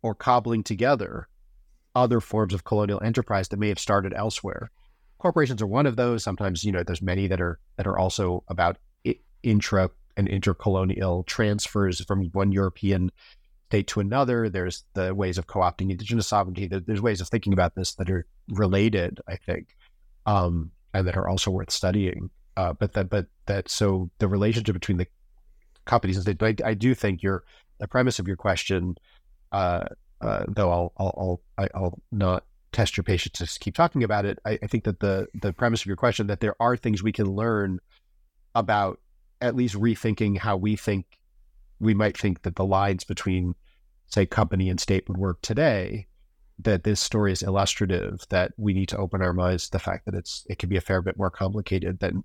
or 0.03 0.15
cobbling 0.15 0.63
together 0.63 1.29
other 1.95 2.21
forms 2.21 2.55
of 2.55 2.65
colonial 2.65 3.03
enterprise 3.03 3.49
that 3.49 3.59
may 3.59 3.69
have 3.69 3.79
started 3.79 4.15
elsewhere. 4.15 4.71
Corporations 5.19 5.63
are 5.63 5.67
one 5.67 5.87
of 5.87 5.97
those. 5.97 6.25
Sometimes, 6.25 6.65
you 6.65 6.73
know, 6.73 6.83
there's 6.83 7.03
many 7.03 7.27
that 7.29 7.41
are 7.41 7.59
that 7.77 7.87
are 7.87 7.99
also 7.99 8.43
about 8.49 8.79
intra 9.43 9.91
and 10.17 10.29
intercolonial 10.29 11.25
transfers 11.27 12.05
from 12.05 12.25
one 12.33 12.53
European 12.53 13.11
state 13.73 13.87
to 13.87 14.01
another. 14.01 14.51
There's 14.51 14.85
the 14.93 15.15
ways 15.15 15.39
of 15.39 15.47
co-opting 15.47 15.91
indigenous 15.91 16.29
sovereignty. 16.29 16.67
There's 16.69 17.01
ways 17.01 17.23
of 17.23 17.29
thinking 17.29 17.55
about 17.55 17.75
this 17.75 17.95
that 17.95 18.11
are 18.11 18.27
related, 18.51 19.19
I 19.27 19.37
think, 19.37 19.75
um, 20.27 20.73
and 20.93 21.09
that 21.09 21.17
are 21.17 21.27
also 21.27 21.51
worth 21.51 21.71
studying. 21.71 22.29
Uh, 22.55 22.75
but 22.75 22.93
that, 22.93 23.09
but 23.09 23.29
that, 23.47 23.71
so 23.71 24.11
the 24.19 24.29
relationship 24.29 24.75
between 24.75 24.99
the 24.99 25.07
companies 25.87 26.17
and 26.17 26.23
states. 26.23 26.63
I, 26.63 26.69
I 26.69 26.75
do 26.75 26.95
think 26.95 27.23
your 27.23 27.45
the 27.79 27.89
premise 27.89 28.19
of 28.19 28.29
your 28.29 28.37
question 28.37 28.95
uh, 29.53 29.85
uh, 30.21 30.45
though 30.49 30.71
I'll 30.71 30.93
I'll 30.99 31.41
I'll, 31.59 31.69
I'll 31.75 31.99
not 32.13 32.45
test 32.73 32.99
your 32.99 33.05
patience 33.05 33.39
to 33.39 33.59
keep 33.59 33.75
talking 33.75 34.05
about 34.05 34.27
it. 34.27 34.39
I, 34.45 34.59
I 34.63 34.67
think 34.67 34.85
that 34.85 35.01
the 35.01 35.29
the 35.41 35.55
premise 35.55 35.81
of 35.81 35.87
your 35.87 35.97
question 35.97 36.27
that 36.27 36.41
there 36.41 36.55
are 36.61 36.77
things 36.77 37.03
we 37.03 37.13
can 37.13 37.27
learn 37.27 37.81
about 38.55 39.01
at 39.41 39.57
least 39.57 39.75
rethinking 39.75 40.37
how 40.39 40.59
we 40.59 40.77
think 40.77 41.07
we 41.83 41.95
might 41.95 42.17
think 42.17 42.43
that 42.43 42.57
the 42.57 42.65
lines 42.65 43.05
between 43.05 43.55
say 44.07 44.25
company 44.25 44.71
and 44.71 44.81
state 44.81 45.09
would 45.09 45.19
work 45.19 45.41
today 45.43 46.07
that 46.59 46.85
this 46.85 47.01
story 47.01 47.33
is 47.33 47.43
illustrative 47.43 48.25
that 48.29 48.53
we 48.57 48.73
need 48.73 48.89
to 48.89 48.97
open 48.97 49.23
our 49.23 49.33
minds 49.33 49.65
to 49.65 49.73
the 49.73 49.79
fact 49.79 50.05
that 50.05 50.15
it's 50.15 50.47
it 50.49 50.59
can 50.59 50.69
be 50.69 50.77
a 50.77 50.83
fair 50.83 51.03
bit 51.03 51.17
more 51.17 51.31
complicated 51.31 51.99
than 51.99 52.23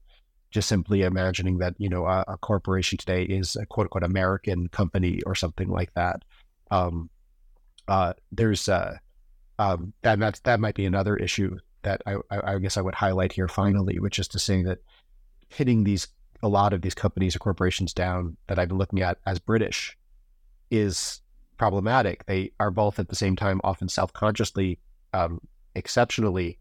just 0.51 0.69
simply 0.69 1.01
imagining 1.01 1.57
that 1.57 1.73
you 1.77 1.89
know 1.89 2.05
a, 2.05 2.23
a 2.27 2.37
corporation 2.37 2.97
today 2.97 3.23
is 3.23 3.55
a 3.55 3.65
quote 3.65 3.85
unquote 3.85 4.03
American 4.03 4.67
company 4.69 5.21
or 5.25 5.35
something 5.35 5.69
like 5.69 5.93
that. 5.95 6.23
Um, 6.71 7.09
uh, 7.87 8.13
there's 8.31 8.69
uh, 8.69 8.97
um, 9.59 9.93
that 10.03 10.19
that's, 10.19 10.39
that 10.41 10.59
might 10.59 10.75
be 10.75 10.85
another 10.85 11.15
issue 11.15 11.57
that 11.83 12.01
I, 12.05 12.15
I, 12.29 12.53
I 12.53 12.59
guess 12.59 12.77
I 12.77 12.81
would 12.81 12.95
highlight 12.95 13.31
here 13.31 13.47
finally, 13.47 13.99
which 13.99 14.19
is 14.19 14.27
to 14.29 14.39
say 14.39 14.61
that 14.63 14.79
hitting 15.49 15.83
these 15.83 16.07
a 16.43 16.47
lot 16.47 16.73
of 16.73 16.81
these 16.81 16.95
companies 16.95 17.35
or 17.35 17.39
corporations 17.39 17.93
down 17.93 18.37
that 18.47 18.59
I've 18.59 18.69
been 18.69 18.77
looking 18.77 19.01
at 19.01 19.17
as 19.25 19.39
British 19.39 19.97
is 20.69 21.21
problematic. 21.57 22.25
They 22.25 22.51
are 22.59 22.71
both 22.71 22.99
at 22.99 23.09
the 23.09 23.15
same 23.15 23.35
time 23.35 23.59
often 23.63 23.89
self-consciously, 23.89 24.79
um, 25.13 25.39
exceptionally 25.75 26.59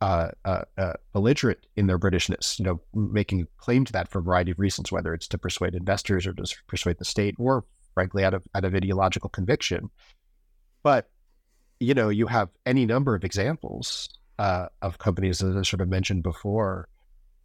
uh, 0.00 0.30
uh, 0.44 0.62
uh, 0.78 0.94
belligerent 1.12 1.58
in 1.76 1.86
their 1.86 1.98
Britishness. 1.98 2.58
You 2.58 2.64
know, 2.64 2.80
making 2.94 3.46
claim 3.58 3.84
to 3.84 3.92
that 3.92 4.08
for 4.08 4.20
a 4.20 4.22
variety 4.22 4.52
of 4.52 4.58
reasons, 4.58 4.90
whether 4.90 5.12
it's 5.12 5.28
to 5.28 5.38
persuade 5.38 5.74
investors 5.74 6.26
or 6.26 6.32
to 6.32 6.44
persuade 6.66 6.98
the 6.98 7.04
state, 7.04 7.34
or 7.38 7.64
frankly 7.94 8.24
out 8.24 8.34
of 8.34 8.42
out 8.54 8.64
of 8.64 8.74
ideological 8.74 9.28
conviction. 9.28 9.90
But 10.82 11.10
you 11.80 11.94
know, 11.94 12.08
you 12.08 12.26
have 12.26 12.48
any 12.64 12.86
number 12.86 13.14
of 13.14 13.24
examples 13.24 14.08
uh, 14.38 14.68
of 14.80 14.98
companies, 14.98 15.42
as 15.42 15.56
I 15.56 15.62
sort 15.62 15.82
of 15.82 15.88
mentioned 15.88 16.22
before, 16.22 16.88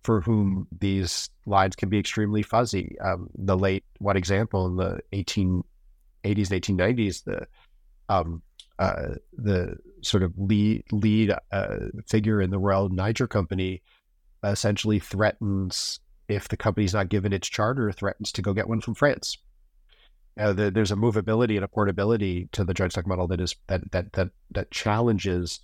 for 0.06 0.22
whom 0.22 0.68
these 0.80 1.32
lines 1.48 1.76
can 1.76 1.90
be 1.90 1.98
extremely 1.98 2.44
fuzzy. 2.44 2.96
Um, 3.04 3.28
the 3.34 3.58
late 3.58 3.84
one 3.98 4.16
example 4.16 4.68
in 4.68 4.76
the 4.76 5.00
1880s, 5.14 5.64
1890s, 6.24 7.24
the 7.24 7.48
um, 8.08 8.44
uh, 8.78 9.16
the 9.34 9.78
sort 10.04 10.22
of 10.22 10.34
lead 10.38 10.84
lead 10.92 11.34
uh, 11.52 11.78
figure 12.08 12.40
in 12.40 12.52
the 12.52 12.60
Royal 12.60 12.90
Niger 12.90 13.26
Company 13.26 13.82
essentially 14.44 15.00
threatens 15.00 16.00
if 16.28 16.48
the 16.50 16.58
company's 16.58 16.94
not 16.94 17.10
given 17.10 17.34
its 17.34 17.48
charter, 17.48 17.92
threatens 17.92 18.32
to 18.34 18.44
go 18.44 18.54
get 18.54 18.70
one 18.70 18.82
from 18.82 18.94
France. 18.94 19.40
Uh, 20.38 20.54
the, 20.54 20.70
there's 20.70 20.92
a 20.92 20.96
movability 20.96 21.56
and 21.56 21.64
a 21.64 21.68
portability 21.68 22.48
to 22.52 22.64
the 22.64 22.74
joint 22.76 22.92
stock 22.92 23.08
model 23.08 23.26
that 23.28 23.42
is 23.42 23.56
that 23.68 23.92
that 23.92 24.14
that 24.14 24.30
that 24.52 24.70
challenges 24.70 25.62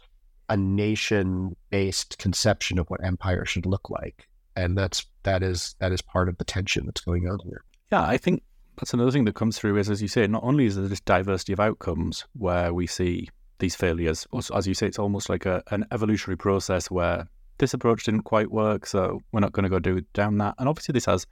a 0.49 0.57
nation-based 0.57 2.17
conception 2.17 2.79
of 2.79 2.89
what 2.89 3.03
empire 3.03 3.45
should 3.45 3.65
look 3.65 3.89
like, 3.89 4.27
and 4.55 4.77
that's 4.77 5.05
that 5.23 5.43
is 5.43 5.75
that 5.79 5.91
is 5.91 6.01
part 6.01 6.29
of 6.29 6.37
the 6.37 6.45
tension 6.45 6.85
that's 6.85 7.01
going 7.01 7.27
on 7.27 7.39
here. 7.43 7.63
Yeah, 7.91 8.03
I 8.03 8.17
think 8.17 8.43
that's 8.77 8.93
another 8.93 9.11
thing 9.11 9.25
that 9.25 9.35
comes 9.35 9.57
through 9.57 9.77
is, 9.77 9.89
as 9.89 10.01
you 10.01 10.07
say, 10.07 10.25
not 10.27 10.43
only 10.43 10.65
is 10.65 10.75
there 10.75 10.87
this 10.87 11.01
diversity 11.01 11.53
of 11.53 11.59
outcomes 11.59 12.25
where 12.33 12.73
we 12.73 12.87
see 12.87 13.29
these 13.59 13.75
failures, 13.75 14.25
as 14.53 14.67
you 14.67 14.73
say, 14.73 14.87
it's 14.87 14.97
almost 14.97 15.29
like 15.29 15.45
a, 15.45 15.61
an 15.69 15.85
evolutionary 15.91 16.37
process 16.37 16.89
where 16.89 17.27
this 17.59 17.73
approach 17.73 18.05
didn't 18.05 18.23
quite 18.23 18.49
work, 18.49 18.87
so 18.87 19.21
we're 19.31 19.39
not 19.39 19.51
going 19.51 19.63
to 19.63 19.69
go 19.69 19.79
do 19.79 20.01
down 20.13 20.37
that. 20.39 20.55
And 20.57 20.67
obviously, 20.67 20.93
this 20.93 21.05
has 21.05 21.27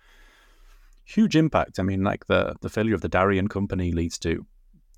huge 1.06 1.36
impact. 1.36 1.80
I 1.80 1.84
mean, 1.84 2.04
like 2.04 2.28
the 2.28 2.56
the 2.62 2.70
failure 2.70 2.96
of 2.96 3.02
the 3.02 3.10
Darien 3.10 3.48
Company 3.48 3.92
leads 3.92 4.20
to 4.20 4.46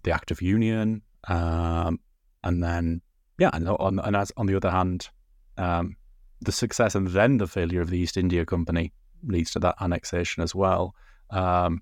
the 0.03 0.11
Act 0.11 0.31
of 0.31 0.41
Union, 0.41 1.01
um, 1.27 1.99
and 2.43 2.63
then 2.63 3.01
yeah, 3.39 3.49
and 3.53 3.67
on 3.67 3.99
and 3.99 4.15
as 4.15 4.31
on 4.35 4.45
the 4.45 4.55
other 4.55 4.69
hand, 4.69 5.09
um, 5.57 5.95
the 6.41 6.51
success 6.51 6.95
and 6.95 7.07
then 7.07 7.37
the 7.37 7.47
failure 7.47 7.81
of 7.81 7.89
the 7.89 7.99
East 7.99 8.17
India 8.17 8.45
Company 8.45 8.91
leads 9.23 9.51
to 9.51 9.59
that 9.59 9.75
annexation 9.79 10.43
as 10.43 10.55
well. 10.55 10.95
Um, 11.29 11.81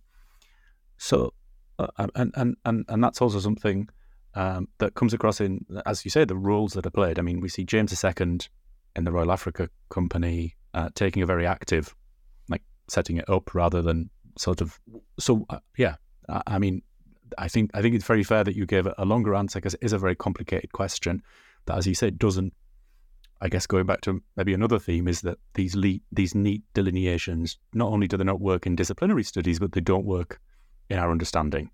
so, 0.97 1.33
uh, 1.77 1.87
and, 2.15 2.33
and 2.35 2.57
and 2.65 2.85
and 2.89 3.03
that's 3.03 3.21
also 3.21 3.39
something 3.39 3.87
um, 4.35 4.67
that 4.77 4.95
comes 4.95 5.13
across 5.13 5.41
in, 5.41 5.65
as 5.85 6.05
you 6.05 6.11
say, 6.11 6.25
the 6.25 6.35
roles 6.35 6.73
that 6.73 6.85
are 6.85 6.91
played. 6.91 7.19
I 7.19 7.21
mean, 7.21 7.39
we 7.39 7.49
see 7.49 7.63
James 7.63 8.03
II 8.03 8.39
in 8.95 9.03
the 9.03 9.11
Royal 9.11 9.31
Africa 9.31 9.69
Company 9.89 10.55
uh, 10.73 10.89
taking 10.93 11.23
a 11.23 11.25
very 11.25 11.47
active, 11.47 11.95
like 12.49 12.61
setting 12.87 13.17
it 13.17 13.29
up 13.29 13.55
rather 13.55 13.81
than 13.81 14.09
sort 14.37 14.61
of. 14.61 14.79
So, 15.19 15.45
uh, 15.49 15.59
yeah, 15.77 15.95
I, 16.27 16.41
I, 16.47 16.59
mean, 16.59 16.81
I 17.37 17.47
think 17.47 17.71
I 17.73 17.81
think 17.81 17.95
it's 17.95 18.05
very 18.05 18.23
fair 18.23 18.43
that 18.43 18.55
you 18.55 18.65
gave 18.65 18.87
a 18.97 19.05
longer 19.05 19.35
answer 19.35 19.59
because 19.59 19.75
it 19.75 19.83
is 19.83 19.93
a 19.93 19.97
very 19.97 20.15
complicated 20.15 20.71
question 20.73 21.23
that, 21.65 21.77
as 21.77 21.87
you 21.87 21.95
said, 21.95 22.19
doesn't. 22.19 22.53
I 23.41 23.47
guess 23.47 23.65
going 23.65 23.85
back 23.85 24.01
to 24.01 24.21
maybe 24.35 24.53
another 24.53 24.79
theme 24.79 25.07
is 25.07 25.21
that 25.21 25.37
these 25.53 25.75
le- 25.75 25.99
these 26.11 26.35
neat 26.35 26.61
delineations 26.73 27.57
not 27.73 27.91
only 27.91 28.07
do 28.07 28.17
they 28.17 28.23
not 28.23 28.41
work 28.41 28.65
in 28.65 28.75
disciplinary 28.75 29.23
studies, 29.23 29.59
but 29.59 29.71
they 29.71 29.81
don't 29.81 30.05
work 30.05 30.41
in 30.89 30.99
our 30.99 31.11
understanding. 31.11 31.71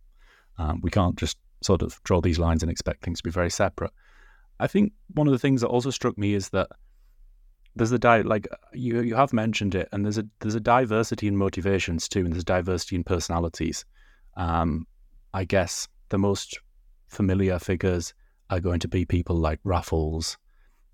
Um, 0.58 0.80
we 0.82 0.92
can't 0.92 1.16
just 1.18 1.38
sort 1.62 1.82
of 1.82 2.00
draw 2.04 2.22
these 2.22 2.40
lines 2.40 2.62
and 2.62 2.72
expect 2.72 3.04
things 3.04 3.20
to 3.20 3.24
be 3.24 3.32
very 3.32 3.50
separate. 3.50 3.92
I 4.60 4.68
think 4.68 4.94
one 5.14 5.28
of 5.28 5.34
the 5.34 5.40
things 5.40 5.62
that 5.62 5.68
also 5.68 5.90
struck 5.90 6.18
me 6.18 6.34
is 6.34 6.50
that 6.50 6.70
there's 7.76 7.92
a 7.92 8.00
di- 8.00 8.22
like 8.22 8.48
you 8.74 9.02
you 9.02 9.16
have 9.16 9.34
mentioned 9.34 9.76
it, 9.76 9.90
and 9.92 10.06
there's 10.06 10.18
a 10.18 10.26
there's 10.40 10.56
a 10.56 10.60
diversity 10.60 11.28
in 11.28 11.36
motivations 11.36 12.08
too, 12.08 12.24
and 12.26 12.34
there's 12.34 12.44
diversity 12.44 12.96
in 12.96 13.04
personalities. 13.04 13.86
Um, 14.38 14.88
I 15.34 15.46
guess 15.46 15.88
the 16.10 16.18
most 16.18 16.60
familiar 17.08 17.60
figures 17.60 18.14
are 18.50 18.60
going 18.60 18.80
to 18.80 18.88
be 18.88 19.06
people 19.06 19.36
like 19.36 19.60
Raffles 19.64 20.38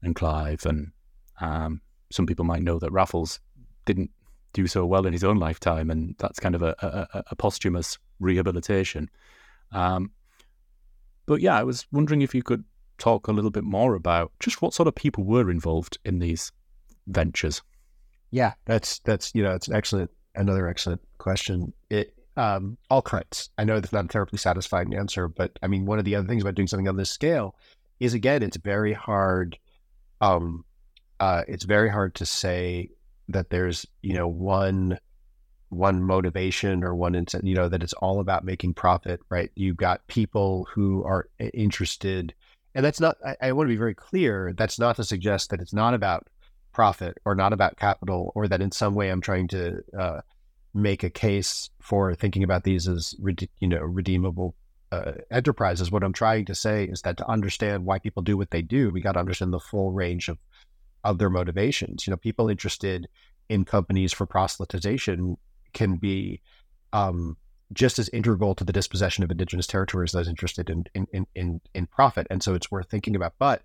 and 0.01 0.15
Clive, 0.15 0.65
and 0.65 0.91
um, 1.39 1.81
some 2.11 2.25
people 2.25 2.45
might 2.45 2.63
know 2.63 2.79
that 2.79 2.91
Raffles 2.91 3.39
didn't 3.85 4.11
do 4.53 4.67
so 4.67 4.85
well 4.85 5.05
in 5.05 5.13
his 5.13 5.23
own 5.23 5.37
lifetime, 5.37 5.89
and 5.89 6.15
that's 6.17 6.39
kind 6.39 6.55
of 6.55 6.61
a, 6.61 6.75
a, 6.81 7.23
a 7.31 7.35
posthumous 7.35 7.97
rehabilitation. 8.19 9.09
Um, 9.71 10.11
but 11.25 11.41
yeah, 11.41 11.57
I 11.57 11.63
was 11.63 11.85
wondering 11.91 12.21
if 12.21 12.35
you 12.35 12.43
could 12.43 12.63
talk 12.97 13.27
a 13.27 13.31
little 13.31 13.51
bit 13.51 13.63
more 13.63 13.95
about 13.95 14.31
just 14.39 14.61
what 14.61 14.73
sort 14.73 14.87
of 14.87 14.95
people 14.95 15.23
were 15.23 15.49
involved 15.49 15.97
in 16.05 16.19
these 16.19 16.51
ventures. 17.07 17.61
Yeah, 18.29 18.53
that's 18.65 18.99
that's 18.99 19.33
you 19.33 19.43
know 19.43 19.53
it's 19.53 19.67
an 19.67 19.75
excellent 19.75 20.11
another 20.35 20.67
excellent 20.67 21.01
question. 21.17 21.73
It 21.89 22.13
um, 22.37 22.77
all 22.89 23.01
kinds. 23.01 23.49
I 23.57 23.63
know 23.63 23.79
that's 23.79 23.93
not 23.93 24.05
a 24.05 24.07
terribly 24.07 24.37
satisfying 24.37 24.95
answer, 24.95 25.27
but 25.27 25.57
I 25.61 25.67
mean 25.67 25.85
one 25.85 25.99
of 25.99 26.05
the 26.05 26.15
other 26.15 26.27
things 26.27 26.43
about 26.43 26.55
doing 26.55 26.67
something 26.67 26.87
on 26.87 26.95
this 26.95 27.09
scale 27.09 27.55
is 27.99 28.13
again 28.13 28.43
it's 28.43 28.57
very 28.57 28.93
hard. 28.93 29.57
Um, 30.21 30.63
uh, 31.19 31.43
it's 31.47 31.65
very 31.65 31.89
hard 31.89 32.15
to 32.15 32.25
say 32.25 32.89
that 33.29 33.49
there's 33.49 33.85
you 34.01 34.13
know 34.13 34.27
one 34.27 34.99
one 35.71 36.03
motivation 36.03 36.83
or 36.83 36.93
one 36.93 37.15
intent, 37.15 37.45
you 37.45 37.55
know, 37.55 37.69
that 37.69 37.81
it's 37.81 37.93
all 37.93 38.19
about 38.19 38.43
making 38.43 38.73
profit, 38.73 39.21
right? 39.29 39.51
You've 39.55 39.77
got 39.77 40.05
people 40.07 40.67
who 40.73 41.03
are 41.05 41.29
interested, 41.53 42.33
and 42.75 42.83
that's 42.83 42.99
not, 42.99 43.15
I, 43.25 43.37
I 43.41 43.51
want 43.53 43.67
to 43.67 43.73
be 43.73 43.77
very 43.77 43.95
clear, 43.95 44.53
that's 44.57 44.77
not 44.77 44.97
to 44.97 45.05
suggest 45.05 45.49
that 45.49 45.61
it's 45.61 45.73
not 45.73 45.93
about 45.93 46.27
profit 46.73 47.17
or 47.23 47.35
not 47.35 47.53
about 47.53 47.77
capital 47.77 48.33
or 48.35 48.49
that 48.49 48.61
in 48.61 48.71
some 48.71 48.95
way 48.95 49.09
I'm 49.09 49.21
trying 49.21 49.47
to 49.49 49.81
uh, 49.97 50.21
make 50.73 51.03
a 51.03 51.09
case 51.09 51.69
for 51.81 52.15
thinking 52.15 52.43
about 52.43 52.65
these 52.65 52.87
as, 52.89 53.15
you 53.59 53.67
know, 53.67 53.79
redeemable 53.79 54.55
uh, 54.91 55.13
enterprises. 55.29 55.91
What 55.91 56.03
I'm 56.03 56.13
trying 56.13 56.45
to 56.45 56.55
say 56.55 56.85
is 56.85 57.01
that 57.03 57.17
to 57.17 57.29
understand 57.29 57.85
why 57.85 57.99
people 57.99 58.23
do 58.23 58.37
what 58.37 58.51
they 58.51 58.61
do, 58.61 58.89
we 58.89 59.01
got 59.01 59.13
to 59.13 59.19
understand 59.19 59.53
the 59.53 59.59
full 59.59 59.91
range 59.91 60.29
of, 60.29 60.37
of 61.03 61.17
their 61.17 61.29
motivations. 61.29 62.05
You 62.05 62.11
know, 62.11 62.17
people 62.17 62.49
interested 62.49 63.07
in 63.49 63.65
companies 63.65 64.13
for 64.13 64.27
proselytization 64.27 65.37
can 65.73 65.95
be 65.95 66.41
um, 66.93 67.37
just 67.73 67.99
as 67.99 68.09
integral 68.09 68.53
to 68.55 68.63
the 68.63 68.73
dispossession 68.73 69.23
of 69.23 69.31
indigenous 69.31 69.67
territories 69.67 70.13
as 70.13 70.27
interested 70.27 70.69
in, 70.69 70.85
in 70.93 71.25
in 71.35 71.61
in 71.73 71.87
profit. 71.87 72.27
And 72.29 72.43
so 72.43 72.53
it's 72.53 72.71
worth 72.71 72.89
thinking 72.89 73.15
about. 73.15 73.33
But 73.39 73.61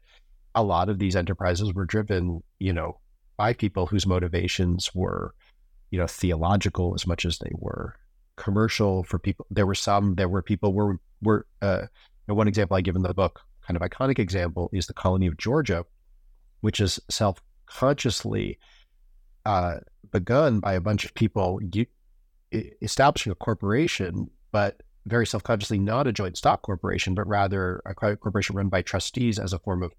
a 0.54 0.62
lot 0.62 0.88
of 0.88 0.98
these 0.98 1.16
enterprises 1.16 1.74
were 1.74 1.84
driven, 1.84 2.42
you 2.58 2.72
know, 2.72 2.98
by 3.36 3.52
people 3.52 3.86
whose 3.86 4.06
motivations 4.06 4.94
were, 4.94 5.34
you 5.90 5.98
know, 5.98 6.06
theological 6.06 6.94
as 6.94 7.06
much 7.06 7.24
as 7.24 7.38
they 7.38 7.50
were 7.52 7.96
commercial. 8.36 9.04
For 9.04 9.18
people, 9.18 9.46
there 9.50 9.66
were 9.66 9.74
some. 9.74 10.14
There 10.14 10.28
were 10.28 10.42
people 10.42 10.72
were 10.72 10.98
were. 11.22 11.46
Uh, 11.60 11.86
one 12.26 12.48
example 12.48 12.76
I 12.76 12.80
give 12.80 12.96
in 12.96 13.02
the 13.02 13.14
book, 13.14 13.40
kind 13.66 13.76
of 13.76 13.88
iconic 13.88 14.18
example, 14.18 14.68
is 14.72 14.86
the 14.86 14.94
colony 14.94 15.26
of 15.26 15.36
Georgia, 15.36 15.84
which 16.60 16.80
is 16.80 17.00
self 17.08 17.40
consciously 17.66 18.58
uh, 19.44 19.76
begun 20.10 20.60
by 20.60 20.74
a 20.74 20.80
bunch 20.80 21.04
of 21.04 21.14
people 21.14 21.60
establishing 22.52 23.32
a 23.32 23.36
corporation, 23.36 24.30
but 24.52 24.82
very 25.06 25.26
self 25.26 25.42
consciously 25.42 25.78
not 25.78 26.06
a 26.06 26.12
joint 26.12 26.36
stock 26.36 26.62
corporation, 26.62 27.14
but 27.14 27.26
rather 27.26 27.80
a 27.86 27.94
corporation 27.94 28.56
run 28.56 28.68
by 28.68 28.82
trustees 28.82 29.38
as 29.38 29.52
a 29.52 29.58
form 29.58 29.82
of 29.82 29.92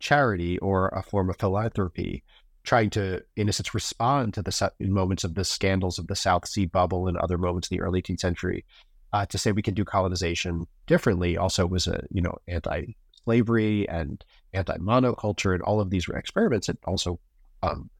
charity 0.00 0.58
or 0.58 0.88
a 0.88 1.02
form 1.02 1.28
of 1.28 1.36
philanthropy, 1.36 2.24
trying 2.64 2.90
to, 2.90 3.22
in 3.36 3.48
a 3.48 3.52
sense, 3.52 3.74
respond 3.74 4.34
to 4.34 4.42
the 4.42 4.70
moments 4.80 5.24
of 5.24 5.34
the 5.34 5.44
scandals 5.44 5.98
of 5.98 6.06
the 6.06 6.16
South 6.16 6.46
Sea 6.46 6.66
bubble 6.66 7.08
and 7.08 7.16
other 7.16 7.38
moments 7.38 7.68
in 7.70 7.76
the 7.76 7.82
early 7.82 8.02
18th 8.02 8.20
century 8.20 8.64
uh, 9.12 9.26
to 9.26 9.38
say 9.38 9.52
we 9.52 9.62
can 9.62 9.74
do 9.74 9.84
colonization 9.84 10.66
differently 10.86 11.36
also 11.36 11.66
was 11.66 11.86
a 11.86 12.04
you 12.10 12.20
know 12.20 12.36
anti-slavery 12.46 13.88
and 13.88 14.24
anti-monoculture 14.52 15.54
and 15.54 15.62
all 15.62 15.80
of 15.80 15.90
these 15.90 16.08
were 16.08 16.16
experiments. 16.16 16.68
It 16.68 16.78
also 16.84 17.18
um, 17.62 17.90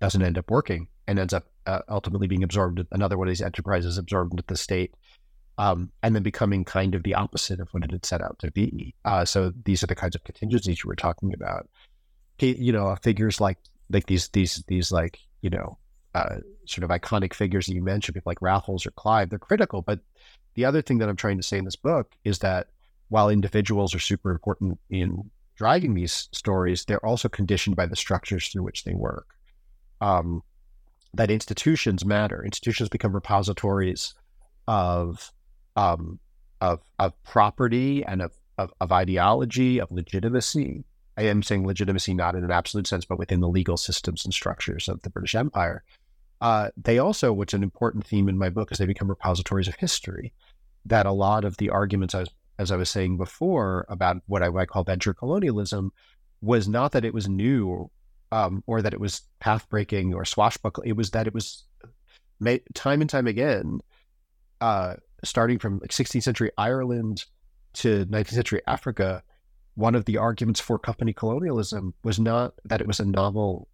doesn't 0.00 0.22
end 0.22 0.38
up 0.38 0.50
working 0.50 0.88
and 1.06 1.18
ends 1.18 1.34
up 1.34 1.46
uh, 1.66 1.80
ultimately 1.88 2.26
being 2.26 2.42
absorbed. 2.42 2.84
Another 2.92 3.18
one 3.18 3.28
of 3.28 3.30
these 3.30 3.42
enterprises 3.42 3.98
absorbed 3.98 4.32
into 4.32 4.44
the 4.46 4.56
state, 4.56 4.94
um, 5.58 5.90
and 6.02 6.14
then 6.14 6.22
becoming 6.22 6.64
kind 6.64 6.94
of 6.94 7.02
the 7.02 7.14
opposite 7.14 7.60
of 7.60 7.68
what 7.70 7.84
it 7.84 7.90
had 7.90 8.06
set 8.06 8.22
out 8.22 8.38
to 8.38 8.50
be. 8.50 8.94
Uh, 9.04 9.24
so 9.24 9.52
these 9.64 9.82
are 9.82 9.86
the 9.86 9.94
kinds 9.94 10.14
of 10.14 10.24
contingencies 10.24 10.82
you 10.82 10.88
were 10.88 10.96
talking 10.96 11.34
about. 11.34 11.68
You 12.40 12.72
know, 12.72 12.96
figures 12.96 13.40
like 13.40 13.58
like 13.90 14.06
these 14.06 14.28
these 14.28 14.62
these 14.68 14.90
like 14.92 15.18
you 15.42 15.50
know 15.50 15.78
uh, 16.14 16.36
sort 16.66 16.84
of 16.84 16.90
iconic 16.90 17.34
figures 17.34 17.66
that 17.66 17.74
you 17.74 17.82
mentioned, 17.82 18.14
people 18.14 18.30
like 18.30 18.42
Raffles 18.42 18.86
or 18.86 18.92
Clive, 18.92 19.30
they're 19.30 19.38
critical. 19.38 19.82
But 19.82 20.00
the 20.54 20.64
other 20.64 20.80
thing 20.80 20.98
that 20.98 21.08
I'm 21.08 21.16
trying 21.16 21.36
to 21.38 21.42
say 21.42 21.58
in 21.58 21.64
this 21.64 21.76
book 21.76 22.12
is 22.24 22.38
that 22.38 22.68
while 23.08 23.28
individuals 23.28 23.94
are 23.94 24.00
super 24.00 24.30
important 24.30 24.78
in 24.90 25.30
driving 25.56 25.94
these 25.94 26.28
stories, 26.32 26.84
they're 26.84 27.04
also 27.04 27.28
conditioned 27.28 27.76
by 27.76 27.86
the 27.86 27.96
structures 27.96 28.48
through 28.48 28.62
which 28.62 28.84
they 28.84 28.94
work. 28.94 29.26
Um, 30.00 30.42
that 31.14 31.30
institutions 31.30 32.04
matter. 32.04 32.44
Institutions 32.44 32.88
become 32.88 33.12
repositories 33.12 34.14
of 34.66 35.32
um, 35.76 36.18
of 36.60 36.80
of 36.98 37.12
property 37.24 38.04
and 38.04 38.22
of, 38.22 38.32
of, 38.58 38.72
of 38.80 38.92
ideology, 38.92 39.80
of 39.80 39.90
legitimacy. 39.90 40.84
I 41.16 41.22
am 41.22 41.42
saying 41.42 41.66
legitimacy 41.66 42.14
not 42.14 42.34
in 42.34 42.44
an 42.44 42.50
absolute 42.50 42.86
sense, 42.86 43.04
but 43.04 43.18
within 43.18 43.40
the 43.40 43.48
legal 43.48 43.76
systems 43.76 44.24
and 44.24 44.34
structures 44.34 44.88
of 44.88 45.02
the 45.02 45.10
British 45.10 45.34
Empire. 45.34 45.84
Uh, 46.40 46.70
they 46.76 46.98
also, 46.98 47.32
what's 47.32 47.54
an 47.54 47.62
important 47.62 48.06
theme 48.06 48.28
in 48.28 48.36
my 48.36 48.50
book, 48.50 48.72
is 48.72 48.78
they 48.78 48.86
become 48.86 49.08
repositories 49.08 49.68
of 49.68 49.76
history. 49.76 50.32
That 50.86 51.06
a 51.06 51.12
lot 51.12 51.44
of 51.44 51.56
the 51.56 51.70
arguments, 51.70 52.14
as, 52.14 52.28
as 52.58 52.70
I 52.70 52.76
was 52.76 52.90
saying 52.90 53.16
before, 53.16 53.86
about 53.88 54.18
what 54.26 54.42
I 54.42 54.48
might 54.48 54.68
call 54.68 54.84
venture 54.84 55.14
colonialism, 55.14 55.92
was 56.42 56.68
not 56.68 56.92
that 56.92 57.04
it 57.04 57.14
was 57.14 57.28
new 57.28 57.90
um, 58.32 58.62
or 58.66 58.82
that 58.82 58.92
it 58.92 59.00
was 59.00 59.22
path 59.38 59.68
breaking 59.68 60.12
or 60.12 60.24
swashbuckling. 60.24 60.88
It 60.88 60.96
was 60.96 61.12
that 61.12 61.26
it 61.26 61.34
was 61.34 61.64
made, 62.40 62.62
time 62.74 63.00
and 63.00 63.08
time 63.08 63.26
again, 63.26 63.80
uh, 64.60 64.94
starting 65.22 65.58
from 65.58 65.78
like 65.78 65.90
16th 65.90 66.24
century 66.24 66.50
Ireland 66.58 67.24
to 67.74 68.04
19th 68.06 68.28
century 68.30 68.60
Africa. 68.66 69.22
One 69.74 69.94
of 69.94 70.04
the 70.04 70.18
arguments 70.18 70.60
for 70.60 70.78
company 70.78 71.12
colonialism 71.12 71.94
was 72.04 72.20
not 72.20 72.54
that 72.64 72.80
it 72.80 72.86
was 72.86 73.00
a 73.00 73.04
novel 73.04 73.68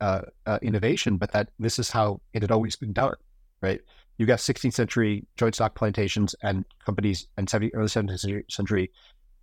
uh, 0.00 0.22
uh, 0.46 0.58
innovation, 0.62 1.16
but 1.16 1.32
that 1.32 1.50
this 1.58 1.78
is 1.78 1.90
how 1.90 2.20
it 2.32 2.42
had 2.42 2.50
always 2.50 2.74
been 2.76 2.92
done, 2.92 3.14
right? 3.60 3.80
You 4.18 4.26
got 4.26 4.38
16th 4.38 4.72
century 4.72 5.26
joint 5.36 5.54
stock 5.54 5.74
plantations 5.74 6.34
and 6.42 6.64
companies 6.84 7.26
and 7.36 7.48
70, 7.48 7.74
early 7.74 7.86
17th 7.86 8.50
century 8.50 8.90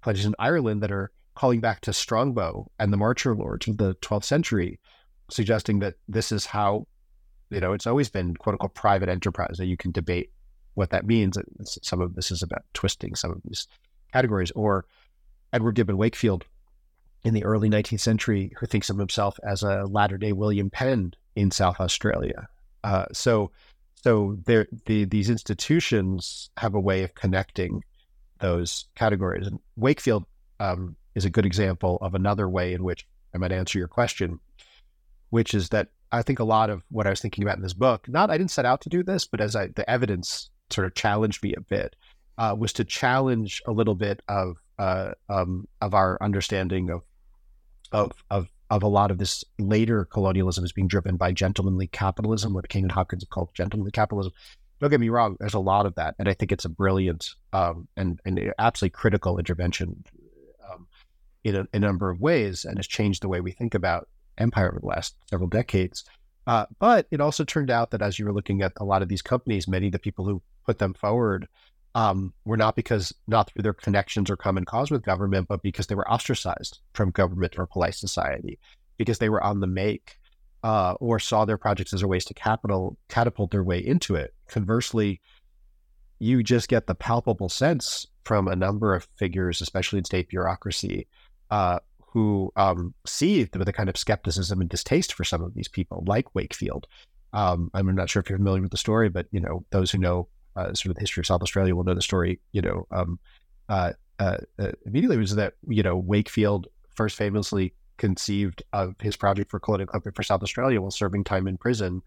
plantations 0.02 0.28
in 0.28 0.36
Ireland 0.40 0.82
that 0.84 0.92
are 0.92 1.12
calling 1.36 1.62
back 1.62 1.82
to 1.82 1.94
Strongbow 1.94 2.70
and 2.80 2.92
the 2.92 2.98
Marcher 2.98 3.36
Lords 3.36 3.68
of 3.68 3.78
the 3.78 3.96
12th 3.96 4.26
century, 4.26 4.80
suggesting 5.30 5.80
that 5.80 5.96
this 6.08 6.32
is 6.32 6.46
how, 6.46 6.86
you 7.50 7.62
know, 7.62 7.74
it's 7.74 7.88
always 7.88 8.10
been 8.10 8.36
quote 8.36 8.54
unquote 8.54 8.74
private 8.74 9.10
enterprise. 9.10 9.56
That 9.58 9.68
you 9.68 9.78
can 9.78 9.92
debate 9.92 10.32
what 10.74 10.90
that 10.90 11.06
means. 11.06 11.38
Some 11.64 12.02
of 12.02 12.16
this 12.16 12.32
is 12.32 12.44
about 12.44 12.64
twisting 12.74 13.16
some 13.16 13.32
of 13.32 13.42
these 13.46 13.68
categories. 14.12 14.52
Or 14.52 14.86
Edward 15.54 15.76
Gibbon 15.76 15.98
Wakefield 15.98 16.46
in 17.24 17.34
the 17.34 17.44
early 17.44 17.70
19th 17.70 18.00
century 18.00 18.54
who 18.60 18.66
thinks 18.66 18.90
of 18.90 18.98
himself 18.98 19.40
as 19.44 19.64
a 19.64 19.84
latter 19.86 20.18
day 20.18 20.32
William 20.32 20.70
Penn 20.70 21.14
in 21.36 21.52
South 21.52 21.80
Australia. 21.80 22.48
Uh, 22.84 23.06
so, 23.12 23.52
so 23.96 24.38
there, 24.46 24.68
the, 24.86 25.06
these 25.06 25.30
institutions 25.30 26.50
have 26.58 26.76
a 26.76 26.80
way 26.80 27.04
of 27.04 27.16
connecting 27.16 27.84
those 28.40 28.86
categories. 28.96 29.48
And 29.48 29.60
Wakefield 29.76 30.26
um, 30.60 30.96
is 31.16 31.26
a 31.26 31.30
good 31.30 31.46
example 31.46 31.98
of 32.02 32.16
another 32.16 32.48
way 32.48 32.74
in 32.74 32.84
which 32.84 33.06
I 33.34 33.38
might 33.38 33.52
answer 33.52 33.78
your 33.78 33.88
question, 33.88 34.40
which 35.30 35.54
is 35.54 35.70
that 35.70 35.90
I 36.12 36.22
think 36.22 36.40
a 36.40 36.46
lot 36.46 36.70
of 36.70 36.84
what 36.90 37.06
I 37.06 37.12
was 37.12 37.22
thinking 37.22 37.44
about 37.44 37.58
in 37.58 37.64
this 37.64 37.74
book, 37.74 38.08
not 38.08 38.32
I 38.32 38.38
didn't 38.38 38.52
set 38.52 38.66
out 38.66 38.82
to 38.82 38.90
do 38.90 39.04
this, 39.04 39.26
but 39.26 39.42
as 39.42 39.56
I, 39.56 39.68
the 39.68 39.88
evidence 39.90 40.50
sort 40.70 40.88
of 40.88 40.96
challenged 40.96 41.44
me 41.44 41.54
a 41.54 41.62
bit, 41.62 41.96
uh, 42.38 42.56
was 42.58 42.74
to 42.74 42.86
challenge 42.86 43.62
a 43.68 43.72
little 43.72 43.96
bit 43.96 44.22
of 44.28 44.58
uh, 44.80 45.12
um, 45.28 45.68
of 45.82 45.94
our 45.94 46.18
understanding 46.22 46.90
of 46.90 47.04
of 47.92 48.12
of 48.32 48.48
of 48.70 48.84
a 48.84 48.88
lot 48.88 49.12
of 49.12 49.18
this 49.18 49.44
later 49.58 50.06
colonialism 50.06 50.64
is 50.64 50.72
being 50.72 50.88
driven 50.88 51.18
by 51.18 51.32
gentlemanly 51.32 51.88
capitalism, 51.88 52.54
what 52.54 52.70
Cain 52.70 52.84
and 52.84 52.92
Hopkins 52.92 53.24
have 53.24 53.30
called 53.30 53.50
gentlemanly 53.54 53.92
capitalism. 53.92 54.32
Don't 54.80 54.90
get 54.90 55.00
me 55.00 55.10
wrong, 55.10 55.36
there's 55.40 55.56
a 55.56 55.60
lot 55.60 55.86
of 55.86 55.96
that, 55.96 56.16
and 56.18 56.30
I 56.30 56.34
think 56.34 56.52
it's 56.52 56.66
a 56.66 56.70
brilliant 56.70 57.36
um, 57.52 57.88
and 57.98 58.20
and 58.26 58.54
absolutely 58.58 58.96
critical 58.96 59.38
intervention 59.38 60.06
um, 60.72 60.88
in 61.44 61.56
a, 61.56 61.68
a, 61.74 61.80
number 61.80 62.10
of 62.10 62.22
ways, 62.22 62.64
and 62.64 62.78
has 62.78 62.88
changed 62.88 63.22
the 63.22 63.28
way 63.28 63.42
we 63.42 63.52
think 63.52 63.74
about 63.74 64.08
empire 64.38 64.70
over 64.70 64.80
the 64.80 64.88
last 64.88 65.16
several 65.30 65.50
decades. 65.50 66.06
Uh, 66.48 66.66
but 66.80 67.06
it 67.12 67.20
also 67.20 67.44
turned 67.44 67.70
out 67.70 67.92
that 67.92 68.02
as 68.02 68.18
you 68.18 68.26
were 68.26 68.34
looking 68.34 68.62
at 68.62 68.72
a 68.78 68.86
lot 68.86 69.02
of 69.02 69.10
these 69.10 69.22
companies, 69.22 69.68
many 69.68 69.88
of 69.88 69.92
the 69.92 70.00
people 70.00 70.24
who 70.24 70.42
put 70.66 70.80
them 70.80 70.94
forward 70.94 71.48
um, 71.96 72.34
were 72.46 72.58
not 72.58 72.76
because 72.76 73.14
not 73.28 73.50
through 73.50 73.64
their 73.64 73.74
connections 73.74 74.30
or 74.30 74.38
common 74.38 74.66
cause 74.66 74.92
with 74.92 75.04
government, 75.04 75.48
but 75.48 75.62
because 75.62 75.88
they 75.88 75.96
were 75.96 76.10
ostracized 76.10 76.80
from 76.94 77.12
government 77.12 77.58
or 77.58 77.66
polite 77.66 77.96
society, 77.96 78.60
because 78.98 79.20
they 79.20 79.30
were 79.30 79.44
on 79.44 79.60
the 79.60 79.68
make 79.68 80.18
uh, 80.64 80.94
or 81.00 81.20
saw 81.20 81.46
their 81.46 81.58
projects 81.58 81.94
as 81.94 82.02
a 82.02 82.08
ways 82.08 82.26
to 82.26 82.34
capital 82.34 82.98
catapult 83.08 83.52
their 83.52 83.64
way 83.64 83.80
into 83.80 84.16
it. 84.16 84.34
Conversely, 84.48 85.22
you 86.20 86.44
just 86.44 86.68
get 86.68 86.86
the 86.86 86.96
palpable 86.96 87.50
sense 87.50 88.06
from 88.26 88.48
a 88.48 88.56
number 88.56 88.94
of 88.94 89.08
figures, 89.16 89.62
especially 89.62 90.00
in 90.00 90.06
state 90.06 90.30
bureaucracy, 90.30 91.08
uh, 91.50 91.80
who 92.12 92.52
um, 92.56 92.94
see 93.06 93.48
with 93.56 93.68
a 93.68 93.74
kind 93.74 93.90
of 93.90 93.98
skepticism 93.98 94.62
and 94.62 94.70
distaste 94.70 95.14
for 95.14 95.24
some 95.24 95.42
of 95.42 95.54
these 95.54 95.68
people, 95.68 96.04
like 96.06 96.36
Wakefield. 96.36 96.88
Um, 97.32 97.70
I'm 97.74 97.96
not 97.96 98.10
sure 98.10 98.22
if 98.22 98.30
you're 98.30 98.40
familiar 98.40 98.62
with 98.62 98.72
the 98.72 98.78
story, 98.78 99.10
but 99.10 99.28
you 99.32 99.40
know 99.40 99.64
those 99.70 99.92
who 99.92 99.98
know 99.98 100.28
uh, 100.56 100.74
sort 100.74 100.88
of 100.88 100.96
the 100.96 101.02
history 101.02 101.22
of 101.22 101.26
South 101.26 101.42
Australia 101.42 101.76
will 101.76 101.84
know 101.84 101.94
the 101.94 102.02
story. 102.02 102.40
You 102.52 102.62
know, 102.62 102.88
um, 102.92 103.20
uh, 103.68 103.94
uh, 104.20 104.38
uh, 104.58 104.72
immediately 104.86 105.18
was 105.18 105.36
that 105.36 105.54
you 105.68 105.84
know 105.84 105.98
Wakefield 105.98 106.68
first 106.90 107.16
famously 107.16 107.74
conceived 107.98 108.64
of 108.74 108.96
his 109.02 109.16
project 109.16 109.52
for 109.52 109.60
colonial 109.60 109.88
company 109.88 110.14
for 110.16 110.24
South 110.24 110.44
Australia 110.44 110.82
while 110.82 110.92
serving 110.92 111.24
time 111.24 111.48
in 111.48 111.58
prison 111.58 112.02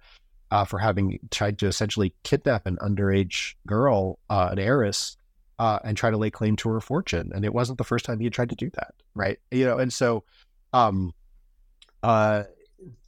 uh, 0.50 0.64
for 0.64 0.78
having 0.78 1.18
tried 1.30 1.58
to 1.58 1.66
essentially 1.66 2.14
kidnap 2.24 2.66
an 2.66 2.76
underage 2.78 3.54
girl, 3.66 4.18
uh, 4.30 4.48
an 4.52 4.58
heiress, 4.58 5.16
and 5.58 5.96
try 5.96 6.10
to 6.10 6.16
lay 6.16 6.30
claim 6.30 6.56
to 6.56 6.68
her 6.68 6.80
fortune. 6.80 7.30
And 7.34 7.44
it 7.44 7.54
wasn't 7.54 7.78
the 7.78 7.84
first 7.84 8.04
time 8.04 8.18
he 8.18 8.24
had 8.24 8.32
tried 8.32 8.50
to 8.50 8.56
do 8.56 8.68
that, 8.70 8.94
right? 9.14 9.38
You 9.50 9.64
know, 9.64 9.78
and 9.78 9.92
so 9.92 10.24
um, 10.72 11.14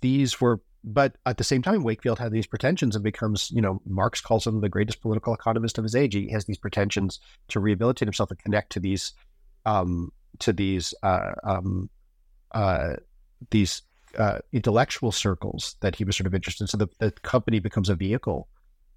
these 0.01 0.41
were 0.41 0.61
but 0.85 1.17
at 1.25 1.39
the 1.39 1.45
same 1.45 1.63
time, 1.63 1.83
Wakefield 1.83 2.19
had 2.19 2.31
these 2.31 2.47
pretensions 2.47 2.95
and 2.95 3.03
becomes, 3.03 3.51
you 3.51 3.63
know, 3.63 3.81
Marx 3.87 4.21
calls 4.21 4.47
him 4.47 4.61
the 4.61 4.69
greatest 4.69 5.01
political 5.01 5.33
economist 5.33 5.79
of 5.79 5.85
his 5.85 5.97
age. 5.97 6.15
He 6.15 6.31
has 6.31 6.45
these 6.45 6.59
pretensions 6.59 7.21
to 7.49 7.59
rehabilitate 7.59 8.07
himself 8.07 8.31
and 8.31 8.39
connect 8.39 8.71
to 8.73 8.81
these, 8.81 9.15
um, 9.65 10.13
to 10.41 10.53
these, 10.53 10.93
uh, 11.03 11.33
um, 11.43 11.89
uh, 12.53 12.97
these 13.51 13.81
uh, 14.19 14.41
intellectual 14.53 15.11
circles 15.11 15.77
that 15.81 15.97
he 15.97 16.05
was 16.05 16.17
sort 16.17 16.27
of 16.27 16.35
interested 16.35 16.65
in. 16.65 16.69
So 16.69 16.77
the, 16.77 16.89
the 16.99 17.13
company 17.13 17.61
becomes 17.61 17.89
a 17.89 17.95
vehicle, 17.95 18.49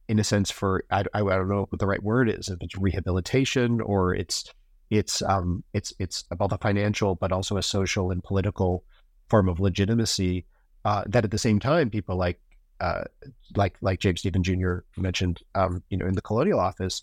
in 0.10 0.20
a 0.20 0.26
sense, 0.26 0.52
for 0.52 0.84
I, 0.92 1.06
I, 1.14 1.22
don't 1.22 1.48
know 1.48 1.68
what 1.70 1.80
the 1.80 1.88
right 1.88 2.04
word 2.04 2.30
is, 2.30 2.50
if 2.50 2.58
it's 2.62 2.78
rehabilitation 2.78 3.80
or 3.80 4.14
it's 4.14 4.52
it's 4.90 5.22
um, 5.22 5.64
it's 5.74 5.94
it's 6.00 6.26
about 6.32 6.50
the 6.50 6.58
financial, 6.58 7.16
but 7.16 7.32
also 7.32 7.58
a 7.58 7.64
social 7.64 8.12
and 8.12 8.24
political 8.24 8.84
form 9.30 9.50
of 9.50 9.60
legitimacy 9.60 10.46
uh, 10.86 11.04
that 11.08 11.24
at 11.24 11.32
the 11.32 11.38
same 11.38 11.60
time, 11.60 11.90
people 11.90 12.16
like 12.16 12.40
uh, 12.80 13.04
like 13.56 13.76
like 13.82 14.00
James 14.00 14.20
Stephen 14.20 14.44
Jr. 14.44 14.80
mentioned, 14.98 15.42
um, 15.56 15.84
you 15.90 15.98
know, 15.98 16.06
in 16.06 16.14
the 16.14 16.22
Colonial 16.22 16.60
Office, 16.60 17.02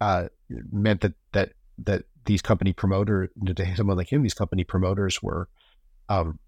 uh, 0.00 0.28
meant 0.72 1.02
that 1.02 1.14
that 1.32 1.52
that 1.78 2.04
these 2.26 2.42
company 2.42 2.72
promoters, 2.72 3.28
someone 3.76 3.96
like 3.96 4.12
him, 4.12 4.22
these 4.22 4.34
company 4.34 4.64
promoters 4.64 5.22
were, 5.22 5.48
um, 6.08 6.38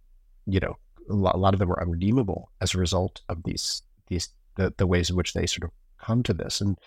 you 0.47 0.61
know, 0.61 0.77
a 1.09 1.15
lot, 1.15 1.35
a 1.35 1.39
lot, 1.39 1.55
of 1.55 1.61
them 1.61 1.69
were 1.69 1.83
unredeemable 1.83 2.51
as 2.61 2.75
a 2.75 2.79
result 2.79 3.21
of 3.29 3.43
these 3.45 3.83
these 4.09 4.31
the, 4.57 4.73
the 4.77 4.87
ways 4.87 5.11
in 5.11 5.17
which 5.17 5.33
they 5.33 5.47
sort 5.47 5.65
of 5.65 5.71
come 5.99 6.23
to 6.23 6.33
this. 6.33 6.61
And 6.61 6.79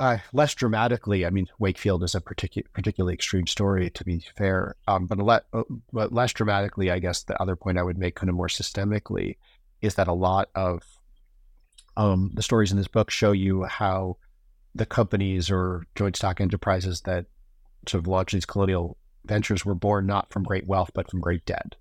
uh, 0.00 0.18
less 0.32 0.54
dramatically, 0.54 1.26
I 1.26 1.30
mean, 1.30 1.48
Wakefield 1.58 2.04
is 2.04 2.14
a 2.14 2.20
particu- 2.20 2.66
particularly 2.72 3.14
extreme 3.14 3.46
story, 3.46 3.90
to 3.90 4.04
be 4.04 4.24
fair. 4.36 4.76
Um, 4.86 5.06
but, 5.06 5.18
le- 5.18 5.42
uh, 5.52 5.64
but 5.92 6.12
less 6.12 6.32
dramatically, 6.32 6.90
I 6.90 6.98
guess 6.98 7.24
the 7.24 7.40
other 7.42 7.56
point 7.56 7.78
I 7.78 7.82
would 7.82 7.98
make, 7.98 8.14
kind 8.14 8.30
of 8.30 8.36
more 8.36 8.48
systemically, 8.48 9.36
is 9.80 9.96
that 9.96 10.08
a 10.08 10.12
lot 10.12 10.50
of 10.54 10.82
um, 11.96 12.30
the 12.34 12.42
stories 12.42 12.70
in 12.70 12.78
this 12.78 12.88
book 12.88 13.10
show 13.10 13.32
you 13.32 13.64
how 13.64 14.16
the 14.74 14.86
companies 14.86 15.50
or 15.50 15.84
joint 15.96 16.16
stock 16.16 16.40
enterprises 16.40 17.00
that 17.02 17.26
sort 17.88 18.02
of 18.02 18.06
launched 18.06 18.34
these 18.34 18.46
colonial 18.46 18.96
ventures 19.24 19.64
were 19.64 19.74
born 19.74 20.06
not 20.06 20.32
from 20.32 20.44
great 20.44 20.66
wealth, 20.66 20.90
but 20.94 21.10
from 21.10 21.20
great 21.20 21.44
debt, 21.44 21.74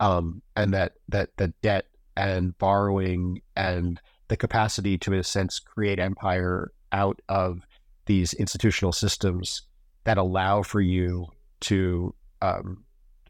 um, 0.00 0.40
and 0.56 0.72
that 0.72 0.94
that 1.08 1.36
the 1.36 1.48
debt 1.62 1.86
and 2.16 2.56
borrowing 2.58 3.42
and 3.54 4.00
the 4.28 4.36
capacity 4.36 4.96
to, 4.96 5.12
in 5.12 5.18
a 5.18 5.24
sense, 5.24 5.58
create 5.58 5.98
empire 5.98 6.72
out 6.92 7.20
of 7.28 7.66
these 8.06 8.32
institutional 8.34 8.92
systems 8.92 9.62
that 10.04 10.18
allow 10.18 10.62
for 10.62 10.80
you 10.80 11.26
to 11.60 12.14
um, 12.42 12.84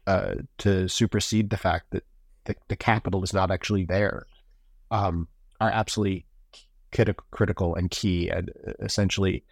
uh, 0.07 0.35
to 0.57 0.87
supersede 0.87 1.49
the 1.49 1.57
fact 1.57 1.85
that 1.91 2.03
the, 2.45 2.55
the 2.69 2.75
capital 2.75 3.23
is 3.23 3.33
not 3.33 3.51
actually 3.51 3.85
there 3.85 4.25
um, 4.89 5.27
are 5.59 5.69
absolutely 5.69 6.25
critical 7.31 7.75
and 7.75 7.91
key 7.91 8.29
and 8.29 8.49
uh, 8.67 8.71
essentially 8.79 9.43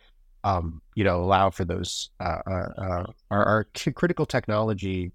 um, 0.43 0.81
you 0.95 1.03
know 1.03 1.23
allow 1.23 1.49
for 1.49 1.65
those 1.65 2.09
uh, 2.19 2.39
uh, 2.47 2.69
uh 2.77 3.03
are 3.29 3.67
critical 3.95 4.25
technology 4.25 5.11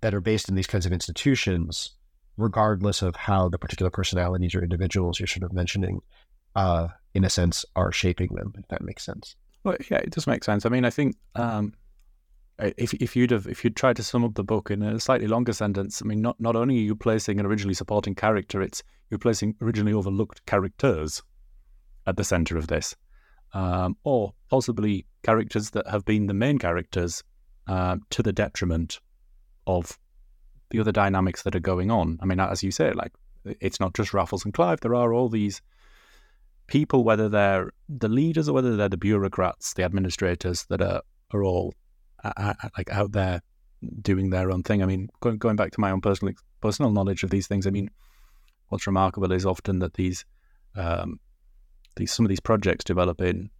that 0.00 0.14
are 0.14 0.20
based 0.20 0.48
in 0.48 0.54
these 0.54 0.66
kinds 0.66 0.86
of 0.86 0.92
institutions 0.92 1.92
regardless 2.36 3.02
of 3.02 3.16
how 3.16 3.48
the 3.48 3.58
particular 3.58 3.90
personalities 3.90 4.54
or 4.54 4.62
individuals 4.62 5.18
you're 5.18 5.26
sort 5.26 5.42
of 5.42 5.52
mentioning 5.52 6.00
uh, 6.56 6.88
in 7.14 7.24
a 7.24 7.30
sense 7.30 7.64
are 7.76 7.92
shaping 7.92 8.34
them 8.34 8.52
if 8.58 8.66
that 8.68 8.82
makes 8.82 9.04
sense 9.04 9.36
well 9.62 9.76
yeah 9.90 9.98
it 9.98 10.10
does 10.10 10.26
make 10.26 10.42
sense 10.42 10.66
i 10.66 10.68
mean 10.68 10.84
i 10.84 10.90
think 10.90 11.14
um, 11.36 11.72
if 12.58 12.94
if 12.94 13.14
you'd 13.14 13.30
have 13.30 13.46
if 13.46 13.64
you'd 13.64 13.76
tried 13.76 13.96
to 13.96 14.02
sum 14.02 14.24
up 14.24 14.34
the 14.34 14.44
book 14.44 14.70
in 14.70 14.82
a 14.82 14.98
slightly 14.98 15.26
longer 15.26 15.52
sentence, 15.52 16.00
I 16.02 16.06
mean, 16.06 16.22
not 16.22 16.40
not 16.40 16.56
only 16.56 16.76
are 16.76 16.82
you 16.82 16.96
placing 16.96 17.38
an 17.38 17.46
originally 17.46 17.74
supporting 17.74 18.14
character, 18.14 18.62
it's 18.62 18.82
you're 19.10 19.18
placing 19.18 19.56
originally 19.60 19.92
overlooked 19.92 20.44
characters 20.46 21.22
at 22.06 22.16
the 22.16 22.24
center 22.24 22.56
of 22.56 22.68
this, 22.68 22.96
um, 23.52 23.96
or 24.04 24.32
possibly 24.48 25.06
characters 25.22 25.70
that 25.70 25.86
have 25.88 26.04
been 26.04 26.26
the 26.26 26.34
main 26.34 26.58
characters 26.58 27.22
uh, 27.66 27.96
to 28.10 28.22
the 28.22 28.32
detriment 28.32 29.00
of 29.66 29.98
the 30.70 30.80
other 30.80 30.92
dynamics 30.92 31.42
that 31.42 31.54
are 31.54 31.60
going 31.60 31.90
on. 31.90 32.18
I 32.22 32.26
mean, 32.26 32.40
as 32.40 32.62
you 32.62 32.70
say, 32.70 32.92
like 32.92 33.12
it's 33.44 33.80
not 33.80 33.94
just 33.94 34.14
Raffles 34.14 34.44
and 34.44 34.54
Clive. 34.54 34.80
There 34.80 34.94
are 34.94 35.12
all 35.12 35.28
these 35.28 35.60
people, 36.66 37.04
whether 37.04 37.28
they're 37.28 37.70
the 37.88 38.08
leaders 38.08 38.48
or 38.48 38.52
whether 38.52 38.76
they're 38.76 38.88
the 38.88 38.96
bureaucrats, 38.96 39.74
the 39.74 39.84
administrators, 39.84 40.66
that 40.66 40.80
are 40.82 41.02
are 41.32 41.42
all 41.42 41.74
like 42.76 42.90
out 42.90 43.12
there 43.12 43.40
doing 44.02 44.30
their 44.30 44.50
own 44.50 44.62
thing. 44.62 44.82
I 44.82 44.86
mean, 44.86 45.08
going, 45.20 45.38
going 45.38 45.56
back 45.56 45.72
to 45.72 45.80
my 45.80 45.90
own 45.90 46.00
personal 46.00 46.34
personal 46.60 46.90
knowledge 46.90 47.22
of 47.22 47.30
these 47.30 47.46
things, 47.46 47.66
I 47.66 47.70
mean, 47.70 47.90
what's 48.68 48.86
remarkable 48.86 49.32
is 49.32 49.46
often 49.46 49.78
that 49.80 49.94
these 49.94 50.24
um, 50.74 51.20
these 51.96 52.12
some 52.12 52.24
of 52.24 52.28
these 52.28 52.40
projects 52.40 52.84
develop 52.84 53.20
in, 53.20 53.50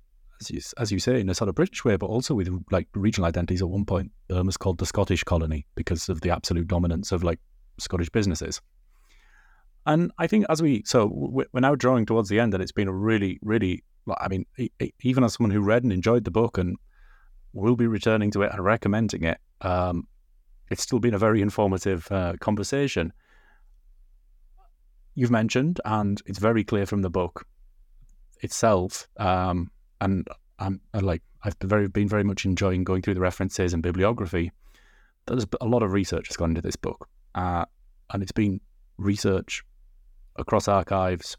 as 0.40 0.50
you 0.50 0.60
as 0.78 0.92
you 0.92 0.98
say, 0.98 1.20
in 1.20 1.28
a 1.28 1.34
sort 1.34 1.48
of 1.48 1.54
British 1.54 1.84
way, 1.84 1.96
but 1.96 2.06
also 2.06 2.34
with 2.34 2.48
like 2.70 2.88
regional 2.94 3.28
identities. 3.28 3.62
At 3.62 3.68
one 3.68 3.84
point, 3.84 4.12
Burma 4.28 4.44
was 4.44 4.56
called 4.56 4.78
the 4.78 4.86
Scottish 4.86 5.24
colony 5.24 5.66
because 5.74 6.08
of 6.08 6.20
the 6.20 6.30
absolute 6.30 6.68
dominance 6.68 7.12
of 7.12 7.22
like 7.22 7.40
Scottish 7.78 8.10
businesses. 8.10 8.60
And 9.86 10.10
I 10.18 10.26
think 10.26 10.46
as 10.48 10.60
we 10.60 10.82
so 10.84 11.08
we're 11.12 11.60
now 11.60 11.76
drawing 11.76 12.06
towards 12.06 12.28
the 12.28 12.40
end, 12.40 12.54
and 12.54 12.62
it's 12.62 12.72
been 12.72 12.88
a 12.88 12.92
really, 12.92 13.38
really. 13.42 13.84
I 14.20 14.28
mean, 14.28 14.46
even 15.02 15.24
as 15.24 15.34
someone 15.34 15.50
who 15.50 15.60
read 15.60 15.82
and 15.82 15.92
enjoyed 15.92 16.24
the 16.24 16.30
book 16.30 16.58
and 16.58 16.76
will 17.56 17.76
be 17.76 17.86
returning 17.86 18.30
to 18.30 18.42
it 18.42 18.52
and 18.52 18.62
recommending 18.62 19.24
it. 19.24 19.38
Um, 19.62 20.06
it's 20.70 20.82
still 20.82 20.98
been 20.98 21.14
a 21.14 21.18
very 21.18 21.40
informative 21.40 22.06
uh, 22.10 22.34
conversation. 22.40 23.12
You've 25.14 25.30
mentioned, 25.30 25.80
and 25.84 26.20
it's 26.26 26.38
very 26.38 26.62
clear 26.62 26.86
from 26.86 27.02
the 27.02 27.10
book 27.10 27.46
itself, 28.42 29.08
um, 29.16 29.70
and 30.00 30.28
I'm 30.58 30.80
I 30.92 30.98
like 30.98 31.22
I've 31.42 31.58
been 31.58 31.68
very 31.68 31.88
been 31.88 32.08
very 32.08 32.24
much 32.24 32.44
enjoying 32.44 32.84
going 32.84 33.02
through 33.02 33.14
the 33.14 33.20
references 33.20 33.72
and 33.72 33.82
bibliography. 33.82 34.52
There's 35.26 35.46
a 35.60 35.66
lot 35.66 35.82
of 35.82 35.92
research 35.92 36.28
has 36.28 36.36
gone 36.36 36.50
into 36.50 36.60
this 36.60 36.76
book, 36.76 37.08
uh, 37.34 37.64
and 38.12 38.22
it's 38.22 38.32
been 38.32 38.60
research 38.98 39.64
across 40.38 40.68
archives, 40.68 41.36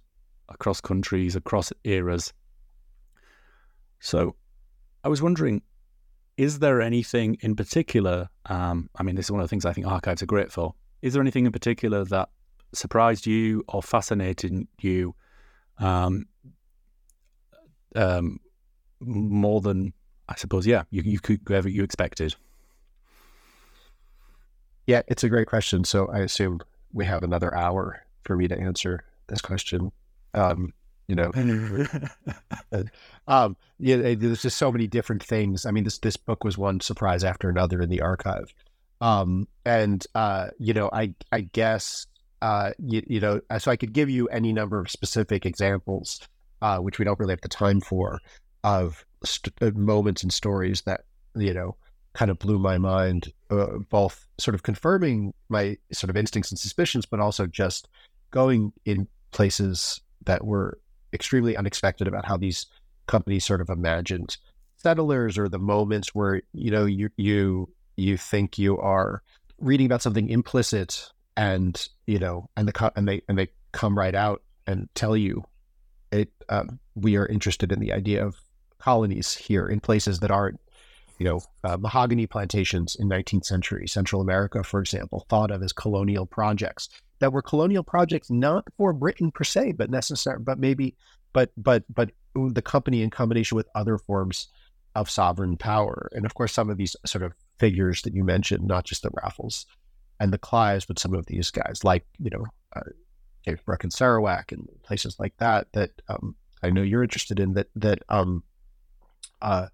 across 0.50 0.82
countries, 0.82 1.36
across 1.36 1.72
eras. 1.84 2.34
So, 4.00 4.36
I 5.04 5.10
was 5.10 5.22
wondering, 5.22 5.62
is 6.38 6.60
there 6.60 6.82
anything 6.82 7.38
in 7.42 7.56
particular? 7.56 8.30
Um, 8.46 8.90
I 8.96 9.04
mean, 9.04 9.16
this 9.16 9.26
is 9.26 9.32
one 9.32 9.42
of 9.42 9.46
the 9.46 9.50
things 9.50 9.66
I 9.66 9.74
think 9.74 9.88
archives 9.88 10.22
are 10.22 10.28
great 10.28 10.52
for. 10.52 10.76
Is 11.02 11.14
there 11.14 11.22
anything 11.22 11.46
in 11.46 11.52
particular 11.52 12.06
that 12.06 12.30
surprised 12.74 13.26
you 13.26 13.64
or 13.68 13.82
fascinated 13.82 14.68
you 14.82 15.16
um, 15.80 16.26
um, 17.96 18.40
more 19.00 19.62
than 19.62 19.94
I 20.30 20.36
suppose? 20.36 20.68
Yeah, 20.68 20.84
you, 20.90 21.02
you 21.04 21.20
could 21.20 21.50
ever 21.52 21.70
you 21.70 21.84
expected. 21.84 22.36
Yeah, 24.86 25.02
it's 25.08 25.24
a 25.24 25.30
great 25.30 25.48
question. 25.48 25.84
So 25.84 26.08
I 26.08 26.20
assume 26.20 26.62
we 26.94 27.06
have 27.06 27.24
another 27.24 27.54
hour 27.56 28.04
for 28.28 28.36
me 28.36 28.48
to 28.48 28.60
answer 28.60 29.04
this 29.28 29.42
question. 29.42 29.92
Um, 30.34 30.74
you 31.08 31.16
know 31.16 31.32
um 33.28 33.56
yeah 33.80 34.14
there's 34.16 34.42
just 34.42 34.58
so 34.58 34.72
many 34.72 34.88
different 34.88 35.24
things 35.24 35.66
i 35.66 35.72
mean 35.72 35.84
this 35.84 35.98
this 36.00 36.18
book 36.18 36.44
was 36.44 36.58
one 36.58 36.80
surprise 36.80 37.24
after 37.24 37.50
another 37.50 37.82
in 37.82 37.90
the 37.90 38.02
archive 38.02 38.54
um 39.02 39.48
and 39.66 40.06
uh 40.16 40.48
you 40.60 40.74
know 40.74 40.90
i 40.94 41.14
i 41.32 41.42
guess 41.42 42.06
uh 42.42 42.72
you, 42.78 43.02
you 43.08 43.20
know 43.20 43.40
so 43.58 43.72
i 43.72 43.76
could 43.76 43.94
give 43.94 44.10
you 44.10 44.28
any 44.28 44.54
number 44.54 44.80
of 44.80 44.92
specific 44.92 45.46
examples 45.46 46.20
uh 46.62 46.78
which 46.78 47.00
we 47.00 47.06
don't 47.06 47.20
really 47.20 47.34
have 47.34 47.42
the 47.42 47.48
time 47.48 47.80
for 47.80 48.20
of 48.64 49.06
st- 49.24 49.54
uh, 49.62 49.72
moments 49.76 50.24
and 50.24 50.34
stories 50.34 50.82
that 50.82 51.06
you 51.36 51.54
know 51.54 51.76
kind 52.14 52.32
of 52.32 52.40
blew 52.40 52.58
my 52.58 52.78
mind 52.78 53.32
uh, 53.52 53.78
both 53.90 54.28
sort 54.40 54.56
of 54.56 54.64
confirming 54.64 55.34
my 55.50 55.78
sort 55.94 56.10
of 56.10 56.18
instincts 56.18 56.52
and 56.52 56.60
suspicions 56.60 57.06
but 57.06 57.20
also 57.20 57.46
just 57.46 57.88
going 58.38 58.72
in 58.86 59.08
places 59.32 60.00
that 60.26 60.46
were 60.46 60.78
extremely 61.12 61.58
unexpected 61.58 62.08
about 62.08 62.24
how 62.24 62.38
these 62.38 62.68
companies 63.08 63.44
sort 63.44 63.62
of 63.62 63.70
imagined 63.72 64.38
settlers 64.76 65.40
or 65.40 65.50
the 65.50 65.58
moments 65.58 66.14
where 66.14 66.44
you 66.54 66.70
know 66.70 66.86
you 66.86 67.10
you 67.18 67.68
you 67.96 68.16
think 68.16 68.60
you 68.60 68.78
are 68.78 69.24
reading 69.60 69.88
about 69.88 70.04
something 70.04 70.30
implicit 70.30 71.10
and 71.36 71.90
you 72.06 72.20
know 72.20 72.48
and 72.56 72.68
the 72.68 72.92
and 72.96 73.08
they 73.08 73.24
and 73.28 73.40
they 73.40 73.48
come 73.72 73.98
right 73.98 74.14
out 74.14 74.44
and 74.68 74.88
tell 74.94 75.18
you 75.18 75.44
it 76.12 76.30
um, 76.50 76.78
we 76.94 77.18
are 77.18 77.26
interested 77.26 77.72
in 77.72 77.80
the 77.80 77.92
idea 77.92 78.24
of 78.24 78.36
colonies 78.78 79.34
here 79.34 79.68
in 79.68 79.80
places 79.80 80.20
that 80.20 80.30
aren't 80.30 80.60
you 81.18 81.26
know 81.26 81.42
uh, 81.64 81.76
mahogany 81.78 82.28
plantations 82.28 82.96
in 83.00 83.10
19th 83.10 83.46
century 83.46 83.88
central 83.88 84.22
america 84.22 84.64
for 84.64 84.80
example 84.80 85.26
thought 85.28 85.50
of 85.50 85.64
as 85.64 85.74
colonial 85.74 86.28
projects 86.28 86.88
that 87.20 87.34
were 87.34 87.42
colonial 87.42 87.84
projects 87.84 88.30
not 88.30 88.66
for 88.78 88.94
Britain 88.94 89.32
per 89.32 89.44
se, 89.44 89.74
but 89.74 89.90
necessary, 89.90 90.40
but 90.40 90.60
maybe, 90.60 90.96
but 91.34 91.52
but 91.58 91.84
but 91.94 92.12
the 92.36 92.62
company 92.62 93.02
in 93.02 93.10
combination 93.10 93.56
with 93.56 93.68
other 93.76 93.98
forms 93.98 94.48
of 94.96 95.10
sovereign 95.10 95.58
power, 95.58 96.10
and 96.14 96.26
of 96.26 96.34
course 96.34 96.54
some 96.54 96.70
of 96.70 96.78
these 96.78 96.96
sort 97.06 97.24
of 97.24 97.34
figures 97.60 98.02
that 98.04 98.14
you 98.14 98.24
mentioned, 98.24 98.66
not 98.68 98.86
just 98.86 99.04
the 99.04 99.12
Raffles 99.22 99.66
and 100.20 100.32
the 100.32 100.38
Clives, 100.38 100.86
but 100.86 101.00
some 101.00 101.14
of 101.14 101.26
these 101.26 101.52
guys 101.52 101.84
like 101.84 102.06
you 102.20 102.30
know 102.30 102.46
uh, 102.76 102.82
Brooke 103.66 103.84
and 103.84 103.94
Sarawak 103.94 104.52
and 104.52 104.68
places 104.84 105.16
like 105.20 105.34
that 105.38 105.68
that 105.74 105.92
um, 106.10 106.36
I 106.64 106.70
know 106.70 106.82
you're 106.82 107.04
interested 107.04 107.40
in 107.40 107.54
that 107.54 107.68
that 107.76 108.00
um 108.10 108.44
uh 109.42 109.68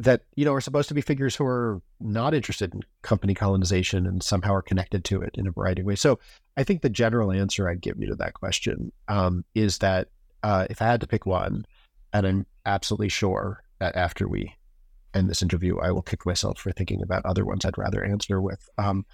that 0.00 0.22
you 0.36 0.44
know 0.44 0.54
are 0.54 0.60
supposed 0.60 0.88
to 0.88 0.94
be 0.94 1.00
figures 1.00 1.34
who 1.36 1.44
are 1.44 1.82
not 2.00 2.34
interested 2.34 2.72
in 2.74 2.82
company 3.02 3.34
colonization 3.34 4.06
and 4.06 4.22
somehow 4.22 4.54
are 4.54 4.62
connected 4.62 5.04
to 5.04 5.20
it 5.20 5.34
in 5.34 5.46
a 5.46 5.50
variety 5.50 5.80
of 5.80 5.86
ways. 5.86 6.00
So 6.00 6.18
I 6.58 6.64
think 6.64 6.82
the 6.82 6.90
general 6.90 7.30
answer 7.30 7.68
I'd 7.68 7.80
give 7.80 8.00
you 8.00 8.08
to 8.08 8.16
that 8.16 8.34
question 8.34 8.90
um, 9.06 9.44
is 9.54 9.78
that 9.78 10.08
uh, 10.42 10.66
if 10.68 10.82
I 10.82 10.86
had 10.86 11.00
to 11.02 11.06
pick 11.06 11.24
one, 11.24 11.64
and 12.12 12.26
I'm 12.26 12.46
absolutely 12.66 13.10
sure 13.10 13.62
that 13.78 13.94
after 13.94 14.26
we 14.26 14.52
end 15.14 15.30
this 15.30 15.40
interview, 15.40 15.78
I 15.78 15.92
will 15.92 16.02
kick 16.02 16.26
myself 16.26 16.58
for 16.58 16.72
thinking 16.72 17.00
about 17.00 17.24
other 17.24 17.44
ones 17.44 17.64
I'd 17.64 17.78
rather 17.78 18.04
answer 18.04 18.40
with. 18.40 18.68
Um, 18.76 19.06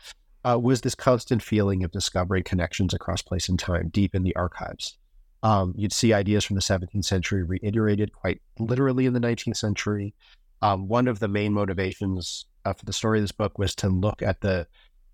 uh, 0.43 0.59
was 0.59 0.81
this 0.81 0.95
constant 0.95 1.43
feeling 1.43 1.85
of 1.85 1.93
discovering 1.93 2.45
connections 2.45 2.95
across 2.95 3.21
place 3.21 3.51
and 3.51 3.59
time 3.59 3.91
deep 3.91 4.15
in 4.15 4.23
the 4.23 4.35
archives? 4.37 4.97
Um, 5.43 5.75
you'd 5.77 5.93
see 5.93 6.15
ideas 6.15 6.47
from 6.47 6.57
the 6.57 6.63
17th 6.63 7.05
century 7.05 7.43
reiterated 7.43 8.15
quite 8.15 8.41
literally 8.59 9.05
in 9.05 9.13
the 9.13 9.21
19th 9.21 9.59
century. 9.59 10.15
Um, 10.63 10.89
one 10.89 11.09
of 11.09 11.19
the 11.19 11.29
main 11.29 11.53
motivations 11.53 12.47
uh, 12.65 12.73
for 12.73 12.87
the 12.87 12.93
story 12.95 13.19
of 13.19 13.25
this 13.25 13.33
book 13.33 13.59
was 13.59 13.75
to 13.75 13.91
look 13.91 14.23
at 14.23 14.41
the 14.41 14.67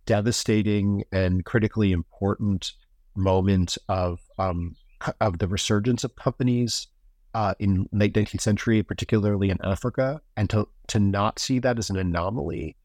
devastating 0.07 1.05
and 1.13 1.45
critically 1.45 1.93
important 1.93 2.73
moment 3.15 3.77
of 3.89 4.21
um, 4.39 4.77
of 5.21 5.39
the 5.39 5.49
resurgence 5.49 6.05
of 6.05 6.17
companies 6.17 6.89
uh, 7.35 7.55
in 7.59 7.89
late 7.93 8.13
19th 8.15 8.41
century, 8.41 8.83
particularly 8.83 9.51
in 9.51 9.59
Africa, 9.63 10.21
and 10.37 10.51
to 10.51 10.69
to 10.89 10.99
not 10.99 11.39
see 11.39 11.59
that 11.59 11.79
as 11.79 11.91
an 11.91 11.97
anomaly 11.97 12.77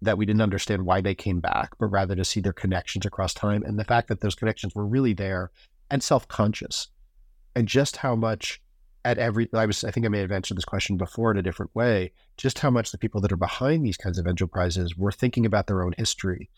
that 0.00 0.18
we 0.18 0.26
didn't 0.26 0.42
understand 0.42 0.84
why 0.84 1.00
they 1.00 1.14
came 1.14 1.38
back, 1.38 1.70
but 1.78 1.86
rather 1.86 2.16
to 2.16 2.24
see 2.24 2.40
their 2.40 2.52
connections 2.52 3.06
across 3.06 3.32
time 3.32 3.62
and 3.62 3.78
the 3.78 3.84
fact 3.84 4.08
that 4.08 4.20
those 4.20 4.34
connections 4.34 4.74
were 4.74 4.84
really 4.84 5.12
there 5.12 5.52
and 5.90 6.02
self 6.02 6.26
conscious, 6.26 6.88
and 7.54 7.68
just 7.68 7.98
how 7.98 8.16
much 8.16 8.60
at 9.04 9.18
every 9.18 9.48
I 9.54 9.66
was 9.66 9.84
I 9.84 9.90
think 9.90 10.06
I 10.06 10.08
may 10.08 10.20
have 10.20 10.32
answered 10.32 10.56
this 10.56 10.64
question 10.64 10.96
before 10.96 11.30
in 11.30 11.36
a 11.36 11.42
different 11.42 11.74
way, 11.74 12.12
just 12.36 12.58
how 12.58 12.70
much 12.70 12.90
the 12.90 12.98
people 12.98 13.20
that 13.20 13.32
are 13.32 13.36
behind 13.36 13.84
these 13.84 13.96
kinds 13.96 14.18
of 14.18 14.26
enterprises 14.26 14.96
were 14.96 15.12
thinking 15.12 15.46
about 15.46 15.66
their 15.66 15.82
own 15.82 15.94
history 15.96 16.48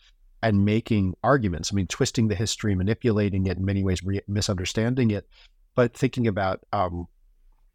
and 0.41 0.65
making 0.65 1.15
arguments. 1.23 1.71
I 1.71 1.75
mean, 1.75 1.87
twisting 1.87 2.27
the 2.27 2.35
history, 2.35 2.75
manipulating 2.75 3.45
it 3.47 3.57
in 3.57 3.65
many 3.65 3.83
ways, 3.83 4.03
re- 4.03 4.21
misunderstanding 4.27 5.11
it, 5.11 5.27
but 5.75 5.93
thinking 5.93 6.27
about 6.27 6.61
um, 6.71 7.07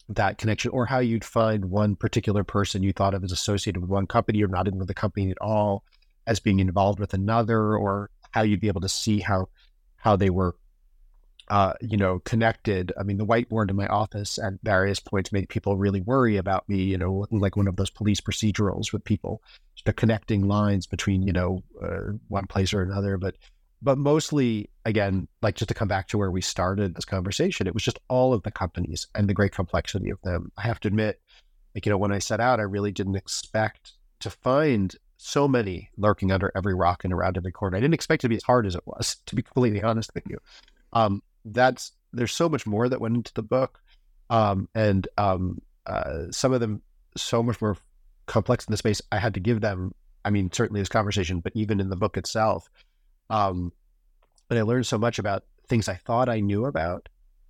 that 0.09 0.39
connection, 0.39 0.71
or 0.71 0.87
how 0.87 0.99
you'd 0.99 1.25
find 1.25 1.65
one 1.67 1.97
particular 1.97 2.45
person 2.45 2.83
you 2.83 2.93
thought 2.93 3.15
of 3.15 3.25
as 3.25 3.33
associated 3.33 3.81
with 3.81 3.91
one 3.91 4.07
company 4.07 4.43
or 4.43 4.49
not 4.49 4.69
in 4.69 4.79
with 4.79 4.89
the 4.89 4.95
company 4.95 5.31
at 5.31 5.41
all 5.41 5.85
as 6.27 6.41
being 6.41 6.61
involved 6.61 7.01
with 7.01 7.15
another, 7.15 7.77
or 7.77 8.11
how 8.31 8.43
you'd 8.43 8.61
be 8.61 8.69
able 8.69 8.81
to 8.81 8.89
see 8.89 9.21
how 9.21 9.49
how 9.97 10.17
they 10.17 10.31
were 10.31 10.57
uh, 11.51 11.73
you 11.81 11.97
know, 11.97 12.21
connected. 12.21 12.93
I 12.99 13.03
mean, 13.03 13.19
the 13.19 13.27
whiteboard 13.27 13.71
in 13.71 13.77
my 13.77 13.89
office 13.89 14.39
at 14.39 14.55
various 14.63 15.01
points 15.01 15.33
made 15.33 15.49
people 15.49 15.77
really 15.77 16.01
worry 16.01 16.37
about 16.37 16.69
me, 16.69 16.81
you 16.85 16.97
know, 16.97 17.27
like 17.33 17.57
one 17.57 17.67
of 17.67 17.75
those 17.75 17.91
police 17.91 18.21
procedurals 18.21 18.93
with 18.93 19.05
people, 19.05 19.43
the 19.85 19.93
connecting 19.93 20.47
lines 20.47 20.87
between, 20.87 21.25
you 21.25 21.33
know, 21.33 21.65
uh, 21.83 22.13
one 22.29 22.47
place 22.47 22.73
or 22.73 22.83
another. 22.83 23.19
But, 23.19 23.35
but 23.83 23.99
mostly, 23.99 24.71
again, 24.85 25.27
like 25.43 25.57
just 25.57 25.69
to 25.71 25.75
come 25.75 25.89
back 25.89 26.07
to 26.09 26.19
where 26.19 26.31
we 26.31 26.41
started 26.41 26.95
this 26.95 27.05
conversation, 27.05 27.67
it 27.67 27.75
was 27.75 27.83
just 27.83 27.99
all 28.09 28.33
of 28.33 28.45
the 28.45 28.53
companies 28.53 29.09
and 29.17 29.29
the 29.29 29.35
great 29.35 29.53
complexity 29.53 30.11
of 30.11 30.23
them. 30.23 30.53
I 30.57 30.63
have 30.63 30.79
to 30.81 30.89
admit, 30.89 31.21
like, 31.75 31.85
you 31.85 31.91
know, 31.91 31.99
when 31.99 32.13
I 32.13 32.21
set 32.21 32.39
out, 32.39 32.61
I 32.61 32.65
really 32.65 32.93
didn't 32.93 33.17
expect 33.17 33.95
to 34.21 34.31
find 34.31 34.95
so 35.17 35.49
many 35.49 35.91
lurking 35.97 36.31
under 36.31 36.53
every 36.55 36.75
rock 36.75 37.03
and 37.03 37.13
around 37.13 37.37
every 37.37 37.51
corner. 37.51 37.77
I 37.77 37.81
didn't 37.81 37.95
expect 37.95 38.23
it 38.23 38.27
to 38.27 38.29
be 38.29 38.37
as 38.37 38.45
hard 38.45 38.67
as 38.67 38.77
it 38.77 38.87
was, 38.87 39.17
to 39.27 39.35
be 39.35 39.43
completely 39.43 39.83
honest 39.83 40.13
with 40.15 40.25
you. 40.29 40.39
Um, 40.93 41.23
that's 41.45 41.93
there's 42.13 42.33
so 42.33 42.49
much 42.49 42.67
more 42.67 42.89
that 42.89 43.01
went 43.01 43.17
into 43.17 43.33
the 43.35 43.43
book, 43.43 43.81
um, 44.31 44.69
and 44.75 45.07
um, 45.17 45.61
uh, 45.87 46.25
some 46.31 46.53
of 46.53 46.61
them 46.61 46.83
so 47.17 47.43
much 47.43 47.61
more 47.61 47.77
complex 48.27 48.67
in 48.67 48.73
the 48.73 48.77
space. 48.77 49.01
I 49.13 49.19
had 49.19 49.35
to 49.35 49.41
give 49.41 49.61
them. 49.61 49.95
I 50.25 50.31
mean, 50.31 50.51
certainly 50.53 50.81
this 50.81 50.89
conversation, 50.89 51.41
but 51.41 51.53
even 51.55 51.81
in 51.81 51.89
the 51.89 51.97
book 51.97 52.17
itself, 52.17 52.69
um, 53.31 53.73
and 54.51 54.59
I 54.59 54.63
learned 54.63 54.87
so 54.87 54.99
much 54.99 55.19
about 55.19 55.45
things 55.67 55.89
I 55.89 55.95
thought 55.95 56.29
I 56.29 56.41
knew 56.41 56.67
about, 56.67 57.09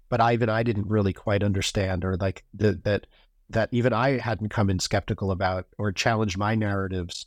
but 0.09 0.21
I, 0.21 0.35
even 0.35 0.49
I 0.49 0.63
didn't 0.63 0.87
really 0.87 1.13
quite 1.13 1.43
understand, 1.43 2.05
or 2.05 2.17
like 2.17 2.45
the, 2.55 2.79
that 2.85 3.07
that 3.51 3.69
even 3.73 3.93
I 3.93 4.19
hadn't 4.19 4.51
come 4.51 4.71
in 4.71 4.79
skeptical 4.79 5.33
about 5.33 5.67
or 5.79 5.91
challenged 5.91 6.39
my 6.39 6.55
narratives 6.55 7.27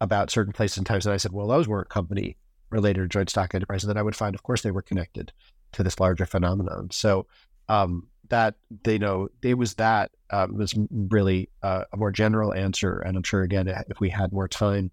about 0.00 0.30
certain 0.30 0.52
places 0.52 0.78
and 0.78 0.86
times. 0.86 1.04
And 1.04 1.12
I 1.12 1.18
said, 1.18 1.32
well, 1.32 1.48
those 1.48 1.68
weren't 1.68 1.90
company 1.90 2.36
related 2.70 3.10
joint 3.10 3.30
stock 3.30 3.54
enterprise. 3.54 3.84
And 3.84 3.90
then 3.90 3.98
I 3.98 4.02
would 4.02 4.16
find, 4.16 4.34
of 4.34 4.42
course, 4.42 4.62
they 4.62 4.70
were 4.70 4.82
connected 4.82 5.32
to 5.72 5.82
this 5.82 6.00
larger 6.00 6.26
phenomenon. 6.26 6.90
So 6.90 7.26
um, 7.68 8.08
that 8.28 8.54
they 8.84 8.98
know 8.98 9.28
it 9.42 9.54
was 9.54 9.74
that 9.74 10.10
um, 10.30 10.56
was 10.56 10.74
really 10.90 11.48
uh, 11.62 11.84
a 11.92 11.96
more 11.96 12.10
general 12.10 12.52
answer. 12.52 12.98
And 12.98 13.16
I'm 13.16 13.22
sure 13.22 13.42
again, 13.42 13.68
if 13.68 14.00
we 14.00 14.10
had 14.10 14.32
more 14.32 14.48
time, 14.48 14.90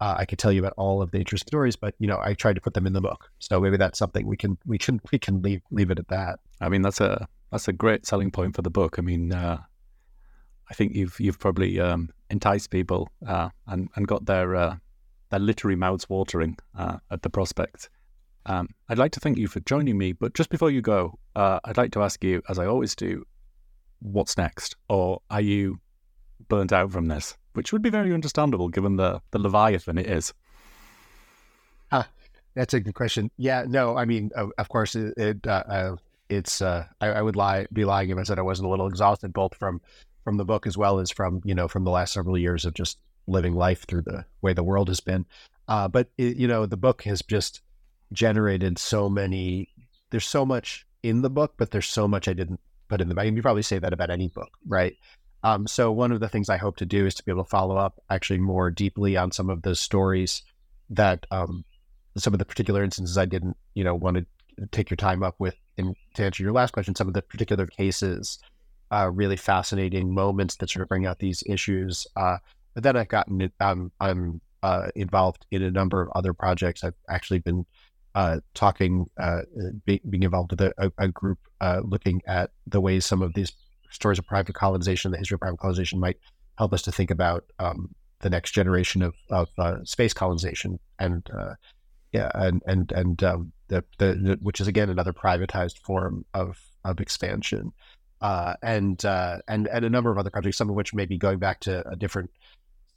uh, 0.00 0.14
I 0.18 0.24
could 0.24 0.38
tell 0.38 0.52
you 0.52 0.60
about 0.60 0.74
all 0.76 1.02
of 1.02 1.10
the 1.10 1.18
interesting 1.18 1.48
stories. 1.48 1.76
But 1.76 1.94
you 1.98 2.06
know, 2.06 2.18
I 2.22 2.34
tried 2.34 2.54
to 2.54 2.60
put 2.60 2.74
them 2.74 2.86
in 2.86 2.92
the 2.92 3.00
book, 3.00 3.30
so 3.38 3.60
maybe 3.60 3.76
that's 3.76 3.98
something 3.98 4.26
we 4.26 4.36
can 4.36 4.58
we 4.66 4.78
can 4.78 5.00
we 5.10 5.18
can 5.18 5.42
leave 5.42 5.62
leave 5.70 5.90
it 5.90 5.98
at 5.98 6.08
that. 6.08 6.38
I 6.60 6.68
mean, 6.68 6.82
that's 6.82 7.00
a 7.00 7.26
that's 7.50 7.68
a 7.68 7.72
great 7.72 8.06
selling 8.06 8.30
point 8.30 8.54
for 8.54 8.62
the 8.62 8.70
book. 8.70 8.98
I 8.98 9.02
mean, 9.02 9.32
uh, 9.32 9.58
I 10.70 10.74
think 10.74 10.94
you've 10.94 11.18
you've 11.18 11.38
probably 11.38 11.80
um, 11.80 12.10
enticed 12.30 12.70
people 12.70 13.10
uh, 13.26 13.48
and 13.66 13.88
and 13.96 14.06
got 14.06 14.26
their 14.26 14.54
uh, 14.54 14.76
their 15.30 15.40
literary 15.40 15.76
mouths 15.76 16.08
watering 16.08 16.58
uh, 16.76 16.98
at 17.10 17.22
the 17.22 17.30
prospect. 17.30 17.88
Um, 18.46 18.68
I'd 18.88 18.98
like 18.98 19.10
to 19.12 19.20
thank 19.20 19.38
you 19.38 19.48
for 19.48 19.58
joining 19.60 19.98
me, 19.98 20.12
but 20.12 20.34
just 20.34 20.50
before 20.50 20.70
you 20.70 20.80
go, 20.80 21.18
uh, 21.34 21.58
I'd 21.64 21.76
like 21.76 21.90
to 21.92 22.02
ask 22.02 22.22
you, 22.22 22.42
as 22.48 22.60
I 22.60 22.66
always 22.66 22.94
do, 22.94 23.26
what's 24.00 24.38
next? 24.38 24.76
Or 24.88 25.20
are 25.30 25.40
you 25.40 25.80
burnt 26.48 26.72
out 26.72 26.92
from 26.92 27.08
this? 27.08 27.36
Which 27.54 27.72
would 27.72 27.82
be 27.82 27.90
very 27.90 28.14
understandable 28.14 28.68
given 28.68 28.96
the, 28.96 29.20
the 29.32 29.40
Leviathan 29.40 29.98
it 29.98 30.06
is. 30.06 30.32
Ah, 31.90 32.08
that's 32.54 32.72
a 32.72 32.80
good 32.80 32.94
question. 32.94 33.32
Yeah, 33.36 33.64
no, 33.66 33.96
I 33.96 34.04
mean, 34.04 34.30
of, 34.58 34.68
course, 34.68 34.94
it, 34.94 35.14
it 35.16 35.46
uh, 35.46 35.64
uh, 35.68 35.96
it's, 36.28 36.62
uh, 36.62 36.86
I, 37.00 37.08
I, 37.08 37.22
would 37.22 37.36
lie, 37.36 37.66
be 37.72 37.84
lying 37.84 38.10
if 38.10 38.18
I 38.18 38.22
said 38.22 38.38
I 38.38 38.42
wasn't 38.42 38.66
a 38.66 38.70
little 38.70 38.86
exhausted, 38.86 39.32
both 39.32 39.56
from, 39.56 39.80
from 40.22 40.36
the 40.36 40.44
book 40.44 40.68
as 40.68 40.78
well 40.78 41.00
as 41.00 41.10
from, 41.10 41.40
you 41.44 41.54
know, 41.54 41.66
from 41.66 41.82
the 41.82 41.90
last 41.90 42.12
several 42.12 42.38
years 42.38 42.64
of 42.64 42.74
just 42.74 42.98
living 43.26 43.54
life 43.54 43.86
through 43.88 44.02
the 44.02 44.24
way 44.40 44.52
the 44.52 44.62
world 44.62 44.86
has 44.86 45.00
been. 45.00 45.26
Uh, 45.66 45.88
but, 45.88 46.10
it, 46.16 46.36
you 46.36 46.46
know, 46.46 46.64
the 46.64 46.76
book 46.76 47.02
has 47.02 47.22
just, 47.22 47.62
generated 48.12 48.78
so 48.78 49.08
many. 49.08 49.68
There's 50.10 50.26
so 50.26 50.46
much 50.46 50.86
in 51.02 51.22
the 51.22 51.30
book, 51.30 51.54
but 51.56 51.70
there's 51.70 51.88
so 51.88 52.06
much 52.08 52.28
I 52.28 52.32
didn't 52.32 52.60
put 52.88 53.00
in 53.00 53.08
the. 53.08 53.14
book. 53.14 53.24
you 53.24 53.42
probably 53.42 53.62
say 53.62 53.78
that 53.78 53.92
about 53.92 54.10
any 54.10 54.28
book, 54.28 54.50
right? 54.66 54.96
Um, 55.42 55.66
so 55.66 55.92
one 55.92 56.12
of 56.12 56.20
the 56.20 56.28
things 56.28 56.48
I 56.48 56.56
hope 56.56 56.76
to 56.78 56.86
do 56.86 57.06
is 57.06 57.14
to 57.14 57.24
be 57.24 57.30
able 57.30 57.44
to 57.44 57.50
follow 57.50 57.76
up 57.76 58.00
actually 58.10 58.40
more 58.40 58.70
deeply 58.70 59.16
on 59.16 59.30
some 59.30 59.50
of 59.50 59.62
the 59.62 59.76
stories 59.76 60.42
that 60.90 61.26
um, 61.30 61.64
some 62.16 62.32
of 62.32 62.38
the 62.38 62.44
particular 62.44 62.82
instances 62.82 63.18
I 63.18 63.26
didn't, 63.26 63.56
you 63.74 63.84
know, 63.84 63.94
want 63.94 64.16
to 64.16 64.66
take 64.72 64.90
your 64.90 64.96
time 64.96 65.22
up 65.22 65.36
with. 65.38 65.54
And 65.78 65.94
to 66.14 66.24
answer 66.24 66.42
your 66.42 66.52
last 66.52 66.72
question, 66.72 66.94
some 66.94 67.08
of 67.08 67.14
the 67.14 67.22
particular 67.22 67.66
cases, 67.66 68.38
uh, 68.90 69.10
really 69.12 69.36
fascinating 69.36 70.14
moments 70.14 70.56
that 70.56 70.70
sort 70.70 70.82
of 70.82 70.88
bring 70.88 71.06
out 71.06 71.18
these 71.18 71.42
issues. 71.46 72.06
Uh, 72.16 72.38
but 72.74 72.82
then 72.82 72.96
I've 72.96 73.08
gotten, 73.08 73.52
um, 73.60 73.92
I'm 74.00 74.40
uh, 74.62 74.88
involved 74.94 75.46
in 75.50 75.62
a 75.62 75.70
number 75.70 76.02
of 76.02 76.08
other 76.14 76.32
projects. 76.32 76.82
I've 76.82 76.94
actually 77.08 77.40
been 77.40 77.66
uh, 78.16 78.40
talking, 78.54 79.08
uh, 79.18 79.42
be, 79.84 80.00
being 80.08 80.22
involved 80.22 80.50
with 80.50 80.62
a, 80.62 80.92
a 80.96 81.08
group 81.08 81.38
uh, 81.60 81.82
looking 81.84 82.22
at 82.26 82.50
the 82.66 82.80
ways 82.80 83.04
some 83.04 83.20
of 83.20 83.34
these 83.34 83.52
stories 83.90 84.18
of 84.18 84.26
private 84.26 84.54
colonization, 84.54 85.10
the 85.10 85.18
history 85.18 85.34
of 85.34 85.40
private 85.40 85.58
colonization, 85.58 86.00
might 86.00 86.16
help 86.56 86.72
us 86.72 86.80
to 86.80 86.90
think 86.90 87.10
about 87.10 87.44
um, 87.58 87.94
the 88.20 88.30
next 88.30 88.52
generation 88.52 89.02
of, 89.02 89.14
of 89.30 89.48
uh, 89.58 89.76
space 89.84 90.14
colonization, 90.14 90.78
and 90.98 91.28
uh, 91.38 91.54
yeah, 92.12 92.30
and 92.34 92.62
and 92.66 92.90
and 92.92 93.22
um, 93.22 93.52
the, 93.68 93.84
the, 93.98 94.38
which 94.40 94.62
is 94.62 94.66
again 94.66 94.88
another 94.88 95.12
privatized 95.12 95.76
form 95.80 96.24
of 96.32 96.58
of 96.86 97.00
expansion, 97.00 97.70
uh, 98.22 98.54
and 98.62 99.04
and 99.04 99.68
and 99.68 99.84
a 99.84 99.90
number 99.90 100.10
of 100.10 100.16
other 100.16 100.30
projects, 100.30 100.56
some 100.56 100.70
of 100.70 100.74
which 100.74 100.94
may 100.94 101.04
be 101.04 101.18
going 101.18 101.38
back 101.38 101.60
to 101.60 101.86
a 101.86 101.96
different 101.96 102.30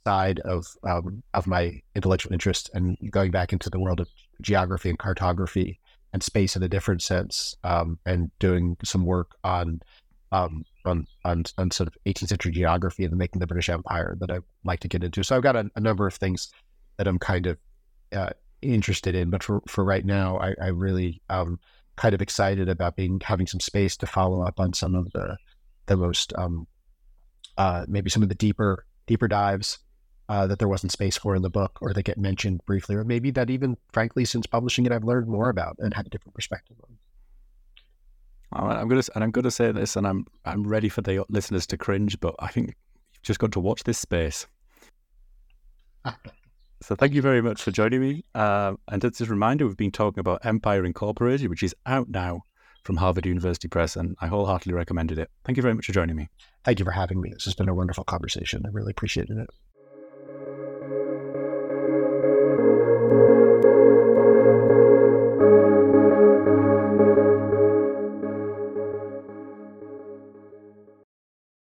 side 0.02 0.40
of 0.40 0.64
um, 0.88 1.22
of 1.34 1.46
my 1.46 1.82
intellectual 1.94 2.32
interest 2.32 2.70
and 2.72 2.96
going 3.10 3.30
back 3.30 3.52
into 3.52 3.68
the 3.68 3.78
world 3.78 4.00
of 4.00 4.08
geography 4.42 4.88
and 4.88 4.98
cartography 4.98 5.78
and 6.12 6.22
space 6.22 6.56
in 6.56 6.62
a 6.62 6.68
different 6.68 7.02
sense, 7.02 7.56
um, 7.62 7.98
and 8.04 8.30
doing 8.38 8.76
some 8.84 9.04
work 9.04 9.36
on, 9.44 9.80
um, 10.32 10.64
on 10.84 11.06
on 11.24 11.44
on 11.58 11.70
sort 11.70 11.86
of 11.86 11.96
18th 12.06 12.28
century 12.28 12.52
geography 12.52 13.04
and 13.04 13.12
the 13.12 13.16
making 13.16 13.36
of 13.36 13.40
the 13.40 13.52
British 13.52 13.68
Empire 13.68 14.16
that 14.20 14.30
I'd 14.30 14.42
like 14.64 14.80
to 14.80 14.88
get 14.88 15.04
into. 15.04 15.22
So 15.22 15.36
I've 15.36 15.42
got 15.42 15.56
a, 15.56 15.70
a 15.76 15.80
number 15.80 16.06
of 16.06 16.14
things 16.14 16.50
that 16.96 17.06
I'm 17.06 17.18
kind 17.18 17.46
of 17.46 17.58
uh, 18.12 18.30
interested 18.62 19.14
in, 19.14 19.30
but 19.30 19.42
for 19.42 19.62
for 19.68 19.84
right 19.84 20.04
now, 20.04 20.38
I, 20.38 20.54
I 20.60 20.68
really 20.68 21.22
um 21.28 21.58
kind 21.96 22.14
of 22.14 22.22
excited 22.22 22.68
about 22.68 22.96
being 22.96 23.20
having 23.22 23.46
some 23.46 23.60
space 23.60 23.96
to 23.98 24.06
follow 24.06 24.42
up 24.42 24.58
on 24.58 24.72
some 24.72 24.94
of 24.94 25.10
the 25.12 25.36
the 25.86 25.96
most 25.96 26.32
um 26.36 26.66
uh 27.58 27.84
maybe 27.88 28.08
some 28.08 28.22
of 28.22 28.30
the 28.30 28.34
deeper 28.34 28.86
deeper 29.06 29.28
dives 29.28 29.78
uh, 30.30 30.46
that 30.46 30.60
there 30.60 30.68
wasn't 30.68 30.92
space 30.92 31.16
for 31.16 31.34
in 31.34 31.42
the 31.42 31.50
book, 31.50 31.78
or 31.82 31.92
they 31.92 32.04
get 32.04 32.16
mentioned 32.16 32.64
briefly, 32.64 32.94
or 32.94 33.02
maybe 33.02 33.32
that 33.32 33.50
even, 33.50 33.76
frankly, 33.92 34.24
since 34.24 34.46
publishing 34.46 34.86
it, 34.86 34.92
I've 34.92 35.02
learned 35.02 35.26
more 35.26 35.50
about 35.50 35.74
and 35.80 35.92
had 35.92 36.06
a 36.06 36.08
different 36.08 36.36
perspective 36.36 36.76
on. 36.84 36.96
I'm 38.52 38.88
gonna 38.88 39.02
and 39.16 39.24
I'm 39.24 39.32
gonna 39.32 39.50
say 39.50 39.72
this, 39.72 39.96
and 39.96 40.06
I'm 40.06 40.26
I'm 40.44 40.66
ready 40.66 40.88
for 40.88 41.02
the 41.02 41.24
listeners 41.28 41.66
to 41.68 41.76
cringe, 41.76 42.20
but 42.20 42.36
I 42.38 42.46
think 42.46 42.68
you've 42.68 43.22
just 43.22 43.40
got 43.40 43.50
to 43.52 43.60
watch 43.60 43.82
this 43.82 43.98
space. 43.98 44.46
so 46.80 46.94
thank 46.94 47.12
you 47.12 47.22
very 47.22 47.42
much 47.42 47.60
for 47.60 47.72
joining 47.72 48.00
me. 48.00 48.24
Uh, 48.32 48.74
and 48.86 49.02
just 49.02 49.20
a 49.20 49.24
reminder, 49.24 49.66
we've 49.66 49.76
been 49.76 49.90
talking 49.90 50.20
about 50.20 50.46
Empire 50.46 50.84
Incorporated, 50.84 51.50
which 51.50 51.64
is 51.64 51.74
out 51.86 52.08
now 52.08 52.44
from 52.84 52.98
Harvard 52.98 53.26
University 53.26 53.66
Press, 53.66 53.96
and 53.96 54.16
I 54.20 54.28
wholeheartedly 54.28 54.74
recommended 54.74 55.18
it. 55.18 55.28
Thank 55.44 55.56
you 55.56 55.62
very 55.62 55.74
much 55.74 55.86
for 55.86 55.92
joining 55.92 56.14
me. 56.14 56.28
Thank 56.64 56.78
you 56.78 56.84
for 56.84 56.92
having 56.92 57.20
me. 57.20 57.30
This 57.32 57.46
has 57.46 57.54
been 57.54 57.68
a 57.68 57.74
wonderful 57.74 58.04
conversation. 58.04 58.62
I 58.64 58.68
really 58.70 58.92
appreciated 58.92 59.36
it. 59.36 59.50